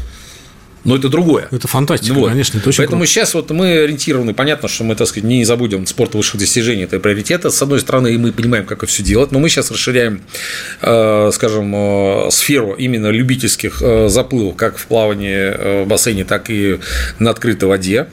но 0.84 0.96
это 0.96 1.10
другое. 1.10 1.48
Это 1.52 1.68
фантастика, 1.68 2.14
вот. 2.14 2.30
конечно, 2.30 2.58
это 2.58 2.70
очень 2.70 2.78
Поэтому 2.78 3.02
круто. 3.02 3.12
сейчас 3.12 3.34
вот 3.34 3.52
мы 3.52 3.84
ориентированы, 3.84 4.34
понятно, 4.34 4.68
что 4.68 4.84
мы, 4.84 4.96
так 4.96 5.08
сказать, 5.08 5.30
не 5.30 5.46
забудем 5.46 5.86
спорт 5.86 6.16
высших 6.16 6.40
достижений, 6.40 6.84
это 6.84 7.00
приоритет. 7.00 7.46
С 7.46 7.62
одной 7.62 7.80
стороны, 7.80 8.18
мы 8.18 8.32
понимаем, 8.32 8.66
как 8.66 8.80
это 8.80 8.92
все 8.92 9.04
делать, 9.04 9.32
но 9.32 9.40
мы 9.40 9.50
сейчас 9.50 9.70
расширяем, 9.70 10.22
э, 10.82 11.30
скажем, 11.34 11.74
э, 11.76 12.32
сферу 12.32 12.74
именно 12.74 13.08
любительских 13.08 13.82
э, 13.82 14.08
заплывов, 14.10 14.56
как 14.56 14.78
в 14.78 14.88
плавании 14.88 15.84
в 15.84 15.88
бассейне, 15.88 16.24
так 16.24 16.50
и 16.50 16.80
на 17.20 17.30
открытой 17.30 17.70
воде. 17.70 18.08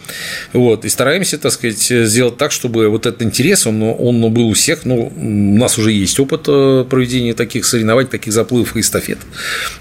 Вот, 0.52 0.84
и 0.84 0.88
стараемся, 0.88 1.38
так 1.38 1.52
сказать, 1.52 1.80
сделать 1.80 2.36
так, 2.36 2.52
чтобы 2.52 2.88
вот 2.88 3.06
этот 3.06 3.22
интерес, 3.22 3.66
он, 3.66 3.82
он 3.82 4.32
был 4.32 4.48
у 4.48 4.52
всех, 4.52 4.84
ну, 4.84 5.12
у 5.16 5.58
нас 5.58 5.78
уже 5.78 5.92
есть 5.92 6.18
опыт 6.20 6.44
проведения 6.88 7.32
таких 7.32 7.64
соревнований, 7.64 8.08
таких 8.10 8.32
заплывов 8.32 8.76
и 8.76 8.80
эстафет. 8.80 9.18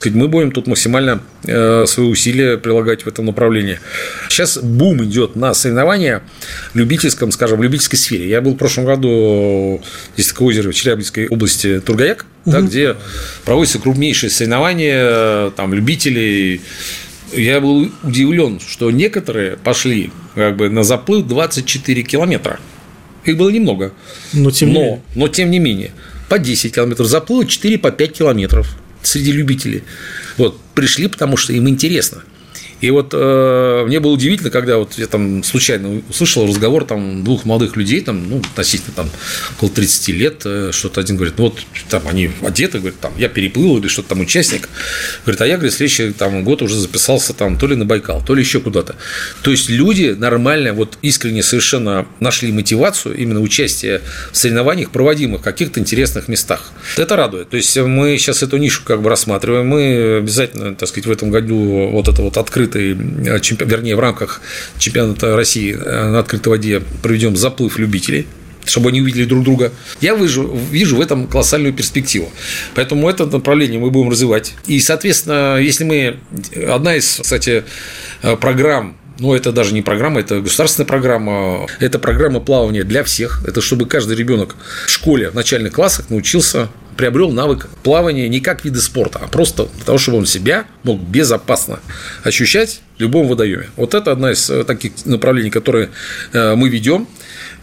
Мы 0.06 0.28
будем 0.28 0.52
тут 0.52 0.68
максимально 0.68 1.22
свои 1.44 2.08
усилия 2.08 2.58
прилагать 2.58 2.77
прилагать 2.78 3.06
в 3.06 3.08
этом 3.08 3.26
направлении. 3.26 3.80
Сейчас 4.30 4.58
бум 4.58 5.04
идет 5.04 5.36
на 5.36 5.54
соревнования 5.54 6.22
в 6.74 6.78
любительском, 6.78 7.32
скажем, 7.32 7.60
в 7.60 7.64
любительской 7.64 7.98
сфере. 7.98 8.30
Я 8.30 8.42
был 8.42 8.54
в 8.54 8.58
прошлом 8.58 8.86
году, 8.86 9.82
есть 10.16 10.30
такое 10.30 10.50
озеро 10.50 10.72
в 10.72 10.76
Челябинской 10.76 11.28
области 11.28 11.80
Тургаяк, 11.80 12.26
угу. 12.46 12.52
да, 12.52 12.62
где 12.62 12.96
проводятся 13.46 13.80
крупнейшие 13.80 14.30
соревнования 14.30 15.50
там, 15.52 15.74
любителей. 15.74 16.62
Я 17.34 17.60
был 17.60 17.92
удивлен, 18.04 18.60
что 18.60 18.92
некоторые 18.92 19.58
пошли 19.58 20.12
как 20.36 20.56
бы 20.56 20.70
на 20.70 20.84
заплыв 20.84 21.26
24 21.26 22.04
километра. 22.04 22.60
Их 23.26 23.38
было 23.38 23.50
немного. 23.50 23.92
Но 24.34 24.52
тем, 24.52 24.72
но, 24.72 24.82
не... 24.82 25.02
но 25.16 25.28
тем 25.28 25.50
не 25.52 25.60
менее. 25.60 25.92
По 26.30 26.38
10 26.38 26.76
километров 26.76 27.08
заплыло, 27.08 27.46
4 27.46 27.78
по 27.80 27.92
5 27.92 28.14
километров 28.14 28.68
среди 29.02 29.32
любителей. 29.32 29.84
Вот, 30.38 30.60
пришли, 30.76 31.08
потому 31.08 31.38
что 31.38 31.54
им 31.54 31.68
интересно. 31.68 32.24
И 32.82 32.92
вот 32.92 33.12
э, 33.14 33.84
мне 33.88 34.00
было 34.00 34.12
удивительно, 34.12 34.50
когда 34.50 34.78
вот 34.78 34.98
я 34.98 35.08
там 35.08 35.44
случайно 35.44 36.02
услышал 36.10 36.48
разговор 36.48 36.86
там 36.86 37.24
двух 37.24 37.46
молодых 37.46 37.76
людей, 37.76 38.02
там, 38.02 38.30
ну, 38.30 38.40
относительно 38.40 38.94
там 38.96 39.10
около 39.58 39.72
30 39.72 40.08
лет, 40.10 40.42
э, 40.46 40.70
что-то 40.72 41.02
один 41.02 41.16
говорит, 41.16 41.36
ну, 41.38 41.46
вот 41.46 41.60
там 41.90 42.08
они 42.08 42.32
одеты, 42.42 42.80
говорит, 42.80 43.00
там, 43.00 43.14
я 43.18 43.30
переплыл 43.30 43.78
или 43.78 43.88
что-то 43.88 44.10
там 44.10 44.22
участник. 44.22 44.70
Говорит, 45.26 45.42
а 45.42 45.48
я, 45.48 45.56
говорит, 45.56 45.74
следующий 45.74 46.12
там 46.12 46.44
год 46.44 46.62
уже 46.62 46.76
записался 46.76 47.34
там 47.34 47.58
то 47.58 47.66
ли 47.66 47.76
на 47.76 47.86
Байкал, 47.86 48.24
то 48.24 48.36
ли 48.36 48.42
еще 48.42 48.60
куда-то. 48.60 48.96
То 49.42 49.52
есть 49.52 49.70
люди 49.70 50.16
нормально, 50.18 50.74
вот 50.74 50.98
искренне 51.02 51.42
совершенно 51.42 52.06
нашли 52.20 52.52
мотивацию 52.52 53.16
именно 53.18 53.42
участия 53.42 54.02
в 54.32 54.38
соревнованиях, 54.38 54.92
проводимых 54.92 55.42
в 55.42 55.44
каких-то 55.44 55.80
интересных 55.80 56.28
местах. 56.28 56.72
Это 56.98 57.16
радует. 57.16 57.50
То 57.50 57.58
есть 57.58 57.76
мы 57.78 58.18
сейчас 58.18 58.44
эту 58.44 58.58
нишу 58.58 58.84
как 58.86 59.02
бы 59.02 59.10
рассматриваем, 59.10 59.68
мы 59.68 60.18
обязательно, 60.18 60.76
так 60.76 60.88
сказать, 60.88 61.08
в 61.08 61.12
этом 61.12 61.32
году 61.32 61.90
вот 61.92 62.08
это 62.08 62.22
вот 62.22 62.38
открыто 62.38 62.67
открытой, 62.68 62.92
э, 62.92 63.66
вернее, 63.66 63.96
в 63.96 64.00
рамках 64.00 64.42
чемпионата 64.78 65.36
России 65.36 65.74
э, 65.74 66.10
на 66.10 66.20
открытой 66.20 66.52
воде 66.52 66.82
проведем 67.02 67.36
заплыв 67.36 67.80
любителей 67.80 68.28
чтобы 68.66 68.90
они 68.90 69.02
увидели 69.02 69.24
друг 69.24 69.46
друга. 69.46 69.72
Я 70.02 70.14
вижу, 70.14 70.54
вижу 70.72 70.98
в 70.98 71.02
этом 71.02 71.28
колоссальную 71.28 71.74
перспективу. 71.74 72.30
Поэтому 72.76 73.08
это 73.10 73.26
направление 73.26 73.80
мы 73.80 73.92
будем 73.92 74.10
развивать. 74.10 74.56
И, 74.66 74.82
соответственно, 74.82 75.58
если 75.58 75.86
мы... 75.86 76.18
Одна 76.70 76.98
из, 76.98 77.22
кстати, 77.22 77.64
э, 78.24 78.36
программ 78.36 78.98
ну, 79.20 79.34
это 79.34 79.52
даже 79.52 79.74
не 79.74 79.82
программа, 79.82 80.20
это 80.20 80.42
государственная 80.42 80.88
программа. 80.88 81.68
Это 81.80 82.00
программа 82.00 82.40
плавания 82.40 82.84
для 82.84 83.04
всех. 83.04 83.44
Это 83.48 83.62
чтобы 83.62 83.86
каждый 83.86 84.16
ребенок 84.16 84.56
в 84.86 84.90
школе, 84.90 85.30
в 85.30 85.36
начальных 85.36 85.74
классах 85.74 86.10
научился 86.10 86.70
приобрел 86.98 87.32
навык 87.32 87.68
плавания 87.84 88.28
не 88.28 88.42
как 88.42 88.66
вида 88.66 88.82
спорта, 88.82 89.20
а 89.24 89.28
просто 89.28 89.68
для 89.76 89.86
того, 89.86 89.98
чтобы 89.98 90.18
он 90.18 90.26
себя 90.26 90.66
мог 90.84 91.00
безопасно 91.00 91.80
ощущать 92.24 92.82
в 92.98 93.02
любом 93.02 93.28
водоеме. 93.28 93.70
Вот 93.78 93.94
это 93.94 94.12
одна 94.12 94.32
из 94.32 94.50
э, 94.50 94.64
таких 94.64 95.06
направлений, 95.06 95.52
которые 95.52 95.90
э, 96.34 96.56
мы 96.56 96.70
ведем. 96.70 97.08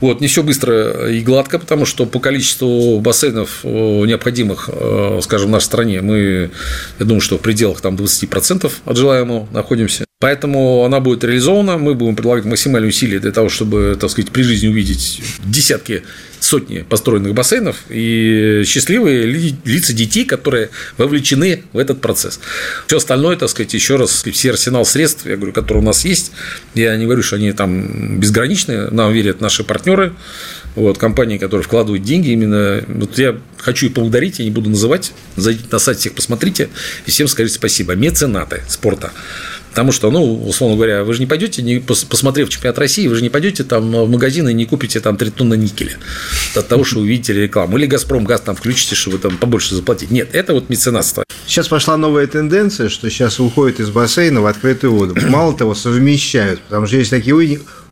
Вот, 0.01 0.21
не 0.21 0.29
все 0.29 0.43
быстро 0.43 1.11
и 1.11 1.21
гладко, 1.21 1.59
потому 1.59 1.85
что 1.85 2.07
по 2.07 2.21
количеству 2.21 3.01
бассейнов 3.01 3.61
э, 3.65 3.69
необходимых, 3.69 4.71
скажем, 5.23 5.49
в 5.49 5.51
нашей 5.51 5.65
стране, 5.65 6.01
мы, 6.01 6.51
я 6.99 7.05
думаю, 7.05 7.21
что 7.21 7.37
в 7.37 7.41
пределах 7.41 7.81
там, 7.81 7.97
20% 7.97 8.71
от 8.85 8.97
желаемого 8.97 9.49
находимся. 9.53 10.05
Поэтому 10.25 10.87
она 10.87 11.01
будет 11.01 11.23
реализована, 11.23 11.77
мы 11.77 11.93
будем 11.93 12.17
предлагать 12.17 12.47
максимальные 12.47 12.89
усилия 12.89 13.19
для 13.21 13.31
того, 13.31 13.51
чтобы, 13.51 13.95
так 14.01 14.09
сказать, 14.09 14.31
при 14.31 14.41
жизни 14.41 14.69
увидеть 14.69 15.21
десятки 15.45 16.03
сотни 16.41 16.79
построенных 16.79 17.35
бассейнов 17.35 17.77
и 17.91 18.63
счастливые 18.65 19.27
лица 19.27 19.93
детей, 19.93 20.25
которые 20.25 20.71
вовлечены 20.97 21.65
в 21.75 21.79
этот 21.79 22.01
процесс. 22.01 22.41
Все 22.87 22.97
остальное, 22.97 23.37
так 23.37 23.51
сказать, 23.51 23.75
еще 23.75 23.97
раз, 23.97 24.25
все 24.25 24.51
арсенал 24.51 24.87
средств, 24.87 25.27
я 25.27 25.37
говорю, 25.37 25.53
которые 25.53 25.83
у 25.83 25.87
нас 25.87 26.07
есть, 26.07 26.33
я 26.73 26.97
не 26.97 27.05
говорю, 27.05 27.23
что 27.23 27.37
они 27.37 27.53
там 27.53 28.19
безграничные, 28.19 28.89
нам 28.91 29.13
верят 29.13 29.43
наши 29.43 29.63
партнеры, 29.63 30.15
вот, 30.75 30.99
компании, 30.99 31.39
которые 31.39 31.65
вкладывают 31.65 32.03
деньги 32.03 32.31
именно. 32.31 32.83
Вот 32.89 33.17
я 33.19 33.39
хочу 33.59 33.87
их 33.87 33.95
поблагодарить, 33.95 34.39
я 34.39 34.45
не 34.45 34.51
буду 34.51 34.71
называть. 34.71 35.13
Зайдите 35.37 35.69
на 35.71 35.79
сайт 35.79 35.99
всех, 35.99 36.15
посмотрите, 36.15 36.69
и 37.07 37.11
всем 37.11 37.29
скажите 37.29 37.57
спасибо. 37.57 37.95
Меценаты 37.95 38.63
спорта. 38.69 39.13
Потому 39.75 39.91
что, 39.91 40.13
ну, 40.13 40.47
условно 40.47 40.77
говоря, 40.77 41.03
вы 41.03 41.15
же 41.15 41.19
не 41.19 41.27
пойдете, 41.27 41.61
не 41.61 41.81
посмотрев 41.81 42.49
чемпионат 42.49 42.79
России, 42.79 43.09
вы 43.09 43.17
же 43.17 43.23
не 43.23 43.29
пойдете 43.29 43.65
там 43.65 43.91
в 43.91 44.09
магазин 44.09 44.49
и 44.49 44.55
не 44.55 44.67
купите 44.67 45.01
там 45.01 45.17
3 45.17 45.31
тонны 45.31 45.57
никеля 45.57 45.97
от 46.55 46.69
того, 46.69 46.85
что 46.85 47.01
увидите 47.01 47.33
рекламу. 47.33 47.77
Или 47.77 47.87
Газпром 47.87 48.25
газ 48.25 48.43
там 48.43 48.55
включите, 48.55 48.95
чтобы 48.95 49.19
там 49.19 49.37
побольше 49.37 49.75
заплатить. 49.75 50.13
Нет, 50.13 50.29
это 50.33 50.55
вот 50.55 50.71
меценатство. 50.71 51.25
Сейчас 51.49 51.67
пошла 51.67 51.97
новая 51.97 52.29
тенденция, 52.29 52.89
что 52.89 53.11
сейчас 53.11 53.41
уходят 53.41 53.81
из 53.81 53.91
бассейна 53.91 54.43
в 54.43 54.47
открытую 54.47 54.95
воду. 54.95 55.17
Мало 55.29 55.57
того, 55.57 55.75
совмещают, 55.75 56.61
потому 56.61 56.87
что 56.87 56.97
есть 56.97 57.11
такие 57.11 57.35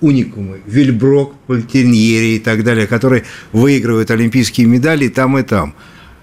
уникумы, 0.00 0.60
Вильброк, 0.64 1.34
Пальтерньери 1.48 2.36
и 2.36 2.38
так 2.38 2.62
далее, 2.62 2.86
которые 2.86 3.24
выигрывают 3.50 4.12
олимпийские 4.12 4.68
медали 4.68 5.08
там, 5.08 5.36
и 5.36 5.42
там. 5.42 5.74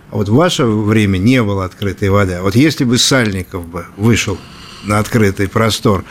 А 0.10 0.16
вот 0.16 0.30
в 0.30 0.34
ваше 0.36 0.64
время 0.64 1.18
не 1.18 1.43
было 1.43 1.66
открытой 1.66 2.07
воды. 2.12 2.36
А 2.36 2.43
вот 2.43 2.55
если 2.55 2.86
бы 2.86 2.97
Сальников 2.97 3.68
бы 3.68 3.86
вышел 3.97 4.38
на 4.84 4.99
открытый 4.99 5.47
простор, 5.47 6.05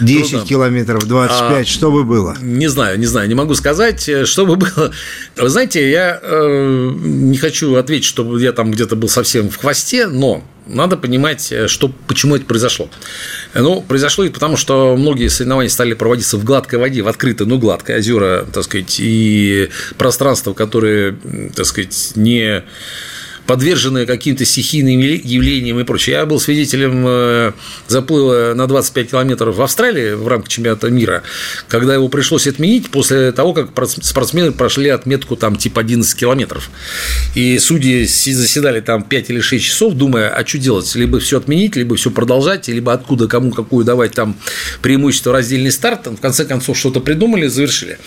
10 0.00 0.30
Трудно. 0.30 0.46
километров, 0.46 1.06
25, 1.06 1.66
а, 1.66 1.70
что 1.70 1.90
бы 1.90 2.04
было? 2.04 2.36
Не 2.40 2.68
знаю, 2.68 2.98
не 2.98 3.06
знаю, 3.06 3.28
не 3.28 3.34
могу 3.34 3.54
сказать, 3.54 4.08
э, 4.08 4.24
что 4.24 4.46
бы 4.46 4.56
было. 4.56 4.92
Вы 5.36 5.48
знаете, 5.48 5.90
я 5.90 6.18
э, 6.22 6.92
не 6.96 7.36
хочу 7.36 7.74
ответить, 7.74 8.06
что 8.06 8.38
я 8.38 8.52
там 8.52 8.70
где-то 8.70 8.96
был 8.96 9.08
совсем 9.08 9.50
в 9.50 9.56
хвосте, 9.56 10.06
но 10.06 10.42
надо 10.66 10.96
понимать, 10.96 11.52
э, 11.52 11.68
что, 11.68 11.92
почему 12.06 12.36
это 12.36 12.46
произошло. 12.46 12.88
Ну, 13.54 13.82
произошло 13.82 14.24
это 14.24 14.34
потому, 14.34 14.56
что 14.56 14.96
многие 14.96 15.28
соревнования 15.28 15.70
стали 15.70 15.94
проводиться 15.94 16.38
в 16.38 16.44
гладкой 16.44 16.78
воде, 16.78 17.02
в 17.02 17.08
открытой, 17.08 17.46
но 17.46 17.58
гладкой, 17.58 17.96
озера, 17.96 18.46
так 18.52 18.64
сказать, 18.64 18.96
и 18.98 19.68
пространства, 19.98 20.54
которые, 20.54 21.18
так 21.54 21.66
сказать, 21.66 22.12
не 22.14 22.64
подверженные 23.50 24.06
каким-то 24.06 24.44
стихийным 24.44 25.00
явлениям 25.00 25.80
и 25.80 25.82
прочее. 25.82 26.18
Я 26.18 26.24
был 26.24 26.38
свидетелем 26.38 27.04
э, 27.04 27.52
заплыва 27.88 28.54
на 28.54 28.68
25 28.68 29.10
километров 29.10 29.56
в 29.56 29.60
Австралии 29.60 30.12
в 30.12 30.28
рамках 30.28 30.48
чемпионата 30.48 30.88
мира, 30.88 31.24
когда 31.66 31.94
его 31.94 32.06
пришлось 32.06 32.46
отменить 32.46 32.90
после 32.90 33.32
того, 33.32 33.52
как 33.52 33.70
спортсмены 33.88 34.52
прошли 34.52 34.88
отметку 34.88 35.34
там 35.34 35.56
типа 35.56 35.80
11 35.80 36.14
километров. 36.16 36.70
И 37.34 37.58
судьи 37.58 38.04
заседали 38.04 38.80
там 38.82 39.02
5 39.02 39.30
или 39.30 39.40
6 39.40 39.64
часов, 39.64 39.94
думая, 39.94 40.28
а 40.28 40.46
что 40.46 40.58
делать, 40.58 40.94
либо 40.94 41.18
все 41.18 41.38
отменить, 41.38 41.74
либо 41.74 41.96
все 41.96 42.12
продолжать, 42.12 42.68
либо 42.68 42.92
откуда 42.92 43.26
кому 43.26 43.50
какую 43.50 43.84
давать 43.84 44.12
там 44.12 44.36
преимущество 44.80 45.32
раздельный 45.32 45.72
старт. 45.72 46.06
В 46.06 46.20
конце 46.20 46.44
концов, 46.44 46.78
что-то 46.78 47.00
придумали, 47.00 47.48
завершили. 47.48 47.98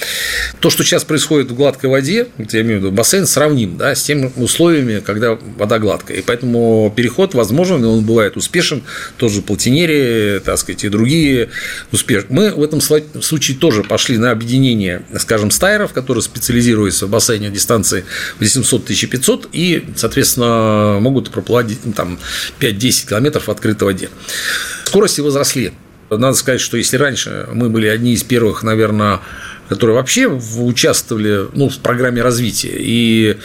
То, 0.61 0.69
что 0.69 0.85
сейчас 0.85 1.03
происходит 1.03 1.51
в 1.51 1.55
гладкой 1.55 1.89
воде, 1.89 2.27
я 2.37 2.61
имею 2.61 2.79
в 2.79 2.83
виду 2.83 2.91
бассейн, 2.93 3.27
сравним 3.27 3.75
да, 3.75 3.93
с 3.93 4.03
теми 4.03 4.31
условиями, 4.37 5.01
когда 5.05 5.32
вода 5.57 5.79
гладкая. 5.79 6.17
И 6.17 6.21
поэтому 6.21 6.91
переход 6.95 7.33
возможен, 7.33 7.83
и 7.83 7.87
он 7.87 8.05
бывает 8.05 8.37
успешен. 8.37 8.83
Тоже 9.17 9.41
Платинери, 9.41 10.39
так 10.39 10.57
сказать, 10.57 10.83
и 10.83 10.89
другие 10.89 11.49
успешны. 11.91 12.27
Мы 12.29 12.51
в 12.51 12.61
этом 12.61 12.81
случае 12.81 13.57
тоже 13.57 13.83
пошли 13.83 14.17
на 14.17 14.31
объединение, 14.31 15.03
скажем, 15.17 15.51
стайеров, 15.51 15.93
которые 15.93 16.21
специализируются 16.21 17.07
в 17.07 17.09
бассейне 17.09 17.49
дистанции 17.49 18.05
800-1500 18.39 19.49
и, 19.51 19.85
соответственно, 19.95 20.97
могут 20.99 21.29
проплывать 21.31 21.67
там 21.95 22.19
5-10 22.59 23.09
километров 23.09 23.47
в 23.47 23.51
открытой 23.51 23.85
воде. 23.85 24.09
Скорости 24.85 25.21
возросли. 25.21 25.73
Надо 26.09 26.33
сказать, 26.33 26.61
что 26.61 26.77
если 26.77 26.97
раньше 26.97 27.47
мы 27.51 27.69
были 27.69 27.87
одни 27.87 28.13
из 28.13 28.23
первых, 28.23 28.63
наверное, 28.63 29.21
которые 29.69 29.95
вообще 29.95 30.27
участвовали 30.27 31.47
ну, 31.53 31.69
в 31.69 31.79
программе 31.79 32.21
развития, 32.21 32.75
и 32.75 33.37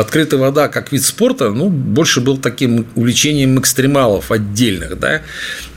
открытая 0.00 0.40
вода 0.40 0.68
как 0.68 0.90
вид 0.90 1.04
спорта, 1.04 1.50
ну, 1.50 1.68
больше 1.68 2.20
был 2.20 2.38
таким 2.38 2.86
увлечением 2.94 3.58
экстремалов 3.58 4.30
отдельных, 4.30 4.98
да, 4.98 5.22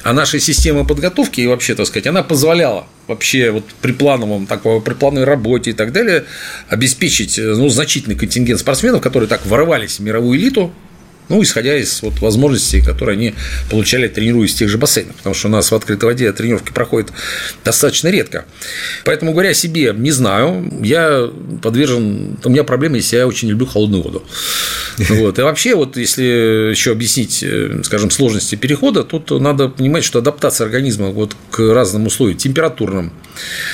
а 0.04 0.14
наша 0.14 0.40
система 0.40 0.86
подготовки 0.86 1.42
и 1.42 1.48
вообще, 1.48 1.76
так 1.76 1.86
сказать, 1.88 2.08
она 2.08 2.24
позволяла 2.24 2.88
вообще 3.08 3.52
вот 3.52 3.66
при 3.82 3.92
плановом 3.92 4.48
такой, 4.48 4.82
при 4.82 4.94
плановой 4.94 5.26
работе 5.26 5.72
и 5.72 5.74
так 5.74 5.92
далее 5.92 6.26
обеспечить 6.70 7.38
ну, 7.38 7.70
значительный 7.70 8.16
контингент 8.16 8.60
спортсменов, 8.60 9.02
которые 9.02 9.28
так 9.28 9.46
ворвались 9.46 10.00
в 10.00 10.04
мировую 10.04 10.40
элиту, 10.40 10.74
ну, 11.30 11.42
исходя 11.42 11.76
из 11.76 12.02
вот 12.02 12.20
возможностей, 12.20 12.82
которые 12.82 13.16
они 13.16 13.36
получали, 13.70 14.08
тренируясь 14.08 14.54
в 14.54 14.58
тех 14.58 14.70
же 14.70 14.78
бассейнах. 14.78 15.16
Потому 15.16 15.36
что 15.36 15.48
у 15.48 15.52
нас 15.52 15.72
в 15.72 15.76
открытой 15.76 16.08
воде 16.08 16.32
тренировки 16.32 16.72
проходят 16.72 17.12
достаточно 17.64 18.10
редко. 18.10 18.46
Поэтому, 19.04 19.32
говоря 19.32 19.50
о 19.50 19.54
себе, 19.54 19.94
не 19.96 20.12
знаю. 20.12 20.72
Я 20.82 21.30
подвержен... 21.62 22.38
У 22.44 22.50
меня 22.50 22.64
проблема, 22.64 22.98
если 22.98 23.18
я 23.18 23.28
очень 23.28 23.50
люблю 23.50 23.66
холодную 23.66 24.04
воду. 24.04 24.24
Вот. 25.16 25.40
И 25.40 25.42
вообще, 25.42 25.76
вот 25.76 25.98
если 25.98 26.70
еще 26.72 26.92
объяснить, 26.92 27.44
э, 27.44 27.82
скажем, 27.84 28.12
сложности 28.12 28.56
перехода, 28.56 29.04
тут 29.04 29.30
надо 29.32 29.68
понимать, 29.68 30.04
что 30.04 30.20
адаптация 30.20 30.66
организма 30.66 31.08
вот 31.08 31.36
к 31.52 31.60
разным 31.74 32.06
условиям, 32.08 32.38
температурным, 32.38 33.12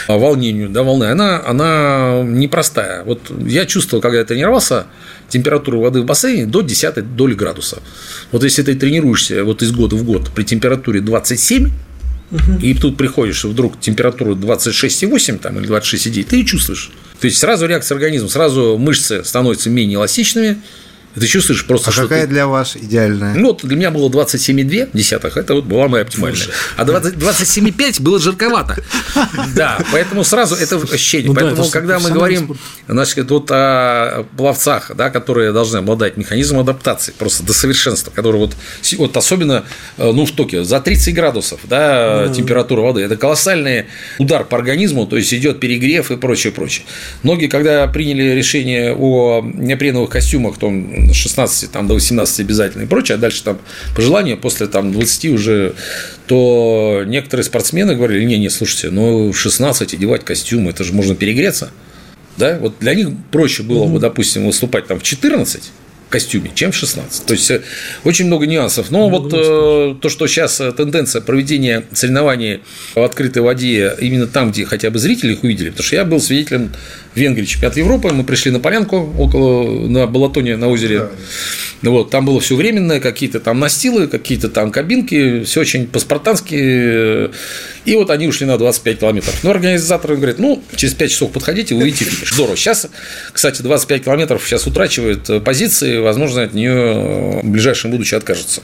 волнению, 0.07 0.69
да, 0.69 0.83
волны, 0.83 1.05
она, 1.05 1.41
она 1.45 2.21
непростая. 2.23 3.03
Вот 3.03 3.19
я 3.45 3.65
чувствовал, 3.65 4.01
когда 4.01 4.19
я 4.19 4.25
тренировался, 4.25 4.87
температуру 5.31 5.81
воды 5.81 6.01
в 6.01 6.05
бассейне 6.05 6.45
до 6.45 6.61
10 6.61 7.15
доли 7.15 7.33
градуса. 7.33 7.81
Вот 8.31 8.43
если 8.43 8.61
ты 8.63 8.75
тренируешься 8.75 9.43
вот 9.43 9.63
из 9.63 9.71
года 9.71 9.95
в 9.95 10.03
год 10.03 10.29
при 10.35 10.43
температуре 10.43 11.01
27, 11.01 11.69
и 12.61 12.73
тут 12.73 12.97
приходишь, 12.97 13.43
вдруг 13.43 13.79
температура 13.79 14.35
26,8 14.35 15.39
там, 15.39 15.59
или 15.59 15.67
26,9, 15.67 16.23
ты 16.23 16.41
и 16.41 16.45
чувствуешь. 16.45 16.91
То 17.19 17.25
есть 17.25 17.37
сразу 17.37 17.65
реакция 17.65 17.95
организма, 17.95 18.29
сразу 18.29 18.77
мышцы 18.77 19.23
становятся 19.23 19.69
менее 19.69 19.97
эластичными, 19.97 20.57
ты 21.15 21.27
чувствуешь 21.27 21.65
просто, 21.65 21.89
а 21.89 21.93
что 21.93 22.03
какая 22.03 22.23
ты... 22.23 22.27
для 22.27 22.47
вас 22.47 22.75
идеальная? 22.75 23.33
Ну, 23.35 23.47
вот 23.47 23.63
для 23.63 23.75
меня 23.75 23.91
было 23.91 24.09
27,2 24.09 24.89
десятых, 24.93 25.37
это 25.37 25.53
вот 25.55 25.65
была 25.65 25.87
моя 25.87 26.03
оптимальная. 26.03 26.37
Слушай. 26.37 26.53
А 26.77 26.85
20, 26.85 27.15
27,5 27.15 28.01
было 28.01 28.19
жарковато. 28.19 28.81
Да, 29.55 29.79
поэтому 29.91 30.23
сразу 30.23 30.55
это 30.55 30.77
ощущение. 30.77 31.27
Ну, 31.27 31.35
поэтому, 31.35 31.63
да, 31.63 31.69
когда 31.69 31.99
мы 31.99 32.11
говорим, 32.11 32.57
значит, 32.87 33.29
вот 33.29 33.49
о 33.51 34.25
пловцах, 34.37 34.91
да, 34.95 35.09
которые 35.09 35.51
должны 35.51 35.77
обладать 35.77 36.17
механизмом 36.17 36.61
адаптации 36.61 37.13
просто 37.17 37.43
до 37.43 37.53
совершенства, 37.53 38.11
который 38.11 38.37
вот, 38.37 38.55
вот 38.97 39.17
особенно, 39.17 39.65
э, 39.97 40.11
ну, 40.11 40.25
в 40.25 40.31
Токио, 40.31 40.63
за 40.63 40.79
30 40.79 41.13
градусов, 41.13 41.59
да, 41.63 42.29
температура 42.29 42.81
воды, 42.81 43.01
это 43.01 43.17
колоссальный 43.17 43.85
удар 44.19 44.45
по 44.45 44.57
организму, 44.57 45.05
то 45.05 45.17
есть 45.17 45.33
идет 45.33 45.59
перегрев 45.59 46.11
и 46.11 46.17
прочее, 46.17 46.53
прочее. 46.53 46.85
Многие, 47.23 47.47
когда 47.47 47.87
приняли 47.87 48.35
решение 48.35 48.95
о 48.95 49.41
неопреновых 49.43 50.09
костюмах, 50.09 50.57
то 51.07 51.13
16 51.13 51.71
там, 51.71 51.87
до 51.87 51.93
18 51.93 52.39
обязательно 52.39 52.83
и 52.83 52.85
прочее, 52.85 53.15
а 53.15 53.17
дальше 53.17 53.43
там 53.43 53.59
по 53.95 54.01
желанию 54.01 54.37
после 54.37 54.67
там, 54.67 54.91
20 54.91 55.25
уже, 55.25 55.73
то 56.27 57.03
некоторые 57.05 57.43
спортсмены 57.43 57.95
говорили, 57.95 58.23
не, 58.23 58.37
не, 58.37 58.49
слушайте, 58.49 58.89
ну 58.89 59.31
в 59.31 59.37
16 59.37 59.93
одевать 59.93 60.25
костюм, 60.25 60.69
это 60.69 60.83
же 60.83 60.93
можно 60.93 61.15
перегреться. 61.15 61.71
Да? 62.37 62.57
Вот 62.59 62.75
для 62.79 62.95
них 62.95 63.09
проще 63.31 63.63
было 63.63 63.85
бы, 63.85 63.99
допустим, 63.99 64.45
выступать 64.45 64.87
там 64.87 64.99
в 64.99 65.03
14, 65.03 65.71
костюме, 66.11 66.51
чем 66.53 66.71
в 66.71 66.75
16. 66.75 67.25
То 67.25 67.33
есть 67.33 67.49
э, 67.49 67.61
очень 68.03 68.27
много 68.27 68.45
нюансов. 68.45 68.91
Но 68.91 69.09
ну, 69.09 69.17
вот 69.17 69.33
э, 69.33 69.95
то, 69.99 70.09
что 70.09 70.27
сейчас 70.27 70.61
э, 70.61 70.71
тенденция 70.71 71.21
проведения 71.21 71.85
соревнований 71.93 72.59
в 72.93 73.01
открытой 73.01 73.41
воде 73.41 73.95
именно 73.99 74.27
там, 74.27 74.51
где 74.51 74.65
хотя 74.65 74.91
бы 74.91 74.99
зрители 74.99 75.33
их 75.33 75.43
увидели, 75.43 75.69
потому 75.69 75.85
что 75.85 75.95
я 75.95 76.05
был 76.05 76.21
свидетелем 76.21 76.71
в 77.15 77.17
Венгрии 77.17 77.45
чемпионат 77.45 77.77
Европы, 77.77 78.09
мы 78.09 78.23
пришли 78.23 78.51
на 78.51 78.59
полянку 78.59 78.97
около 79.17 79.87
на 79.87 80.05
Балатоне 80.05 80.57
на 80.57 80.67
озере. 80.67 80.99
Да. 80.99 81.11
Вот, 81.81 82.11
там 82.11 82.25
было 82.25 82.39
все 82.39 82.55
временное, 82.55 82.99
какие-то 82.99 83.39
там 83.39 83.59
настилы, 83.59 84.07
какие-то 84.07 84.49
там 84.49 84.71
кабинки, 84.71 85.43
все 85.43 85.61
очень 85.61 85.87
по-спартански. 85.87 87.31
И 87.85 87.95
вот 87.95 88.11
они 88.11 88.27
ушли 88.27 88.45
на 88.45 88.57
25 88.57 88.99
километров. 88.99 89.43
Но 89.43 89.49
организаторы 89.49 90.15
говорят, 90.15 90.37
ну, 90.37 90.61
через 90.75 90.93
5 90.93 91.11
часов 91.11 91.31
подходите, 91.31 91.73
вы 91.73 91.81
увидите 91.81 92.05
финиш. 92.05 92.33
Здорово. 92.33 92.55
Сейчас, 92.55 92.87
кстати, 93.33 93.61
25 93.63 94.03
километров 94.03 94.43
сейчас 94.45 94.67
утрачивают 94.67 95.43
позиции, 95.43 95.97
возможно, 95.97 96.43
от 96.43 96.53
нее 96.53 97.41
в 97.41 97.49
ближайшем 97.49 97.89
будущем 97.91 98.17
откажутся. 98.17 98.61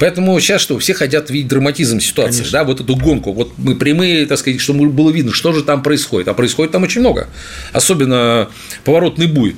Поэтому 0.00 0.38
сейчас 0.40 0.60
что, 0.60 0.76
все 0.78 0.92
хотят 0.92 1.30
видеть 1.30 1.48
драматизм 1.48 2.00
ситуации, 2.00 2.38
Конечно. 2.38 2.58
да, 2.58 2.64
вот 2.64 2.80
эту 2.80 2.96
гонку. 2.96 3.32
Вот 3.32 3.52
мы 3.56 3.76
прямые, 3.76 4.26
так 4.26 4.38
сказать, 4.38 4.60
чтобы 4.60 4.88
было 4.88 5.10
видно, 5.10 5.32
что 5.32 5.52
же 5.52 5.62
там 5.62 5.84
происходит. 5.84 6.26
А 6.26 6.34
происходит 6.34 6.72
там 6.72 6.82
очень 6.82 7.00
много. 7.00 7.28
Особенно 7.72 8.48
поворотный 8.82 9.28
буй. 9.28 9.54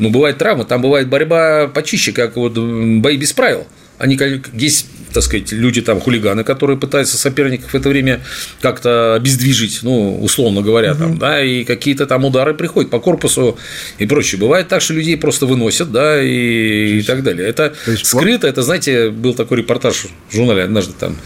Ну, 0.00 0.10
бывает 0.10 0.38
травма, 0.38 0.64
там 0.64 0.82
бывает 0.82 1.08
борьба 1.08 1.68
почище, 1.68 2.12
как 2.12 2.36
вот 2.36 2.56
бои 2.56 3.16
без 3.16 3.32
правил. 3.32 3.66
Они, 3.98 4.18
есть 4.54 4.86
так 5.12 5.22
сказать, 5.22 5.52
люди 5.52 5.82
там 5.82 6.00
хулиганы, 6.00 6.44
которые 6.44 6.78
пытаются 6.78 7.18
соперников 7.18 7.72
в 7.72 7.74
это 7.74 7.88
время 7.88 8.20
как-то 8.60 9.14
обездвижить, 9.14 9.80
ну, 9.82 10.22
условно 10.22 10.62
говоря, 10.62 10.94
там, 10.94 11.18
да, 11.18 11.42
и 11.42 11.64
какие-то 11.64 12.06
там 12.06 12.24
удары 12.24 12.54
приходят 12.54 12.90
по 12.90 13.00
корпусу 13.00 13.58
и 13.98 14.06
прочее. 14.06 14.40
Бывает 14.40 14.68
так, 14.68 14.80
что 14.80 14.94
людей 14.94 15.16
просто 15.16 15.46
выносят, 15.46 15.90
да, 15.90 16.22
и, 16.22 17.00
и 17.00 17.02
так 17.02 17.22
далее. 17.22 17.48
Это 17.48 17.74
скрыто, 18.02 18.46
это, 18.46 18.62
знаете, 18.62 19.10
был 19.10 19.34
такой 19.34 19.58
репортаж 19.58 20.06
в 20.28 20.34
журнале 20.34 20.62
однажды 20.62 20.94
там 20.98 21.16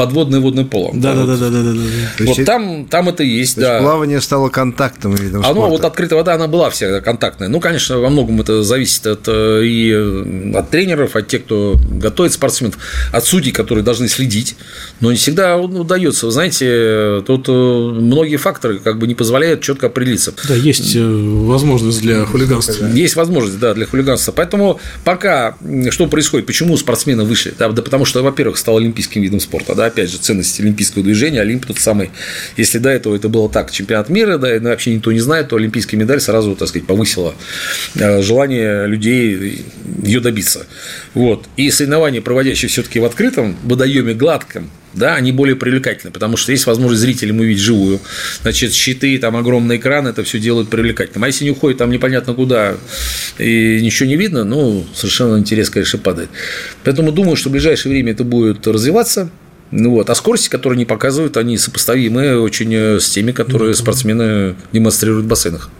подводное 0.00 0.40
водное 0.40 0.64
поло. 0.64 0.90
Да, 0.94 1.14
да, 1.14 1.26
да, 1.26 1.36
да, 1.36 1.50
да, 1.50 1.62
да. 1.62 1.72
Вот 2.20 2.38
есть, 2.38 2.46
там, 2.46 2.86
там 2.86 3.10
это 3.10 3.22
есть, 3.22 3.56
да. 3.58 3.74
Есть 3.74 3.84
плавание 3.84 4.20
стало 4.22 4.48
контактным 4.48 5.14
видом 5.14 5.42
Оно, 5.44 5.52
спорта. 5.52 5.70
вот 5.70 5.84
открытая 5.84 6.18
вода, 6.18 6.34
она 6.34 6.48
была 6.48 6.70
всегда 6.70 7.02
контактная. 7.02 7.48
Ну, 7.48 7.60
конечно, 7.60 7.98
во 7.98 8.08
многом 8.08 8.40
это 8.40 8.62
зависит 8.62 9.06
от, 9.06 9.24
э, 9.26 9.62
и 9.64 10.54
от 10.54 10.70
тренеров, 10.70 11.16
от 11.16 11.28
тех, 11.28 11.44
кто 11.44 11.78
готовит 11.90 12.32
спортсменов, 12.32 12.78
от 13.12 13.24
судей, 13.26 13.52
которые 13.52 13.84
должны 13.84 14.08
следить. 14.08 14.56
Но 15.00 15.10
не 15.10 15.18
всегда 15.18 15.58
удается. 15.58 16.26
Вы 16.26 16.32
знаете, 16.32 17.22
тут 17.26 17.46
э, 17.48 17.52
многие 17.52 18.36
факторы 18.36 18.78
как 18.78 18.98
бы 18.98 19.06
не 19.06 19.14
позволяют 19.14 19.60
четко 19.60 19.88
определиться. 19.88 20.32
Да, 20.48 20.54
есть 20.54 20.96
э, 20.96 21.04
возможность 21.04 22.00
для 22.00 22.24
хулиганства. 22.24 22.86
Есть 22.86 23.16
возможность, 23.16 23.58
да, 23.58 23.74
для 23.74 23.84
хулиганства. 23.84 24.32
Поэтому 24.32 24.80
пока 25.04 25.56
что 25.90 26.06
происходит, 26.06 26.46
почему 26.46 26.78
спортсмены 26.78 27.24
вышли? 27.24 27.52
Да, 27.58 27.68
да 27.68 27.82
потому 27.82 28.06
что, 28.06 28.22
во-первых, 28.22 28.56
стал 28.56 28.78
олимпийским 28.78 29.20
видом 29.20 29.40
спорта. 29.40 29.74
Да, 29.74 29.89
опять 29.90 30.10
же, 30.10 30.18
ценность 30.18 30.58
олимпийского 30.60 31.04
движения, 31.04 31.40
Олимп 31.40 31.66
тот 31.66 31.78
самый. 31.78 32.10
Если 32.56 32.78
до 32.78 32.90
этого 32.90 33.14
это 33.16 33.28
было 33.28 33.50
так, 33.50 33.70
чемпионат 33.70 34.08
мира, 34.08 34.38
да, 34.38 34.56
и 34.56 34.58
вообще 34.58 34.94
никто 34.94 35.12
не 35.12 35.20
знает, 35.20 35.48
то 35.48 35.56
олимпийская 35.56 35.98
медаль 36.00 36.20
сразу, 36.20 36.56
так 36.56 36.68
сказать, 36.68 36.86
повысила 36.86 37.34
э, 37.96 38.22
желание 38.22 38.86
людей 38.86 39.64
ее 40.02 40.20
добиться. 40.20 40.66
Вот. 41.14 41.46
И 41.56 41.70
соревнования, 41.70 42.20
проводящие 42.20 42.68
все-таки 42.68 43.00
в 43.00 43.04
открытом 43.04 43.56
водоеме 43.64 44.14
гладком, 44.14 44.70
да, 44.92 45.14
они 45.14 45.30
более 45.30 45.54
привлекательны, 45.54 46.10
потому 46.10 46.36
что 46.36 46.52
есть 46.52 46.66
возможность 46.66 47.02
зрителям 47.02 47.38
увидеть 47.38 47.62
живую. 47.62 48.00
Значит, 48.42 48.72
щиты, 48.72 49.18
там 49.18 49.36
огромный 49.36 49.76
экран, 49.76 50.06
это 50.06 50.24
все 50.24 50.38
делают 50.38 50.68
привлекательным. 50.68 51.24
А 51.24 51.26
если 51.28 51.44
не 51.44 51.52
уходит 51.52 51.78
там 51.78 51.90
непонятно 51.90 52.34
куда 52.34 52.74
и 53.38 53.80
ничего 53.82 54.08
не 54.08 54.16
видно, 54.16 54.44
ну, 54.44 54.84
совершенно 54.94 55.38
интерес, 55.38 55.70
конечно, 55.70 55.98
падает. 55.98 56.28
Поэтому 56.84 57.12
думаю, 57.12 57.36
что 57.36 57.50
в 57.50 57.52
ближайшее 57.52 57.92
время 57.92 58.12
это 58.12 58.24
будет 58.24 58.66
развиваться. 58.66 59.30
Ну 59.70 59.90
вот. 59.90 60.10
А 60.10 60.14
скорости, 60.14 60.48
которые 60.48 60.76
они 60.76 60.84
показывают, 60.84 61.36
они 61.36 61.56
сопоставимы 61.56 62.40
очень 62.40 62.74
э, 62.74 63.00
с 63.00 63.10
теми, 63.10 63.32
которые 63.32 63.74
спортсмены 63.74 64.56
демонстрируют 64.72 65.26
в 65.26 65.28
бассейнах. 65.28 65.70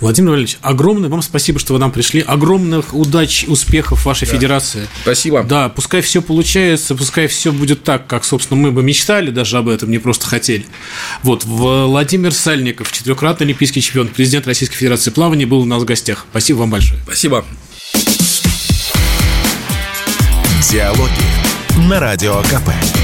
Владимир 0.00 0.32
Валерьевич, 0.32 0.58
огромное 0.60 1.08
вам 1.08 1.22
спасибо, 1.22 1.58
что 1.58 1.72
вы 1.72 1.78
нам 1.78 1.90
пришли. 1.90 2.20
Огромных 2.20 2.94
удач, 2.94 3.44
успехов 3.46 4.04
вашей 4.04 4.26
да. 4.26 4.34
федерации. 4.34 4.86
Спасибо. 5.02 5.42
Да, 5.44 5.68
пускай 5.68 6.02
все 6.02 6.20
получается, 6.20 6.94
пускай 6.94 7.26
все 7.26 7.52
будет 7.52 7.84
так, 7.84 8.06
как, 8.06 8.24
собственно, 8.24 8.60
мы 8.60 8.72
бы 8.72 8.82
мечтали 8.82 9.30
даже 9.30 9.56
об 9.56 9.68
этом, 9.68 9.90
не 9.90 9.98
просто 9.98 10.26
хотели. 10.26 10.66
Вот, 11.22 11.44
Владимир 11.44 12.32
Сальников, 12.32 12.92
четырехкратный 12.92 13.46
олимпийский 13.46 13.80
чемпион, 13.80 14.08
президент 14.08 14.46
Российской 14.46 14.76
Федерации 14.76 15.10
плавания, 15.10 15.46
был 15.46 15.60
у 15.60 15.64
нас 15.64 15.82
в 15.82 15.86
гостях. 15.86 16.26
Спасибо 16.30 16.58
вам 16.58 16.70
большое. 16.70 17.00
Спасибо. 17.04 17.44
Диалоги 20.70 21.88
на 21.88 22.00
Радио 22.00 22.42
КП. 22.42 23.03